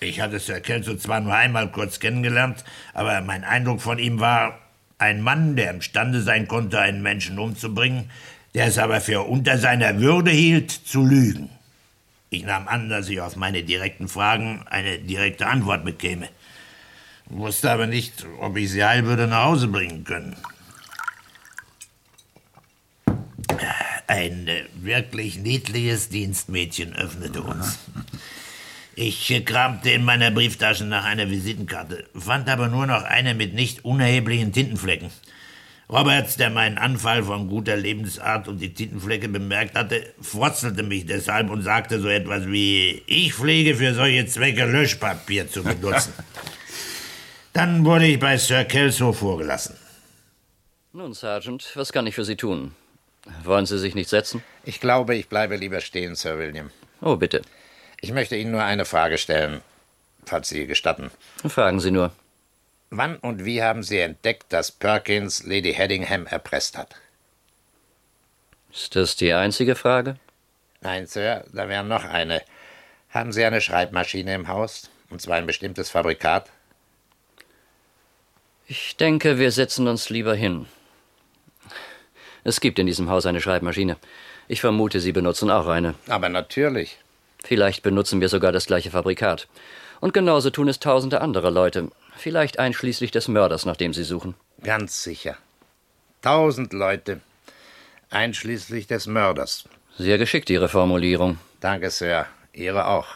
Ich 0.00 0.20
hatte 0.20 0.38
Sir 0.38 0.60
Kelso 0.60 0.96
zwar 0.96 1.20
nur 1.20 1.34
einmal 1.34 1.70
kurz 1.70 1.98
kennengelernt, 1.98 2.64
aber 2.94 3.20
mein 3.20 3.42
Eindruck 3.42 3.80
von 3.80 3.98
ihm 3.98 4.20
war 4.20 4.58
ein 4.98 5.20
Mann, 5.20 5.56
der 5.56 5.70
imstande 5.70 6.22
sein 6.22 6.46
konnte, 6.46 6.80
einen 6.80 7.02
Menschen 7.02 7.38
umzubringen, 7.38 8.10
der 8.54 8.66
es 8.66 8.78
aber 8.78 9.00
für 9.00 9.22
unter 9.22 9.58
seiner 9.58 9.98
Würde 10.00 10.30
hielt, 10.30 10.70
zu 10.70 11.04
lügen. 11.04 11.50
Ich 12.30 12.44
nahm 12.44 12.68
an, 12.68 12.88
dass 12.88 13.08
ich 13.08 13.20
auf 13.20 13.36
meine 13.36 13.62
direkten 13.64 14.06
Fragen 14.06 14.64
eine 14.68 14.98
direkte 14.98 15.46
Antwort 15.46 15.84
bekäme. 15.84 16.28
Wusste 17.26 17.70
aber 17.70 17.86
nicht, 17.86 18.24
ob 18.40 18.56
ich 18.56 18.70
sie 18.70 18.84
heil 18.84 19.04
würde 19.04 19.26
nach 19.26 19.44
Hause 19.44 19.68
bringen 19.68 20.04
können. 20.04 20.36
Ein 24.06 24.48
wirklich 24.74 25.38
niedliches 25.38 26.08
Dienstmädchen 26.08 26.94
öffnete 26.94 27.42
uns. 27.42 27.78
Ich 29.00 29.30
äh, 29.30 29.42
kramte 29.42 29.90
in 29.90 30.04
meiner 30.04 30.32
Brieftasche 30.32 30.84
nach 30.84 31.04
einer 31.04 31.30
Visitenkarte, 31.30 32.06
fand 32.16 32.48
aber 32.48 32.66
nur 32.66 32.84
noch 32.84 33.04
eine 33.04 33.32
mit 33.32 33.54
nicht 33.54 33.84
unerheblichen 33.84 34.52
Tintenflecken. 34.52 35.10
Roberts, 35.88 36.36
der 36.36 36.50
meinen 36.50 36.78
Anfall 36.78 37.22
von 37.22 37.48
guter 37.48 37.76
Lebensart 37.76 38.48
und 38.48 38.58
die 38.58 38.74
Tintenflecke 38.74 39.28
bemerkt 39.28 39.76
hatte, 39.76 40.04
frotzelte 40.20 40.82
mich 40.82 41.06
deshalb 41.06 41.48
und 41.48 41.62
sagte 41.62 42.00
so 42.00 42.08
etwas 42.08 42.48
wie, 42.48 43.04
ich 43.06 43.34
pflege 43.34 43.76
für 43.76 43.94
solche 43.94 44.26
Zwecke 44.26 44.64
Löschpapier 44.64 45.48
zu 45.48 45.62
benutzen. 45.62 46.12
Dann 47.52 47.84
wurde 47.84 48.06
ich 48.06 48.18
bei 48.18 48.36
Sir 48.36 48.64
Kelso 48.64 49.12
vorgelassen. 49.12 49.76
Nun, 50.92 51.14
Sergeant, 51.14 51.70
was 51.76 51.92
kann 51.92 52.08
ich 52.08 52.16
für 52.16 52.24
Sie 52.24 52.36
tun? 52.36 52.74
Wollen 53.44 53.64
Sie 53.64 53.78
sich 53.78 53.94
nicht 53.94 54.10
setzen? 54.10 54.42
Ich 54.64 54.80
glaube, 54.80 55.14
ich 55.14 55.28
bleibe 55.28 55.54
lieber 55.54 55.80
stehen, 55.80 56.16
Sir 56.16 56.36
William. 56.36 56.72
Oh, 57.00 57.14
bitte. 57.14 57.42
Ich 58.00 58.12
möchte 58.12 58.36
Ihnen 58.36 58.52
nur 58.52 58.62
eine 58.62 58.84
Frage 58.84 59.18
stellen, 59.18 59.60
falls 60.24 60.48
Sie 60.48 60.66
gestatten. 60.66 61.10
Fragen 61.46 61.80
Sie 61.80 61.90
nur. 61.90 62.12
Wann 62.90 63.16
und 63.16 63.44
wie 63.44 63.62
haben 63.62 63.82
Sie 63.82 63.98
entdeckt, 63.98 64.52
dass 64.52 64.70
Perkins 64.72 65.44
Lady 65.44 65.74
Headingham 65.74 66.26
erpresst 66.26 66.78
hat? 66.78 66.94
Ist 68.72 68.96
das 68.96 69.16
die 69.16 69.32
einzige 69.32 69.74
Frage? 69.74 70.16
Nein, 70.80 71.06
Sir, 71.06 71.44
da 71.52 71.68
wäre 71.68 71.84
noch 71.84 72.04
eine. 72.04 72.42
Haben 73.10 73.32
Sie 73.32 73.44
eine 73.44 73.60
Schreibmaschine 73.60 74.34
im 74.34 74.48
Haus? 74.48 74.90
Und 75.10 75.20
zwar 75.20 75.36
ein 75.36 75.46
bestimmtes 75.46 75.90
Fabrikat? 75.90 76.50
Ich 78.66 78.96
denke, 78.96 79.38
wir 79.38 79.50
setzen 79.50 79.88
uns 79.88 80.10
lieber 80.10 80.34
hin. 80.34 80.66
Es 82.44 82.60
gibt 82.60 82.78
in 82.78 82.86
diesem 82.86 83.10
Haus 83.10 83.26
eine 83.26 83.40
Schreibmaschine. 83.40 83.96
Ich 84.46 84.60
vermute, 84.60 85.00
Sie 85.00 85.12
benutzen 85.12 85.50
auch 85.50 85.66
eine. 85.66 85.94
Aber 86.06 86.28
natürlich. 86.28 86.98
Vielleicht 87.44 87.82
benutzen 87.82 88.20
wir 88.20 88.28
sogar 88.28 88.52
das 88.52 88.66
gleiche 88.66 88.90
Fabrikat. 88.90 89.48
Und 90.00 90.14
genauso 90.14 90.50
tun 90.50 90.68
es 90.68 90.80
tausende 90.80 91.20
andere 91.20 91.50
Leute. 91.50 91.88
Vielleicht 92.16 92.58
einschließlich 92.58 93.10
des 93.10 93.28
Mörders, 93.28 93.64
nach 93.64 93.76
dem 93.76 93.92
Sie 93.94 94.04
suchen. 94.04 94.34
Ganz 94.62 95.02
sicher. 95.02 95.36
Tausend 96.22 96.72
Leute. 96.72 97.20
Einschließlich 98.10 98.86
des 98.86 99.06
Mörders. 99.06 99.64
Sehr 99.98 100.18
geschickt, 100.18 100.50
Ihre 100.50 100.68
Formulierung. 100.68 101.38
Danke, 101.60 101.90
Sir. 101.90 102.26
Ihre 102.52 102.86
auch. 102.86 103.06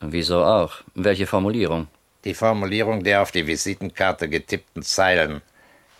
Wieso 0.00 0.44
auch? 0.44 0.82
Welche 0.94 1.26
Formulierung? 1.26 1.88
Die 2.24 2.34
Formulierung 2.34 3.04
der 3.04 3.22
auf 3.22 3.32
die 3.32 3.46
Visitenkarte 3.46 4.28
getippten 4.28 4.82
Zeilen. 4.82 5.42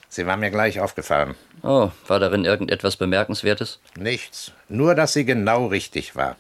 Sie 0.09 0.27
war 0.27 0.37
mir 0.37 0.51
gleich 0.51 0.79
aufgefallen. 0.79 1.35
Oh, 1.63 1.91
war 2.07 2.21
darin 2.21 2.45
irgendetwas 2.45 2.97
Bemerkenswertes? 2.97 3.81
Nichts. 3.97 4.53
Nur, 4.69 4.95
dass 4.95 5.15
sie 5.15 5.25
genau 5.25 5.67
richtig 5.67 6.17
war. 6.17 6.37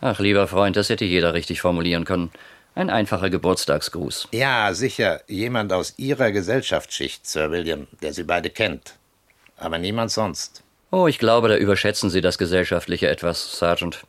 Ach, 0.00 0.18
lieber 0.18 0.46
Freund, 0.48 0.76
das 0.76 0.88
hätte 0.88 1.04
jeder 1.04 1.34
richtig 1.34 1.60
formulieren 1.60 2.04
können. 2.04 2.30
Ein 2.74 2.90
einfacher 2.90 3.30
Geburtstagsgruß. 3.30 4.28
Ja, 4.32 4.74
sicher. 4.74 5.22
Jemand 5.28 5.72
aus 5.72 5.94
Ihrer 5.96 6.32
Gesellschaftsschicht, 6.32 7.26
Sir 7.26 7.50
William, 7.50 7.86
der 8.02 8.12
Sie 8.12 8.24
beide 8.24 8.50
kennt. 8.50 8.94
Aber 9.56 9.78
niemand 9.78 10.10
sonst. 10.10 10.62
Oh, 10.90 11.06
ich 11.06 11.18
glaube, 11.18 11.48
da 11.48 11.56
überschätzen 11.56 12.10
Sie 12.10 12.20
das 12.20 12.36
Gesellschaftliche 12.36 13.08
etwas, 13.08 13.58
Sergeant. 13.58 14.04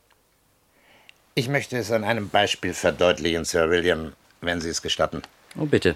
Ich 1.36 1.47
möchte 1.47 1.77
es 1.77 1.91
an 1.91 2.03
einem 2.03 2.29
Beispiel 2.29 2.73
verdeutlichen, 2.73 3.45
Sir 3.45 3.69
William, 3.69 4.13
wenn 4.41 4.61
Sie 4.61 4.69
es 4.69 4.81
gestatten. 4.81 5.21
Oh, 5.57 5.65
bitte. 5.65 5.95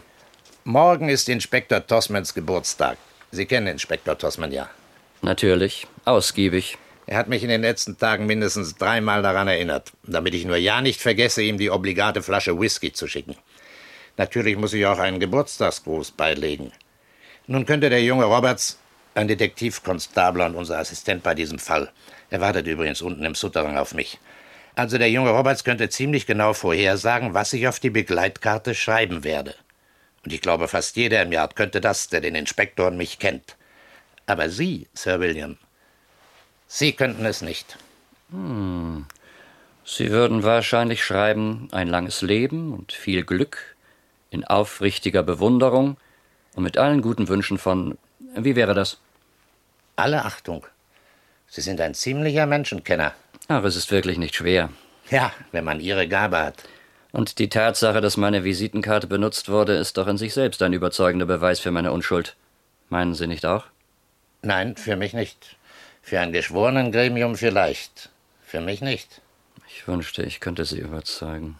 Morgen 0.63 1.09
ist 1.09 1.29
Inspektor 1.29 1.85
Tosmans 1.85 2.33
Geburtstag. 2.33 2.97
Sie 3.31 3.45
kennen 3.45 3.67
Inspektor 3.67 4.17
Tosman 4.17 4.51
ja. 4.51 4.69
Natürlich. 5.21 5.87
Ausgiebig. 6.05 6.77
Er 7.09 7.17
hat 7.17 7.27
mich 7.27 7.41
in 7.41 7.49
den 7.49 7.63
letzten 7.63 7.97
Tagen 7.97 8.27
mindestens 8.27 8.75
dreimal 8.75 9.23
daran 9.23 9.47
erinnert, 9.47 9.93
damit 10.03 10.35
ich 10.35 10.45
nur 10.45 10.57
ja 10.57 10.79
nicht 10.79 11.01
vergesse, 11.01 11.41
ihm 11.41 11.57
die 11.57 11.71
obligate 11.71 12.21
Flasche 12.21 12.59
Whisky 12.59 12.93
zu 12.93 13.07
schicken. 13.07 13.35
Natürlich 14.17 14.55
muss 14.57 14.73
ich 14.73 14.85
auch 14.85 14.99
einen 14.99 15.19
Geburtstagsgruß 15.19 16.11
beilegen. 16.11 16.71
Nun 17.47 17.65
könnte 17.65 17.89
der 17.89 18.03
junge 18.03 18.25
Roberts, 18.25 18.77
ein 19.15 19.27
Detektivkonstabler 19.27 20.45
und 20.45 20.55
unser 20.55 20.77
Assistent 20.77 21.23
bei 21.23 21.33
diesem 21.33 21.57
Fall, 21.57 21.91
er 22.29 22.41
wartet 22.41 22.67
übrigens 22.67 23.01
unten 23.01 23.25
im 23.25 23.33
Souterrain 23.33 23.79
auf 23.79 23.95
mich. 23.95 24.19
Also 24.75 24.99
der 24.99 25.09
junge 25.09 25.31
Roberts 25.31 25.63
könnte 25.63 25.89
ziemlich 25.89 26.27
genau 26.27 26.53
vorhersagen, 26.53 27.33
was 27.33 27.53
ich 27.53 27.67
auf 27.67 27.79
die 27.79 27.89
Begleitkarte 27.89 28.75
schreiben 28.75 29.23
werde. 29.23 29.55
Und 30.23 30.31
ich 30.31 30.41
glaube, 30.41 30.67
fast 30.67 30.95
jeder 30.95 31.23
im 31.23 31.31
Yard 31.31 31.55
könnte 31.55 31.81
das, 31.81 32.07
der 32.09 32.21
den 32.21 32.35
Inspektor 32.35 32.85
und 32.85 32.97
mich 32.97 33.17
kennt. 33.17 33.57
Aber 34.27 34.51
Sie, 34.51 34.87
Sir 34.93 35.19
William, 35.19 35.57
Sie 36.71 36.93
könnten 36.93 37.25
es 37.25 37.41
nicht. 37.41 37.77
Hm. 38.29 39.07
Sie 39.83 40.11
würden 40.11 40.43
wahrscheinlich 40.43 41.03
schreiben, 41.03 41.67
ein 41.71 41.87
langes 41.87 42.21
Leben 42.21 42.73
und 42.73 42.93
viel 42.93 43.25
Glück, 43.25 43.75
in 44.29 44.45
aufrichtiger 44.45 45.23
Bewunderung 45.23 45.97
und 46.53 46.63
mit 46.63 46.77
allen 46.77 47.01
guten 47.01 47.27
Wünschen 47.27 47.57
von. 47.57 47.97
Wie 48.35 48.55
wäre 48.55 48.75
das? 48.75 48.99
Alle 49.95 50.23
Achtung. 50.23 50.63
Sie 51.47 51.61
sind 51.61 51.81
ein 51.81 51.95
ziemlicher 51.95 52.45
Menschenkenner. 52.45 53.15
Ach, 53.47 53.63
es 53.63 53.75
ist 53.75 53.89
wirklich 53.89 54.19
nicht 54.19 54.35
schwer. 54.35 54.69
Ja, 55.09 55.33
wenn 55.51 55.63
man 55.63 55.79
Ihre 55.79 56.07
Gabe 56.07 56.37
hat. 56.37 56.63
Und 57.11 57.39
die 57.39 57.49
Tatsache, 57.49 57.99
dass 57.99 58.15
meine 58.15 58.43
Visitenkarte 58.43 59.07
benutzt 59.07 59.49
wurde, 59.49 59.73
ist 59.73 59.97
doch 59.97 60.05
in 60.05 60.19
sich 60.19 60.35
selbst 60.35 60.61
ein 60.61 60.73
überzeugender 60.73 61.25
Beweis 61.25 61.59
für 61.59 61.71
meine 61.71 61.91
Unschuld. 61.91 62.35
Meinen 62.89 63.15
Sie 63.15 63.25
nicht 63.25 63.47
auch? 63.47 63.65
Nein, 64.43 64.77
für 64.77 64.95
mich 64.95 65.13
nicht. 65.13 65.57
Für 66.09 66.21
ein 66.21 66.33
Geschworenengremium 66.33 67.35
vielleicht. 67.35 68.09
Für 68.43 68.61
mich 68.61 68.81
nicht. 68.81 69.21
Ich 69.67 69.87
wünschte, 69.87 70.23
ich 70.23 70.39
könnte 70.39 70.65
Sie 70.65 70.79
überzeugen. 70.79 71.57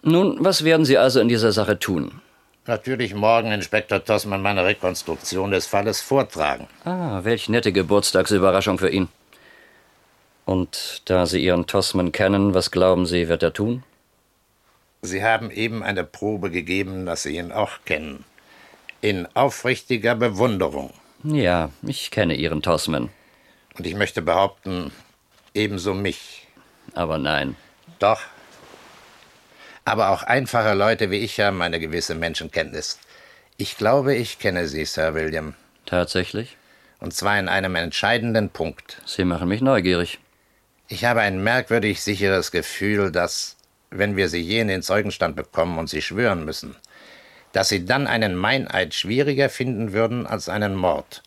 Nun, 0.00 0.42
was 0.42 0.64
werden 0.64 0.86
Sie 0.86 0.96
also 0.96 1.20
in 1.20 1.28
dieser 1.28 1.52
Sache 1.52 1.78
tun? 1.78 2.22
Natürlich 2.64 3.14
morgen 3.14 3.52
Inspektor 3.52 4.02
Tossmann 4.02 4.40
meine 4.40 4.64
Rekonstruktion 4.64 5.50
des 5.50 5.66
Falles 5.66 6.00
vortragen. 6.00 6.68
Ah, 6.86 7.20
welch 7.22 7.50
nette 7.50 7.70
Geburtstagsüberraschung 7.70 8.78
für 8.78 8.88
ihn. 8.88 9.08
Und 10.46 11.02
da 11.04 11.26
Sie 11.26 11.44
Ihren 11.44 11.66
Tossmann 11.66 12.12
kennen, 12.12 12.54
was 12.54 12.70
glauben 12.70 13.04
Sie, 13.04 13.28
wird 13.28 13.42
er 13.42 13.52
tun? 13.52 13.82
Sie 15.02 15.22
haben 15.22 15.50
eben 15.50 15.82
eine 15.82 16.04
Probe 16.04 16.50
gegeben, 16.50 17.04
dass 17.04 17.24
Sie 17.24 17.36
ihn 17.36 17.52
auch 17.52 17.84
kennen. 17.84 18.24
In 19.02 19.28
aufrichtiger 19.34 20.14
Bewunderung. 20.14 20.94
Ja, 21.24 21.68
ich 21.82 22.10
kenne 22.10 22.34
Ihren 22.34 22.62
Tossman. 22.62 23.10
Und 23.78 23.86
ich 23.86 23.94
möchte 23.94 24.22
behaupten, 24.22 24.90
ebenso 25.54 25.94
mich. 25.94 26.48
Aber 26.94 27.16
nein. 27.16 27.56
Doch. 28.00 28.20
Aber 29.84 30.10
auch 30.10 30.22
einfache 30.24 30.74
Leute 30.74 31.10
wie 31.10 31.18
ich 31.18 31.40
haben 31.40 31.62
eine 31.62 31.80
gewisse 31.80 32.14
Menschenkenntnis. 32.14 32.98
Ich 33.56 33.76
glaube, 33.76 34.14
ich 34.14 34.38
kenne 34.38 34.68
Sie, 34.68 34.84
Sir 34.84 35.14
William. 35.14 35.54
Tatsächlich? 35.86 36.56
Und 37.00 37.14
zwar 37.14 37.38
in 37.38 37.48
einem 37.48 37.76
entscheidenden 37.76 38.50
Punkt. 38.50 39.00
Sie 39.06 39.24
machen 39.24 39.48
mich 39.48 39.60
neugierig. 39.60 40.18
Ich 40.88 41.04
habe 41.04 41.20
ein 41.20 41.42
merkwürdig 41.42 42.02
sicheres 42.02 42.50
Gefühl, 42.50 43.12
dass, 43.12 43.56
wenn 43.90 44.16
wir 44.16 44.28
Sie 44.28 44.40
je 44.40 44.60
in 44.60 44.68
den 44.68 44.82
Zeugenstand 44.82 45.36
bekommen 45.36 45.78
und 45.78 45.88
Sie 45.88 46.02
schwören 46.02 46.44
müssen, 46.44 46.76
dass 47.52 47.68
Sie 47.68 47.84
dann 47.84 48.06
einen 48.06 48.34
Meineid 48.34 48.94
schwieriger 48.94 49.48
finden 49.48 49.92
würden 49.92 50.26
als 50.26 50.48
einen 50.48 50.74
Mord. 50.74 51.22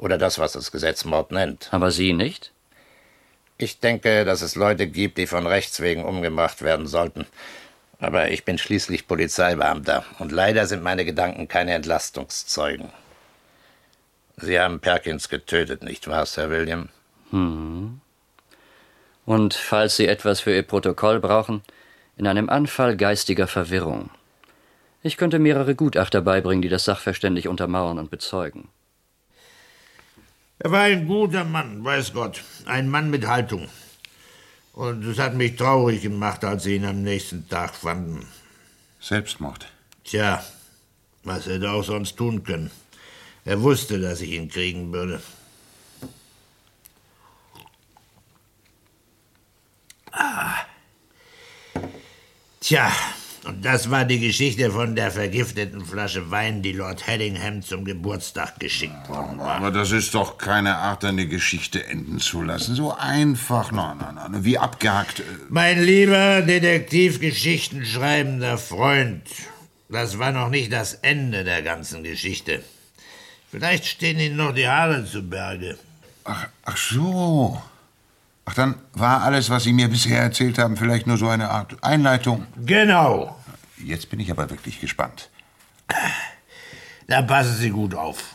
Oder 0.00 0.16
das, 0.16 0.38
was 0.38 0.52
das 0.52 0.72
Gesetz 0.72 1.04
Mord 1.04 1.30
nennt. 1.30 1.68
Aber 1.72 1.90
Sie 1.90 2.14
nicht? 2.14 2.52
Ich 3.58 3.80
denke, 3.80 4.24
dass 4.24 4.40
es 4.40 4.56
Leute 4.56 4.86
gibt, 4.86 5.18
die 5.18 5.26
von 5.26 5.46
Rechts 5.46 5.80
wegen 5.80 6.04
umgebracht 6.04 6.62
werden 6.62 6.86
sollten. 6.86 7.26
Aber 7.98 8.30
ich 8.30 8.46
bin 8.46 8.56
schließlich 8.56 9.06
Polizeibeamter 9.06 10.06
und 10.18 10.32
leider 10.32 10.66
sind 10.66 10.82
meine 10.82 11.04
Gedanken 11.04 11.48
keine 11.48 11.74
Entlastungszeugen. 11.74 12.88
Sie 14.38 14.58
haben 14.58 14.80
Perkins 14.80 15.28
getötet, 15.28 15.82
nicht 15.82 16.08
wahr, 16.08 16.24
Sir 16.24 16.48
William? 16.48 16.88
Hm. 17.30 18.00
Und 19.26 19.52
falls 19.52 19.96
Sie 19.96 20.06
etwas 20.06 20.40
für 20.40 20.54
Ihr 20.54 20.62
Protokoll 20.62 21.20
brauchen, 21.20 21.62
in 22.16 22.26
einem 22.26 22.48
Anfall 22.48 22.96
geistiger 22.96 23.46
Verwirrung. 23.46 24.08
Ich 25.02 25.18
könnte 25.18 25.38
mehrere 25.38 25.74
Gutachter 25.74 26.22
beibringen, 26.22 26.62
die 26.62 26.70
das 26.70 26.86
sachverständig 26.86 27.48
untermauern 27.48 27.98
und 27.98 28.10
bezeugen. 28.10 28.68
Er 30.62 30.70
war 30.72 30.82
ein 30.82 31.06
guter 31.06 31.44
Mann, 31.44 31.82
weiß 31.82 32.12
Gott. 32.12 32.44
Ein 32.66 32.90
Mann 32.90 33.08
mit 33.08 33.26
Haltung. 33.26 33.66
Und 34.74 35.04
es 35.06 35.18
hat 35.18 35.34
mich 35.34 35.56
traurig 35.56 36.02
gemacht, 36.02 36.44
als 36.44 36.64
sie 36.64 36.76
ihn 36.76 36.84
am 36.84 37.02
nächsten 37.02 37.48
Tag 37.48 37.74
fanden. 37.74 38.28
Selbstmord. 39.00 39.66
Tja, 40.04 40.44
was 41.24 41.46
hätte 41.46 41.64
er 41.64 41.72
auch 41.72 41.82
sonst 41.82 42.16
tun 42.18 42.44
können. 42.44 42.70
Er 43.46 43.62
wusste, 43.62 43.98
dass 43.98 44.20
ich 44.20 44.32
ihn 44.32 44.50
kriegen 44.50 44.92
würde. 44.92 45.22
Ah. 50.12 50.56
Tja, 52.60 52.92
und 53.44 53.64
das 53.64 53.90
war 53.90 54.04
die 54.04 54.20
Geschichte 54.20 54.70
von 54.70 54.94
der 54.94 55.10
vergifteten 55.10 55.84
Flasche 55.84 56.30
Wein, 56.30 56.62
die 56.62 56.72
Lord 56.72 57.06
Hedingham 57.06 57.62
zum 57.62 57.84
Geburtstag 57.84 58.58
geschickt 58.60 59.08
worden 59.08 59.38
war. 59.38 59.56
Aber 59.56 59.70
das 59.70 59.92
ist 59.92 60.14
doch 60.14 60.36
keine 60.38 60.76
Art, 60.76 61.04
eine 61.04 61.26
Geschichte 61.26 61.86
enden 61.86 62.18
zu 62.18 62.42
lassen. 62.42 62.74
So 62.74 62.94
einfach, 62.94 63.72
nein, 63.72 63.96
nein, 63.98 64.14
nein, 64.16 64.44
wie 64.44 64.58
abgehackt. 64.58 65.20
äh, 65.20 65.22
Mein 65.48 65.82
lieber 65.82 66.42
Detektivgeschichtenschreibender 66.42 68.58
Freund, 68.58 69.22
das 69.88 70.18
war 70.18 70.32
noch 70.32 70.50
nicht 70.50 70.72
das 70.72 70.94
Ende 70.94 71.44
der 71.44 71.62
ganzen 71.62 72.02
Geschichte. 72.04 72.62
Vielleicht 73.50 73.86
stehen 73.86 74.18
Ihnen 74.18 74.36
noch 74.36 74.54
die 74.54 74.68
Haare 74.68 75.04
zu 75.04 75.22
Berge. 75.22 75.76
Ach, 76.24 76.46
ach 76.64 76.76
so. 76.76 77.60
Ach, 78.44 78.54
dann 78.54 78.74
war 78.92 79.22
alles, 79.22 79.50
was 79.50 79.64
Sie 79.64 79.72
mir 79.72 79.88
bisher 79.88 80.20
erzählt 80.20 80.58
haben, 80.58 80.76
vielleicht 80.76 81.06
nur 81.06 81.16
so 81.16 81.28
eine 81.28 81.50
Art 81.50 81.82
Einleitung. 81.82 82.46
Genau. 82.64 83.38
Jetzt 83.76 84.10
bin 84.10 84.20
ich 84.20 84.30
aber 84.30 84.50
wirklich 84.50 84.80
gespannt. 84.80 85.30
Dann 87.06 87.26
passen 87.26 87.54
Sie 87.54 87.70
gut 87.70 87.94
auf. 87.94 88.34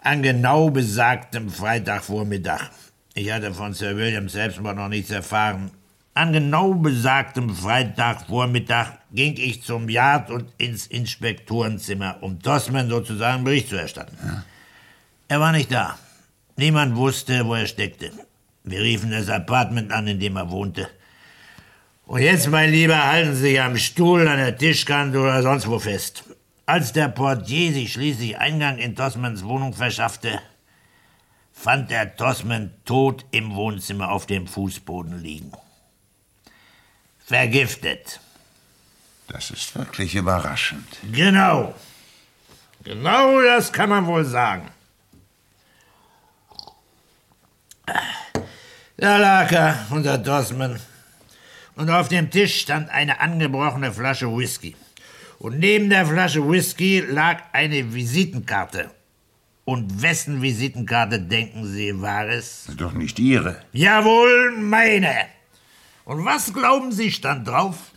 An 0.00 0.22
genau 0.22 0.70
besagtem 0.70 1.48
Freitagvormittag, 1.50 2.70
ich 3.14 3.30
hatte 3.32 3.54
von 3.54 3.72
Sir 3.72 3.96
William 3.96 4.28
Selbstmord 4.28 4.76
noch 4.76 4.88
nichts 4.88 5.10
erfahren, 5.10 5.70
an 6.16 6.32
genau 6.32 6.74
besagtem 6.74 7.54
Freitagvormittag 7.54 8.98
ging 9.12 9.36
ich 9.36 9.62
zum 9.62 9.88
Yard 9.88 10.30
und 10.30 10.52
ins 10.58 10.86
Inspektorenzimmer, 10.86 12.18
um 12.20 12.40
Tossman 12.40 12.88
sozusagen 12.88 13.42
Bericht 13.44 13.68
zu 13.68 13.76
erstatten. 13.76 14.16
Er 15.26 15.40
war 15.40 15.50
nicht 15.50 15.72
da. 15.72 15.98
Niemand 16.56 16.94
wusste, 16.96 17.44
wo 17.46 17.54
er 17.54 17.66
steckte. 17.66 18.12
Wir 18.64 18.80
riefen 18.80 19.10
das 19.10 19.28
Apartment 19.28 19.92
an, 19.92 20.06
in 20.06 20.18
dem 20.18 20.36
er 20.36 20.50
wohnte. 20.50 20.88
Und 22.06 22.22
jetzt, 22.22 22.48
mein 22.48 22.70
Lieber, 22.70 23.04
halten 23.04 23.34
Sie 23.34 23.42
sich 23.42 23.60
am 23.60 23.76
Stuhl, 23.76 24.26
an 24.26 24.38
der 24.38 24.56
Tischkante 24.56 25.18
oder 25.18 25.42
sonst 25.42 25.66
wo 25.68 25.78
fest. 25.78 26.24
Als 26.66 26.92
der 26.92 27.08
Portier 27.08 27.72
sich 27.72 27.92
schließlich 27.92 28.38
Eingang 28.38 28.78
in 28.78 28.96
Tossmans 28.96 29.44
Wohnung 29.44 29.74
verschaffte, 29.74 30.40
fand 31.52 31.90
er 31.92 32.16
Tossman 32.16 32.72
tot 32.86 33.26
im 33.30 33.54
Wohnzimmer 33.54 34.10
auf 34.10 34.26
dem 34.26 34.46
Fußboden 34.46 35.22
liegen. 35.22 35.52
Vergiftet. 37.24 38.20
Das 39.28 39.50
ist 39.50 39.74
wirklich 39.74 40.14
überraschend. 40.14 40.86
Genau. 41.12 41.74
Genau 42.82 43.40
das 43.40 43.72
kann 43.72 43.88
man 43.88 44.06
wohl 44.06 44.24
sagen. 44.24 44.70
Da 48.96 49.16
lag 49.16 49.50
er, 49.50 49.86
unser 49.90 50.18
Dossman. 50.18 50.78
Und 51.74 51.90
auf 51.90 52.06
dem 52.08 52.30
Tisch 52.30 52.60
stand 52.60 52.90
eine 52.90 53.20
angebrochene 53.20 53.92
Flasche 53.92 54.28
Whisky. 54.28 54.76
Und 55.40 55.58
neben 55.58 55.90
der 55.90 56.06
Flasche 56.06 56.48
Whisky 56.48 57.00
lag 57.00 57.42
eine 57.52 57.92
Visitenkarte. 57.92 58.90
Und 59.64 60.00
wessen 60.00 60.42
Visitenkarte 60.42 61.18
denken 61.18 61.66
Sie, 61.66 62.00
war 62.00 62.28
es? 62.28 62.66
Doch 62.76 62.92
nicht 62.92 63.18
Ihre. 63.18 63.56
Jawohl, 63.72 64.52
meine. 64.58 65.12
Und 66.04 66.24
was 66.24 66.54
glauben 66.54 66.92
Sie 66.92 67.10
stand 67.10 67.48
drauf? 67.48 67.90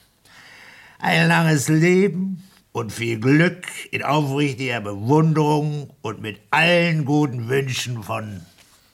Ein 0.97 1.27
langes 1.27 1.67
Leben 1.67 2.43
und 2.71 2.91
viel 2.91 3.19
Glück 3.19 3.67
in 3.91 4.01
aufrichtiger 4.01 4.81
Bewunderung 4.81 5.91
und 6.01 6.21
mit 6.21 6.41
allen 6.49 7.05
guten 7.05 7.49
Wünschen 7.49 8.01
von 8.01 8.41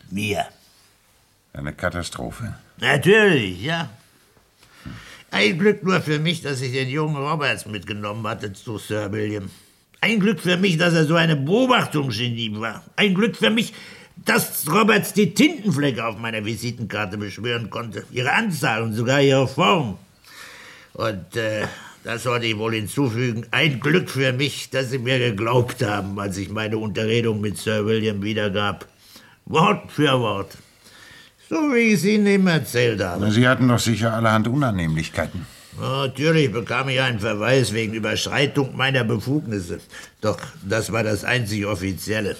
mir. 0.09 0.45
Eine 1.53 1.73
Katastrophe. 1.73 2.55
Natürlich, 2.79 3.61
ja. 3.61 3.89
Ein 5.29 5.57
Glück 5.57 5.83
nur 5.83 6.01
für 6.01 6.19
mich, 6.19 6.41
dass 6.41 6.61
ich 6.61 6.71
den 6.71 6.89
jungen 6.89 7.15
Roberts 7.15 7.65
mitgenommen 7.65 8.25
hatte 8.27 8.53
zu 8.53 8.77
Sir 8.77 9.11
William. 9.11 9.49
Ein 10.01 10.19
Glück 10.19 10.39
für 10.39 10.57
mich, 10.57 10.77
dass 10.77 10.93
er 10.93 11.05
so 11.05 11.15
eine 11.15 11.35
Beobachtungsgenie 11.35 12.59
war. 12.59 12.83
Ein 12.95 13.13
Glück 13.13 13.37
für 13.37 13.49
mich, 13.49 13.73
dass 14.17 14.65
Roberts 14.69 15.13
die 15.13 15.33
Tintenflecke 15.33 16.05
auf 16.05 16.17
meiner 16.17 16.43
Visitenkarte 16.43 17.17
beschwören 17.17 17.69
konnte. 17.69 18.03
Ihre 18.11 18.33
Anzahl 18.33 18.81
und 18.81 18.93
sogar 18.93 19.21
ihre 19.21 19.47
Form. 19.47 19.97
Und 20.93 21.35
äh, 21.35 21.67
das 22.03 22.23
sollte 22.23 22.47
ich 22.47 22.57
wohl 22.57 22.73
hinzufügen. 22.73 23.45
Ein 23.51 23.79
Glück 23.79 24.09
für 24.09 24.33
mich, 24.33 24.69
dass 24.71 24.89
Sie 24.89 24.99
mir 24.99 25.19
geglaubt 25.19 25.81
haben, 25.83 26.19
als 26.19 26.37
ich 26.37 26.49
meine 26.49 26.77
Unterredung 26.77 27.41
mit 27.41 27.57
Sir 27.57 27.85
William 27.85 28.21
wiedergab. 28.21 28.87
Wort 29.45 29.91
für 29.91 30.19
Wort. 30.19 30.57
So 31.49 31.55
wie 31.73 31.79
ich 31.79 31.93
es 31.95 32.05
Ihnen 32.05 32.25
eben 32.27 32.47
erzählt 32.47 33.01
habe. 33.01 33.31
Sie 33.31 33.47
hatten 33.47 33.67
doch 33.67 33.79
sicher 33.79 34.13
allerhand 34.13 34.47
Unannehmlichkeiten. 34.47 35.45
Natürlich 35.79 36.51
bekam 36.51 36.89
ich 36.89 37.01
einen 37.01 37.19
Verweis 37.19 37.73
wegen 37.73 37.93
Überschreitung 37.93 38.75
meiner 38.75 39.03
Befugnisse. 39.03 39.79
Doch 40.21 40.37
das 40.63 40.91
war 40.91 41.03
das 41.03 41.23
einzig 41.23 41.65
Offizielle. 41.65 42.35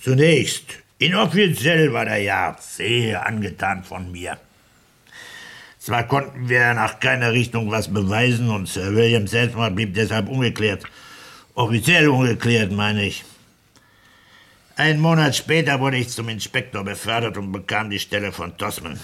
Zunächst, 0.00 0.64
inoffiziell 0.98 1.92
war 1.92 2.04
der 2.04 2.18
Yard 2.18 2.62
sehr 2.62 3.26
angetan 3.26 3.84
von 3.84 4.10
mir. 4.10 4.38
Zwar 5.78 6.06
konnten 6.08 6.48
wir 6.48 6.74
nach 6.74 7.00
keiner 7.00 7.32
Richtung 7.32 7.70
was 7.70 7.88
beweisen 7.88 8.50
und 8.50 8.68
Sir 8.68 8.94
William 8.94 9.26
Selbstmord 9.26 9.74
blieb 9.74 9.94
deshalb 9.94 10.28
ungeklärt. 10.28 10.84
Offiziell 11.54 12.08
ungeklärt, 12.08 12.72
meine 12.72 13.06
ich. 13.06 13.24
Einen 14.80 15.00
Monat 15.00 15.36
später 15.36 15.78
wurde 15.78 15.98
ich 15.98 16.08
zum 16.08 16.30
Inspektor 16.30 16.82
befördert 16.82 17.36
und 17.36 17.52
bekam 17.52 17.90
die 17.90 17.98
Stelle 17.98 18.32
von 18.32 18.56
Tossman. 18.56 18.98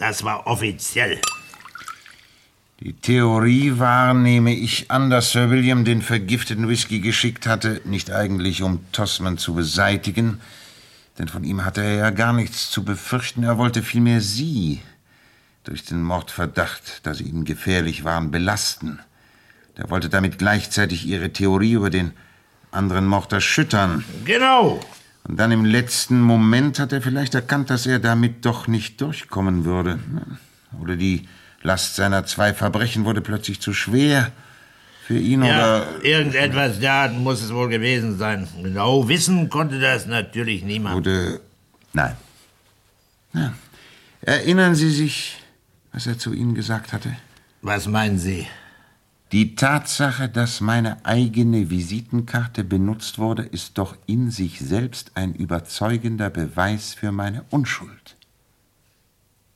Das 0.00 0.24
war 0.24 0.48
offiziell. 0.48 1.20
Die 2.80 2.92
Theorie 2.92 3.78
war, 3.78 4.14
nehme 4.14 4.52
ich 4.52 4.90
an, 4.90 5.10
dass 5.10 5.30
Sir 5.30 5.48
William 5.48 5.84
den 5.84 6.02
vergifteten 6.02 6.68
Whisky 6.68 6.98
geschickt 6.98 7.46
hatte, 7.46 7.80
nicht 7.84 8.10
eigentlich 8.10 8.64
um 8.64 8.84
Tossman 8.90 9.38
zu 9.38 9.54
beseitigen, 9.54 10.40
denn 11.20 11.28
von 11.28 11.44
ihm 11.44 11.64
hatte 11.64 11.84
er 11.84 11.94
ja 11.94 12.10
gar 12.10 12.32
nichts 12.32 12.70
zu 12.70 12.82
befürchten, 12.82 13.44
er 13.44 13.58
wollte 13.58 13.84
vielmehr 13.84 14.20
Sie 14.20 14.80
durch 15.62 15.84
den 15.84 16.02
Mordverdacht, 16.02 17.06
da 17.06 17.14
Sie 17.14 17.28
Ihnen 17.28 17.44
gefährlich 17.44 18.02
waren, 18.02 18.32
belasten. 18.32 18.98
Er 19.76 19.88
wollte 19.88 20.08
damit 20.08 20.38
gleichzeitig 20.38 21.06
Ihre 21.06 21.32
Theorie 21.32 21.74
über 21.74 21.90
den 21.90 22.10
anderen 22.72 23.06
Mord 23.06 23.32
erschüttern. 23.32 24.04
Genau. 24.24 24.80
Und 25.24 25.38
dann 25.38 25.52
im 25.52 25.64
letzten 25.64 26.20
Moment 26.20 26.78
hat 26.78 26.92
er 26.92 27.00
vielleicht 27.00 27.34
erkannt, 27.34 27.70
dass 27.70 27.86
er 27.86 27.98
damit 28.00 28.44
doch 28.44 28.66
nicht 28.66 29.00
durchkommen 29.00 29.64
würde. 29.64 29.98
Oder 30.80 30.96
die 30.96 31.28
Last 31.62 31.94
seiner 31.94 32.24
zwei 32.24 32.54
Verbrechen 32.54 33.04
wurde 33.04 33.20
plötzlich 33.20 33.60
zu 33.60 33.72
schwer 33.72 34.32
für 35.06 35.16
ihn 35.16 35.42
Ja, 35.44 35.82
oder. 35.82 36.04
irgendetwas 36.04 36.80
da 36.80 37.08
muss 37.08 37.40
es 37.42 37.52
wohl 37.54 37.68
gewesen 37.68 38.18
sein. 38.18 38.48
Genau 38.62 39.08
wissen 39.08 39.48
konnte 39.48 39.78
das 39.78 40.06
natürlich 40.06 40.64
niemand. 40.64 40.96
Oder. 40.96 41.38
Nein. 41.92 42.16
Ja. 43.32 43.52
Erinnern 44.22 44.74
Sie 44.74 44.90
sich, 44.90 45.36
was 45.92 46.06
er 46.06 46.18
zu 46.18 46.32
Ihnen 46.32 46.54
gesagt 46.54 46.92
hatte? 46.92 47.14
Was 47.60 47.86
meinen 47.86 48.18
Sie? 48.18 48.46
Die 49.32 49.54
Tatsache, 49.54 50.28
dass 50.28 50.60
meine 50.60 51.06
eigene 51.06 51.70
Visitenkarte 51.70 52.64
benutzt 52.64 53.18
wurde, 53.18 53.42
ist 53.42 53.78
doch 53.78 53.96
in 54.04 54.30
sich 54.30 54.60
selbst 54.60 55.12
ein 55.14 55.34
überzeugender 55.34 56.28
Beweis 56.28 56.92
für 56.92 57.12
meine 57.12 57.42
Unschuld. 57.48 58.16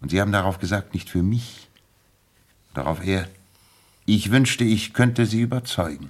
Und 0.01 0.11
Sie 0.11 0.21
haben 0.23 0.33
darauf 0.33 0.59
gesagt, 0.59 0.95
nicht 0.95 1.11
für 1.11 1.23
mich. 1.23 1.69
Darauf 2.73 3.05
er, 3.05 3.29
ich 4.07 4.31
wünschte, 4.31 4.65
ich 4.65 4.95
könnte 4.95 5.27
Sie 5.27 5.43
überzeugen. 5.43 6.09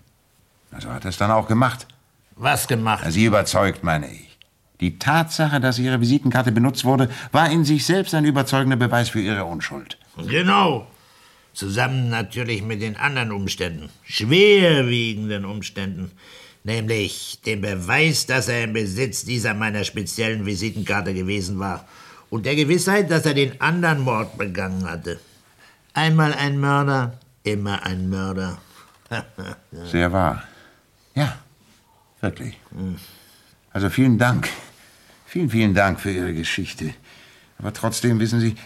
Also 0.71 0.91
hat 0.91 1.05
er 1.05 1.11
es 1.11 1.17
dann 1.17 1.33
auch 1.33 1.49
gemacht. 1.49 1.89
Was 2.37 2.69
gemacht? 2.69 3.05
Sie 3.09 3.25
überzeugt, 3.25 3.83
meine 3.83 4.09
ich. 4.09 4.39
Die 4.79 5.01
Tatsache, 5.01 5.59
dass 5.59 5.81
Ihre 5.81 6.01
Visitenkarte 6.01 6.53
benutzt 6.53 6.85
wurde, 6.85 7.11
war 7.33 7.51
in 7.51 7.65
sich 7.65 7.85
selbst 7.85 8.15
ein 8.15 8.27
überzeugender 8.27 8.77
Beweis 8.77 9.09
für 9.09 9.21
Ihre 9.21 9.45
Unschuld. 9.45 9.99
Genau. 10.17 10.87
Zusammen 11.57 12.11
natürlich 12.11 12.63
mit 12.63 12.83
den 12.83 12.99
anderen 12.99 13.33
Umständen, 13.33 13.89
schwerwiegenden 14.05 15.47
Umständen, 15.47 16.11
nämlich 16.65 17.41
dem 17.47 17.63
Beweis, 17.63 18.27
dass 18.27 18.49
er 18.49 18.65
im 18.65 18.75
Besitz 18.75 19.25
dieser 19.25 19.55
meiner 19.55 19.83
speziellen 19.85 20.45
Visitenkarte 20.45 21.15
gewesen 21.15 21.59
war 21.59 21.89
und 22.29 22.45
der 22.45 22.57
Gewissheit, 22.57 23.11
dass 23.11 23.25
er 23.25 23.33
den 23.33 23.59
anderen 23.59 24.01
Mord 24.01 24.37
begangen 24.37 24.85
hatte. 24.85 25.19
Einmal 25.95 26.35
ein 26.35 26.61
Mörder, 26.61 27.19
immer 27.43 27.83
ein 27.87 28.11
Mörder. 28.11 28.59
Sehr 29.91 30.13
wahr. 30.13 30.43
Ja, 31.15 31.39
wirklich. 32.21 32.61
Also 33.73 33.89
vielen 33.89 34.19
Dank. 34.19 34.51
Vielen, 35.25 35.49
vielen 35.49 35.73
Dank 35.73 36.01
für 36.01 36.11
Ihre 36.11 36.35
Geschichte. 36.35 36.93
Aber 37.59 37.73
trotzdem, 37.73 38.21
wissen 38.21 38.41
Sie, 38.41 38.57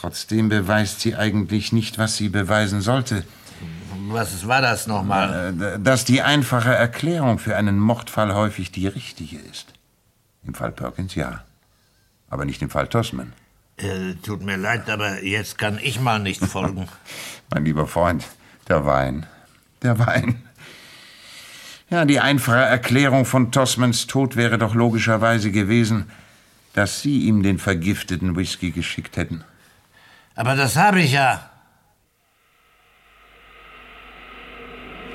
trotzdem 0.00 0.48
beweist 0.48 1.00
sie 1.00 1.16
eigentlich 1.16 1.72
nicht, 1.72 1.98
was 1.98 2.16
sie 2.16 2.28
beweisen 2.28 2.80
sollte. 2.80 3.24
Was 4.08 4.46
war 4.46 4.62
das 4.62 4.86
nochmal? 4.86 5.54
Äh, 5.60 5.78
Dass 5.80 6.04
die 6.04 6.22
einfache 6.22 6.74
Erklärung 6.74 7.38
für 7.38 7.56
einen 7.56 7.78
Mordfall 7.78 8.34
häufig 8.34 8.70
die 8.72 8.86
richtige 8.86 9.38
ist. 9.38 9.72
Im 10.46 10.54
Fall 10.54 10.72
Perkins 10.72 11.14
ja. 11.14 11.44
Aber 12.30 12.44
nicht 12.44 12.62
im 12.62 12.70
Fall 12.70 12.88
Tossman. 12.88 13.32
Äh, 13.76 14.14
tut 14.22 14.42
mir 14.42 14.56
leid, 14.56 14.88
aber 14.88 15.22
jetzt 15.22 15.58
kann 15.58 15.78
ich 15.82 16.00
mal 16.00 16.18
nicht 16.20 16.44
folgen. 16.44 16.88
Mein 17.50 17.64
lieber 17.64 17.86
Freund, 17.86 18.24
der 18.68 18.86
Wein. 18.86 19.26
Der 19.82 19.98
Wein. 19.98 20.42
Ja, 21.90 22.04
die 22.04 22.20
einfache 22.20 22.56
Erklärung 22.58 23.24
von 23.24 23.50
Tossmans 23.50 24.06
Tod 24.06 24.36
wäre 24.36 24.58
doch 24.58 24.74
logischerweise 24.74 25.50
gewesen, 25.50 26.10
dass 26.74 27.00
Sie 27.00 27.20
ihm 27.22 27.42
den 27.42 27.58
vergifteten 27.58 28.36
Whisky 28.36 28.70
geschickt 28.70 29.16
hätten. 29.16 29.42
Aber 30.38 30.54
das 30.54 30.76
habe 30.76 31.02
ich 31.02 31.14
ja. 31.14 31.50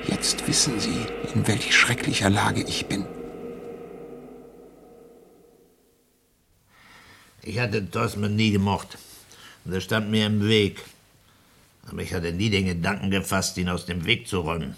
Jetzt 0.06 0.46
wissen 0.46 0.78
Sie, 0.78 1.06
in 1.32 1.48
welch 1.48 1.74
schrecklicher 1.74 2.28
Lage 2.28 2.62
ich 2.62 2.84
bin. 2.84 3.06
Ich 7.42 7.58
hatte 7.58 7.90
Tosman 7.90 8.36
nie 8.36 8.50
gemocht. 8.50 8.98
Und 9.64 9.72
er 9.72 9.80
stand 9.80 10.10
mir 10.10 10.26
im 10.26 10.46
Weg. 10.46 10.82
Aber 11.88 12.02
ich 12.02 12.12
hatte 12.12 12.30
nie 12.32 12.50
den 12.50 12.66
Gedanken 12.66 13.10
gefasst, 13.10 13.56
ihn 13.56 13.70
aus 13.70 13.86
dem 13.86 14.04
Weg 14.04 14.28
zu 14.28 14.40
räumen. 14.40 14.74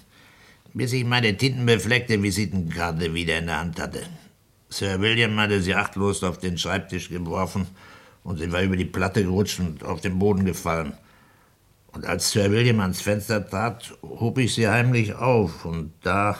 Bis 0.75 0.93
ich 0.93 1.05
meine 1.05 1.37
tintenbefleckte 1.37 2.23
Visitenkarte 2.23 3.13
wieder 3.15 3.39
in 3.39 3.47
der 3.47 3.59
Hand 3.59 3.81
hatte. 3.81 4.05
Sir 4.69 5.01
William 5.01 5.41
hatte 5.41 5.61
sie 5.61 5.75
achtlos 5.75 6.23
auf 6.23 6.39
den 6.39 6.57
Schreibtisch 6.57 7.09
geworfen 7.09 7.67
und 8.27 8.39
sie 8.39 8.53
war 8.53 8.63
über 8.63 8.77
die 8.77 8.85
Platte 8.85 9.23
gerutscht 9.23 9.61
und 9.61 9.85
auf 9.85 10.01
den 10.01 10.19
Boden 10.19 10.45
gefallen. 10.45 10.95
Und 11.93 12.05
als 12.05 12.33
Sir 12.33 12.51
William 12.51 12.81
ans 12.81 13.01
Fenster 13.01 13.49
trat, 13.49 13.97
hob 14.03 14.39
ich 14.39 14.55
sie 14.55 14.69
heimlich 14.69 15.15
auf. 15.15 15.65
Und 15.65 15.93
da, 16.03 16.37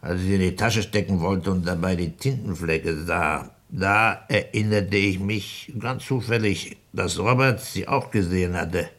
als 0.00 0.20
ich 0.20 0.26
sie 0.26 0.34
in 0.34 0.40
die 0.40 0.56
Tasche 0.56 0.82
stecken 0.82 1.20
wollte 1.20 1.52
und 1.52 1.64
dabei 1.64 1.94
die 1.94 2.10
Tintenflecke 2.10 3.04
sah, 3.04 3.50
da 3.68 4.24
erinnerte 4.28 4.96
ich 4.96 5.20
mich 5.20 5.72
ganz 5.78 6.04
zufällig, 6.04 6.76
dass 6.92 7.20
Robert 7.20 7.60
sie 7.60 7.86
auch 7.86 8.10
gesehen 8.10 8.54
hatte. 8.56 8.90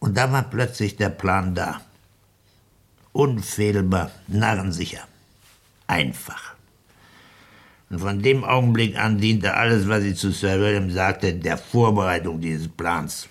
Und 0.00 0.16
da 0.18 0.30
war 0.32 0.42
plötzlich 0.42 0.96
der 0.96 1.10
Plan 1.10 1.54
da. 1.54 1.80
Unfehlbar, 3.12 4.10
narrensicher. 4.26 5.06
Einfach. 5.86 6.56
Und 7.92 7.98
von 7.98 8.22
dem 8.22 8.42
Augenblick 8.42 8.96
an 8.96 9.18
diente 9.18 9.52
alles, 9.52 9.86
was 9.86 10.02
ich 10.02 10.16
zu 10.16 10.30
Sir 10.30 10.58
William 10.58 10.90
sagte, 10.90 11.34
der 11.34 11.58
Vorbereitung 11.58 12.40
dieses 12.40 12.66
Plans. 12.66 13.28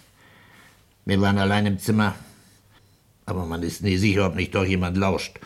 Wir 1.04 1.20
waren 1.20 1.40
allein 1.40 1.66
im 1.66 1.80
Zimmer, 1.80 2.14
aber 3.26 3.48
man 3.48 3.64
ist 3.64 3.82
nie 3.82 3.98
sicher, 3.98 4.28
ob 4.28 4.36
nicht 4.36 4.54
doch 4.54 4.64
jemand 4.64 4.98
lauscht. 4.98 5.40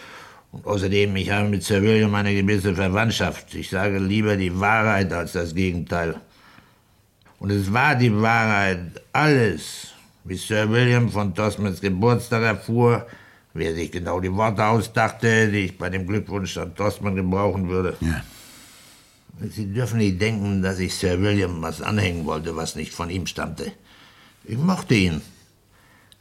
Und 0.51 0.67
außerdem, 0.67 1.15
ich 1.15 1.29
habe 1.29 1.47
mit 1.47 1.63
Sir 1.63 1.81
William 1.81 2.13
eine 2.13 2.35
gewisse 2.35 2.75
Verwandtschaft. 2.75 3.55
Ich 3.55 3.69
sage 3.69 3.99
lieber 3.99 4.35
die 4.35 4.59
Wahrheit 4.59 5.13
als 5.13 5.31
das 5.31 5.55
Gegenteil. 5.55 6.15
Und 7.39 7.51
es 7.51 7.71
war 7.71 7.95
die 7.95 8.13
Wahrheit, 8.13 9.01
alles, 9.13 9.93
wie 10.25 10.35
Sir 10.35 10.69
William 10.69 11.09
von 11.09 11.33
Tosmans 11.33 11.79
Geburtstag 11.79 12.43
erfuhr, 12.43 13.07
wer 13.53 13.73
sich 13.75 13.93
genau 13.93 14.19
die 14.19 14.33
Worte 14.33 14.65
ausdachte, 14.65 15.49
die 15.49 15.67
ich 15.67 15.77
bei 15.77 15.89
dem 15.89 16.05
Glückwunsch 16.05 16.57
an 16.57 16.75
Tosman 16.75 17.15
gebrauchen 17.15 17.69
würde. 17.69 17.95
Ja. 18.01 18.21
Sie 19.39 19.73
dürfen 19.73 19.97
nicht 19.97 20.21
denken, 20.21 20.61
dass 20.61 20.79
ich 20.79 20.95
Sir 20.95 21.21
William 21.21 21.61
was 21.61 21.81
anhängen 21.81 22.25
wollte, 22.25 22.55
was 22.55 22.75
nicht 22.75 22.93
von 22.93 23.09
ihm 23.09 23.27
stammte. 23.27 23.71
Ich 24.45 24.57
mochte 24.57 24.95
ihn. 24.95 25.21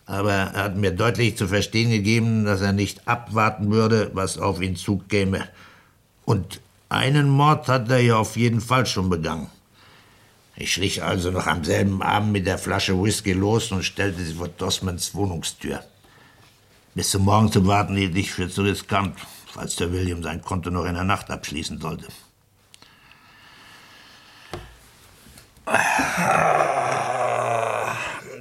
Aber 0.07 0.33
er 0.33 0.53
hat 0.65 0.77
mir 0.77 0.91
deutlich 0.91 1.37
zu 1.37 1.49
verstehen 1.49 1.91
gegeben, 1.91 2.45
dass 2.45 2.61
er 2.61 2.73
nicht 2.73 3.07
abwarten 3.07 3.71
würde, 3.71 4.11
was 4.15 4.37
auf 4.39 4.61
ihn 4.61 4.77
zukäme. 4.77 5.49
Und 6.25 6.61
einen 6.89 7.29
Mord 7.29 7.69
hat 7.69 7.91
er 7.91 8.01
ja 8.01 8.17
auf 8.17 8.37
jeden 8.37 8.61
Fall 8.61 8.85
schon 8.85 9.09
begangen. 9.09 9.49
Ich 10.57 10.73
schlich 10.73 11.03
also 11.03 11.31
noch 11.31 11.47
am 11.47 11.65
selben 11.65 12.03
Abend 12.03 12.33
mit 12.33 12.47
der 12.47 12.59
Flasche 12.59 13.01
Whisky 13.03 13.33
los 13.33 13.73
und 13.73 13.85
stellte 13.85 14.23
sie 14.23 14.35
vor 14.35 14.49
Dossmans 14.49 15.15
Wohnungstür. 15.15 15.83
Bis 16.95 17.11
zum 17.11 17.25
Morgen 17.25 17.51
zu 17.51 17.67
warten 17.67 17.97
hielt 17.97 18.17
ich 18.17 18.31
für 18.31 18.49
zu 18.49 18.63
riskant, 18.63 19.17
falls 19.53 19.77
der 19.77 19.91
William 19.91 20.23
sein 20.23 20.43
Konto 20.43 20.71
noch 20.71 20.85
in 20.85 20.95
der 20.95 21.05
Nacht 21.05 21.31
abschließen 21.31 21.81
sollte. 21.81 22.07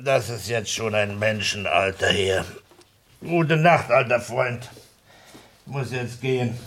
Das 0.04 0.30
ist 0.30 0.50
jetzt 0.50 0.72
schon 0.72 0.94
ein 0.96 1.18
Menschenalter 1.18 2.08
her. 2.08 2.46
Gute 3.22 3.56
Nacht, 3.56 3.90
alter 3.90 4.20
Freund. 4.20 4.70
Muss 5.66 5.92
jetzt 5.92 6.20
gehen. 6.22 6.60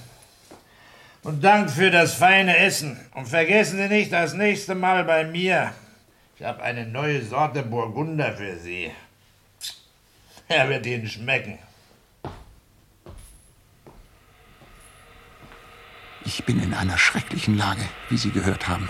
Und 1.23 1.45
Dank 1.45 1.71
für 1.71 1.91
das 1.91 2.15
feine 2.15 2.57
Essen. 2.57 2.99
Und 3.15 3.27
vergessen 3.27 3.79
Sie 3.79 3.89
nicht 3.89 4.13
das 4.13 4.33
nächste 4.33 4.75
Mal 4.75 5.05
bei 5.05 5.25
mir. 5.25 5.73
Ich 6.39 6.45
habe 6.45 6.63
eine 6.63 6.87
neue 6.87 7.23
Sorte 7.23 7.63
Burgunder 7.63 8.33
für 8.37 8.57
Sie. 8.57 8.91
Er 10.49 10.69
wird 10.69 10.87
Ihnen 10.87 11.09
schmecken. 11.09 11.59
Ich 16.25 16.45
bin 16.45 16.63
in 16.63 16.75
einer 16.75 16.99
schrecklichen 16.99 17.57
Lage, 17.57 17.83
wie 18.09 18.17
Sie 18.17 18.31
gehört 18.31 18.69
haben. 18.69 18.89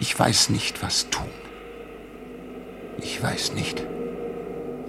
Ich 0.00 0.18
weiß 0.18 0.50
nicht, 0.50 0.82
was 0.82 1.10
tun. 1.10 1.26
Ich 3.00 3.22
weiß 3.22 3.52
nicht, 3.54 3.84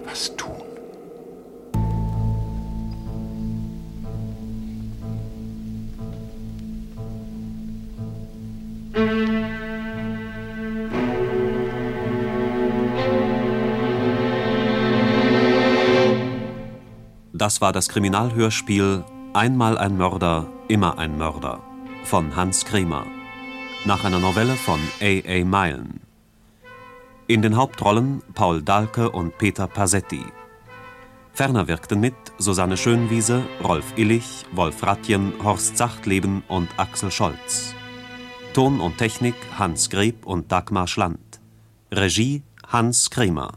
was 0.05 0.36
tun. 0.36 0.55
Das 17.34 17.62
war 17.62 17.72
das 17.72 17.89
Kriminalhörspiel 17.89 19.05
Einmal 19.34 19.78
ein 19.78 19.95
Mörder, 19.95 20.47
immer 20.68 20.97
ein 20.97 21.18
Mörder 21.18 21.62
von 22.03 22.36
Hans 22.36 22.66
Kremer. 22.66 23.05
Nach 23.86 24.04
einer 24.04 24.20
Novelle 24.20 24.56
von 24.56 24.80
A. 25.02 25.06
A. 25.06 25.46
Meilen. 25.46 26.02
In 27.28 27.42
den 27.42 27.56
Hauptrollen 27.56 28.22
Paul 28.36 28.62
Dahlke 28.62 29.10
und 29.10 29.38
Peter 29.38 29.68
Pasetti. 29.68 30.26
Ferner 31.32 31.70
wirkten 31.70 32.02
mit 32.02 32.14
Susanne 32.38 32.76
Schönwiese, 32.76 33.42
Rolf 33.64 33.94
Illich, 33.96 34.46
Wolf 34.52 34.84
Ratjen, 34.84 35.32
Horst 35.42 35.78
Sachtleben 35.78 36.44
und 36.50 36.68
Axel 36.78 37.10
Scholz. 37.10 37.74
Ton 38.54 38.82
und 38.82 38.98
Technik 38.98 39.36
Hans 39.58 39.90
Greb 39.90 40.26
und 40.26 40.52
Dagmar 40.52 40.88
Schland. 40.88 41.40
Regie 41.90 42.44
Hans 42.68 43.10
Kremer. 43.10 43.54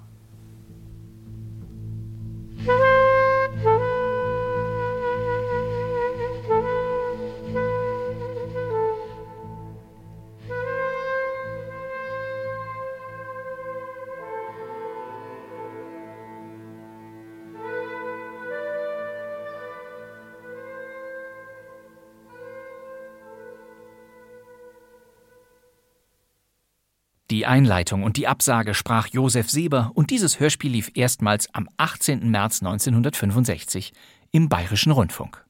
Einleitung 27.53 28.03
und 28.03 28.17
die 28.17 28.29
Absage 28.29 28.73
sprach 28.73 29.09
Josef 29.09 29.51
Seber 29.51 29.91
und 29.93 30.09
dieses 30.09 30.41
Hörspiel 30.41 30.73
lief 30.73 30.91
erstmals 30.95 31.55
am 31.55 31.69
18. 31.77 32.31
März 32.31 32.63
1965 32.63 33.93
im 34.31 34.49
Bayerischen 34.49 34.91
Rundfunk. 34.91 35.45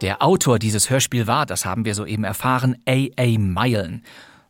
Der 0.00 0.22
Autor 0.22 0.58
dieses 0.58 0.88
Hörspiel 0.88 1.26
war, 1.26 1.44
das 1.44 1.66
haben 1.66 1.84
wir 1.84 1.94
soeben 1.94 2.24
erfahren, 2.24 2.76
A.A. 2.88 3.38
Milen. 3.38 4.02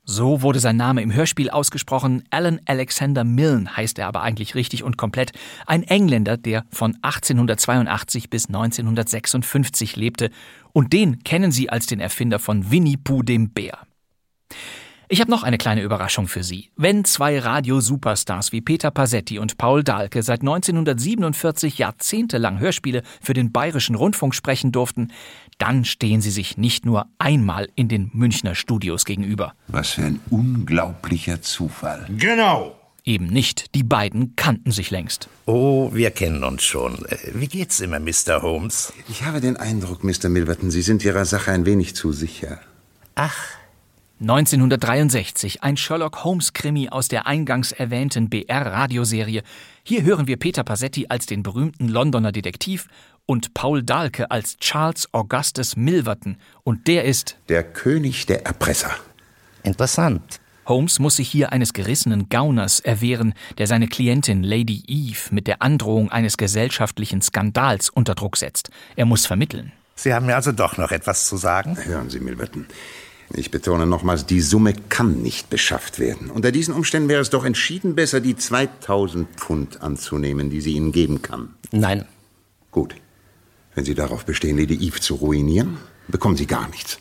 So 0.04 0.42
wurde 0.42 0.60
sein 0.60 0.76
Name 0.76 1.02
im 1.02 1.12
Hörspiel 1.12 1.50
ausgesprochen. 1.50 2.24
Alan 2.30 2.60
Alexander 2.64 3.22
Milne 3.22 3.76
heißt 3.76 3.98
er 3.98 4.08
aber 4.08 4.22
eigentlich 4.22 4.54
richtig 4.54 4.82
und 4.82 4.96
komplett. 4.96 5.32
Ein 5.66 5.82
Engländer, 5.82 6.36
der 6.36 6.64
von 6.70 6.96
1882 7.02 8.30
bis 8.30 8.46
1956 8.46 9.96
lebte. 9.96 10.30
Und 10.72 10.92
den 10.92 11.22
kennen 11.22 11.52
Sie 11.52 11.70
als 11.70 11.86
den 11.86 12.00
Erfinder 12.00 12.38
von 12.38 12.70
Winnie 12.70 12.96
Pooh 12.96 13.22
dem 13.22 13.50
Bär. 13.50 13.78
Ich 15.12 15.20
habe 15.20 15.30
noch 15.32 15.42
eine 15.42 15.58
kleine 15.58 15.82
Überraschung 15.82 16.28
für 16.28 16.44
Sie. 16.44 16.70
Wenn 16.76 17.04
zwei 17.04 17.40
Radio-Superstars 17.40 18.52
wie 18.52 18.60
Peter 18.60 18.92
Passetti 18.92 19.40
und 19.40 19.58
Paul 19.58 19.82
Dahlke 19.82 20.22
seit 20.22 20.42
1947 20.42 21.78
jahrzehntelang 21.78 22.60
Hörspiele 22.60 23.02
für 23.20 23.34
den 23.34 23.50
Bayerischen 23.50 23.96
Rundfunk 23.96 24.36
sprechen 24.36 24.70
durften, 24.70 25.08
dann 25.60 25.84
stehen 25.84 26.20
sie 26.20 26.30
sich 26.30 26.56
nicht 26.56 26.86
nur 26.86 27.06
einmal 27.18 27.68
in 27.76 27.88
den 27.88 28.10
Münchner 28.12 28.54
Studios 28.54 29.04
gegenüber. 29.04 29.54
Was 29.68 29.90
für 29.90 30.02
ein 30.02 30.20
unglaublicher 30.30 31.42
Zufall. 31.42 32.06
Genau. 32.16 32.76
Eben 33.04 33.26
nicht. 33.26 33.74
Die 33.74 33.82
beiden 33.82 34.36
kannten 34.36 34.72
sich 34.72 34.90
längst. 34.90 35.28
Oh, 35.46 35.90
wir 35.92 36.10
kennen 36.10 36.44
uns 36.44 36.62
schon. 36.62 36.98
Wie 37.34 37.46
geht's 37.46 37.80
immer, 37.80 37.98
Mr. 37.98 38.42
Holmes? 38.42 38.92
Ich 39.08 39.24
habe 39.24 39.40
den 39.40 39.56
Eindruck, 39.56 40.04
Mr. 40.04 40.28
Milverton, 40.28 40.70
Sie 40.70 40.82
sind 40.82 41.04
Ihrer 41.04 41.24
Sache 41.24 41.52
ein 41.52 41.66
wenig 41.66 41.94
zu 41.94 42.12
sicher. 42.12 42.60
Ach. 43.14 43.36
1963, 44.20 45.62
ein 45.62 45.78
Sherlock 45.78 46.24
Holmes-Krimi 46.24 46.90
aus 46.90 47.08
der 47.08 47.26
eingangs 47.26 47.72
erwähnten 47.72 48.28
BR-Radioserie. 48.28 49.42
Hier 49.82 50.02
hören 50.02 50.26
wir 50.26 50.36
Peter 50.36 50.62
Passetti 50.62 51.06
als 51.08 51.24
den 51.24 51.42
berühmten 51.42 51.88
Londoner 51.88 52.30
Detektiv 52.30 52.86
und 53.30 53.54
Paul 53.54 53.84
Dahlke 53.84 54.28
als 54.32 54.56
Charles 54.56 55.06
Augustus 55.12 55.76
Milverton. 55.76 56.36
Und 56.64 56.88
der 56.88 57.04
ist 57.04 57.36
Der 57.48 57.62
König 57.62 58.26
der 58.26 58.44
Erpresser. 58.44 58.90
Interessant. 59.62 60.40
Holmes 60.66 60.98
muss 60.98 61.14
sich 61.14 61.28
hier 61.28 61.52
eines 61.52 61.72
gerissenen 61.72 62.28
Gauners 62.28 62.80
erwehren, 62.80 63.34
der 63.58 63.68
seine 63.68 63.86
Klientin 63.86 64.42
Lady 64.42 64.82
Eve 64.88 65.32
mit 65.32 65.46
der 65.46 65.62
Androhung 65.62 66.10
eines 66.10 66.38
gesellschaftlichen 66.38 67.22
Skandals 67.22 67.88
unter 67.88 68.16
Druck 68.16 68.36
setzt. 68.36 68.70
Er 68.96 69.04
muss 69.04 69.26
vermitteln. 69.26 69.70
Sie 69.94 70.12
haben 70.12 70.26
mir 70.26 70.34
also 70.34 70.50
doch 70.50 70.76
noch 70.76 70.90
etwas 70.90 71.24
zu 71.28 71.36
sagen? 71.36 71.78
Hören 71.80 72.10
Sie, 72.10 72.18
Milverton. 72.18 72.66
Ich 73.32 73.52
betone 73.52 73.86
nochmals, 73.86 74.26
die 74.26 74.40
Summe 74.40 74.74
kann 74.88 75.22
nicht 75.22 75.50
beschafft 75.50 76.00
werden. 76.00 76.32
Unter 76.32 76.50
diesen 76.50 76.74
Umständen 76.74 77.08
wäre 77.08 77.22
es 77.22 77.30
doch 77.30 77.44
entschieden 77.44 77.94
besser, 77.94 78.20
die 78.20 78.34
2000 78.34 79.28
Pfund 79.36 79.82
anzunehmen, 79.82 80.50
die 80.50 80.60
sie 80.60 80.72
Ihnen 80.72 80.90
geben 80.90 81.22
kann. 81.22 81.54
Nein. 81.70 82.06
Gut. 82.72 82.96
Wenn 83.80 83.86
Sie 83.86 83.94
darauf 83.94 84.26
bestehen, 84.26 84.58
Lady 84.58 84.74
Eve 84.74 85.00
zu 85.00 85.14
ruinieren, 85.14 85.78
bekommen 86.06 86.36
Sie 86.36 86.46
gar 86.46 86.68
nichts. 86.68 86.98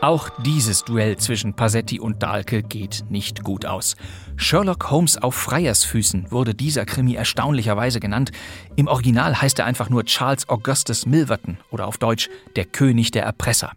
Auch 0.00 0.30
dieses 0.44 0.84
Duell 0.84 1.16
zwischen 1.16 1.54
Passetti 1.54 1.98
und 1.98 2.22
Dahlke 2.22 2.62
geht 2.62 3.06
nicht 3.08 3.42
gut 3.42 3.66
aus. 3.66 3.96
Sherlock 4.36 4.92
Holmes 4.92 5.20
auf 5.20 5.34
Freiersfüßen 5.34 6.30
wurde 6.30 6.54
dieser 6.54 6.86
Krimi 6.86 7.14
erstaunlicherweise 7.14 7.98
genannt. 7.98 8.30
Im 8.76 8.86
Original 8.86 9.42
heißt 9.42 9.58
er 9.58 9.64
einfach 9.64 9.90
nur 9.90 10.04
Charles 10.04 10.48
Augustus 10.48 11.04
Milverton 11.04 11.58
oder 11.72 11.88
auf 11.88 11.98
Deutsch 11.98 12.30
der 12.54 12.66
König 12.66 13.10
der 13.10 13.24
Erpresser. 13.24 13.72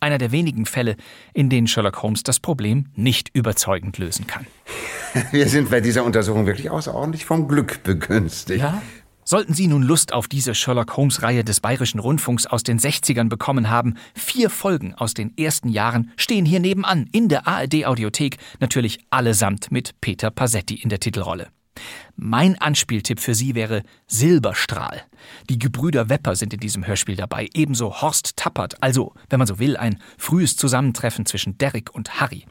Einer 0.00 0.16
der 0.16 0.32
wenigen 0.32 0.64
Fälle, 0.64 0.96
in 1.34 1.50
denen 1.50 1.66
Sherlock 1.66 2.02
Holmes 2.02 2.22
das 2.22 2.40
Problem 2.40 2.86
nicht 2.94 3.28
überzeugend 3.34 3.98
lösen 3.98 4.26
kann. 4.26 4.46
Wir 5.32 5.48
sind 5.48 5.70
bei 5.70 5.82
dieser 5.82 6.04
Untersuchung 6.04 6.46
wirklich 6.46 6.70
außerordentlich 6.70 7.26
vom 7.26 7.46
Glück 7.46 7.82
begünstigt. 7.82 8.60
Ja? 8.60 8.80
Sollten 9.30 9.52
Sie 9.52 9.66
nun 9.66 9.82
Lust 9.82 10.14
auf 10.14 10.26
diese 10.26 10.54
Sherlock 10.54 10.96
Holmes-Reihe 10.96 11.44
des 11.44 11.60
Bayerischen 11.60 11.98
Rundfunks 11.98 12.46
aus 12.46 12.62
den 12.62 12.78
60ern 12.78 13.28
bekommen 13.28 13.68
haben, 13.68 13.98
vier 14.14 14.48
Folgen 14.48 14.94
aus 14.94 15.12
den 15.12 15.36
ersten 15.36 15.68
Jahren 15.68 16.12
stehen 16.16 16.46
hier 16.46 16.60
nebenan 16.60 17.06
in 17.12 17.28
der 17.28 17.46
ARD-Audiothek, 17.46 18.38
natürlich 18.58 19.00
allesamt 19.10 19.70
mit 19.70 20.00
Peter 20.00 20.30
Passetti 20.30 20.76
in 20.76 20.88
der 20.88 21.00
Titelrolle. 21.00 21.48
Mein 22.16 22.60
Anspieltipp 22.60 23.20
für 23.20 23.34
Sie 23.34 23.54
wäre 23.54 23.82
Silberstrahl. 24.08 25.02
Die 25.48 25.58
Gebrüder 25.58 26.08
Wepper 26.08 26.34
sind 26.34 26.52
in 26.52 26.60
diesem 26.60 26.86
Hörspiel 26.86 27.16
dabei, 27.16 27.48
ebenso 27.54 28.00
Horst 28.02 28.36
Tappert, 28.36 28.82
also, 28.82 29.14
wenn 29.30 29.38
man 29.38 29.46
so 29.46 29.58
will, 29.58 29.76
ein 29.76 30.00
frühes 30.16 30.56
Zusammentreffen 30.56 31.26
zwischen 31.26 31.58
Derrick 31.58 31.94
und 31.94 32.20
Harry. 32.20 32.44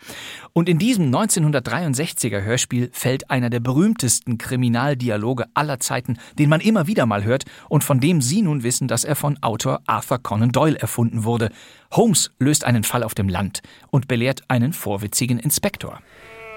Und 0.53 0.69
in 0.69 0.79
diesem 0.79 1.13
1963er 1.13 2.43
Hörspiel 2.43 2.89
fällt 2.93 3.29
einer 3.29 3.49
der 3.49 3.59
berühmtesten 3.59 4.37
Kriminaldialoge 4.37 5.45
aller 5.53 5.79
Zeiten, 5.79 6.17
den 6.39 6.49
man 6.49 6.61
immer 6.61 6.87
wieder 6.87 7.05
mal 7.05 7.23
hört 7.23 7.45
und 7.69 7.83
von 7.83 7.99
dem 7.99 8.21
Sie 8.21 8.41
nun 8.41 8.63
wissen, 8.63 8.87
dass 8.87 9.03
er 9.03 9.15
von 9.15 9.41
Autor 9.43 9.81
Arthur 9.85 10.19
Conan 10.19 10.51
Doyle 10.51 10.79
erfunden 10.79 11.23
wurde. 11.23 11.51
Holmes 11.91 12.31
löst 12.39 12.63
einen 12.63 12.83
Fall 12.83 13.03
auf 13.03 13.15
dem 13.15 13.29
Land 13.29 13.61
und 13.89 14.07
belehrt 14.07 14.43
einen 14.47 14.73
vorwitzigen 14.73 15.39
Inspektor. 15.39 16.01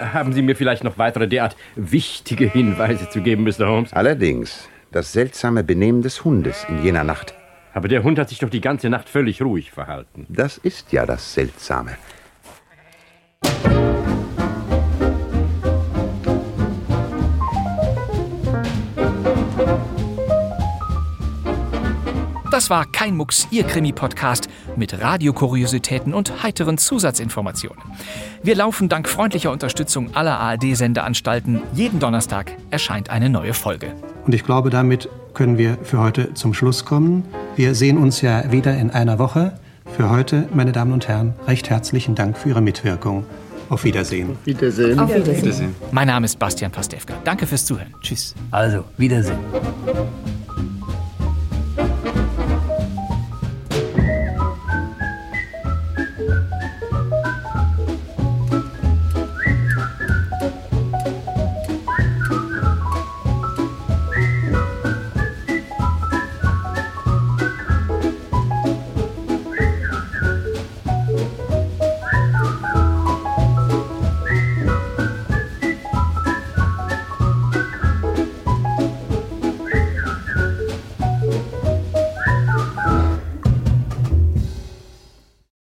Haben 0.00 0.32
Sie 0.32 0.40
mir 0.40 0.56
vielleicht 0.56 0.82
noch 0.82 0.96
weitere 0.96 1.28
derart 1.28 1.56
wichtige 1.76 2.46
Hinweise 2.46 3.10
zu 3.10 3.20
geben, 3.20 3.44
Mr. 3.44 3.68
Holmes? 3.68 3.92
Allerdings, 3.92 4.68
das 4.92 5.12
seltsame 5.12 5.62
Benehmen 5.62 6.00
des 6.00 6.24
Hundes 6.24 6.64
in 6.70 6.82
jener 6.82 7.04
Nacht. 7.04 7.34
Aber 7.74 7.86
der 7.86 8.02
Hund 8.02 8.18
hat 8.18 8.30
sich 8.30 8.38
doch 8.38 8.48
die 8.48 8.62
ganze 8.62 8.88
Nacht 8.88 9.10
völlig 9.10 9.42
ruhig 9.42 9.70
verhalten. 9.70 10.26
Das 10.30 10.56
ist 10.56 10.92
ja 10.92 11.04
das 11.04 11.34
Seltsame. 11.34 11.96
Das 22.60 22.68
war 22.68 22.84
kein 22.84 23.16
Mucks, 23.16 23.48
Ihr 23.50 23.64
Krimi-Podcast 23.64 24.50
mit 24.76 25.00
Radiokuriositäten 25.00 26.12
und 26.12 26.42
heiteren 26.42 26.76
Zusatzinformationen. 26.76 27.82
Wir 28.42 28.54
laufen 28.54 28.90
dank 28.90 29.08
freundlicher 29.08 29.50
Unterstützung 29.50 30.14
aller 30.14 30.38
ARD-Sendeanstalten. 30.38 31.62
Jeden 31.72 32.00
Donnerstag 32.00 32.52
erscheint 32.68 33.08
eine 33.08 33.30
neue 33.30 33.54
Folge. 33.54 33.94
Und 34.26 34.34
ich 34.34 34.44
glaube, 34.44 34.68
damit 34.68 35.08
können 35.32 35.56
wir 35.56 35.78
für 35.82 36.00
heute 36.00 36.34
zum 36.34 36.52
Schluss 36.52 36.84
kommen. 36.84 37.24
Wir 37.56 37.74
sehen 37.74 37.96
uns 37.96 38.20
ja 38.20 38.52
wieder 38.52 38.76
in 38.76 38.90
einer 38.90 39.18
Woche. 39.18 39.58
Für 39.96 40.10
heute, 40.10 40.46
meine 40.52 40.72
Damen 40.72 40.92
und 40.92 41.08
Herren, 41.08 41.32
recht 41.46 41.70
herzlichen 41.70 42.14
Dank 42.14 42.36
für 42.36 42.50
Ihre 42.50 42.60
Mitwirkung. 42.60 43.24
Auf 43.70 43.84
Wiedersehen. 43.84 44.36
Wiedersehen. 44.44 44.98
Auf 44.98 45.08
Wiedersehen. 45.14 45.74
Mein 45.92 46.08
Name 46.08 46.26
ist 46.26 46.38
Bastian 46.38 46.70
Pastewka. 46.70 47.14
Danke 47.24 47.46
fürs 47.46 47.64
Zuhören. 47.64 47.94
Tschüss. 48.02 48.34
Also, 48.50 48.84
Wiedersehen. 48.98 49.38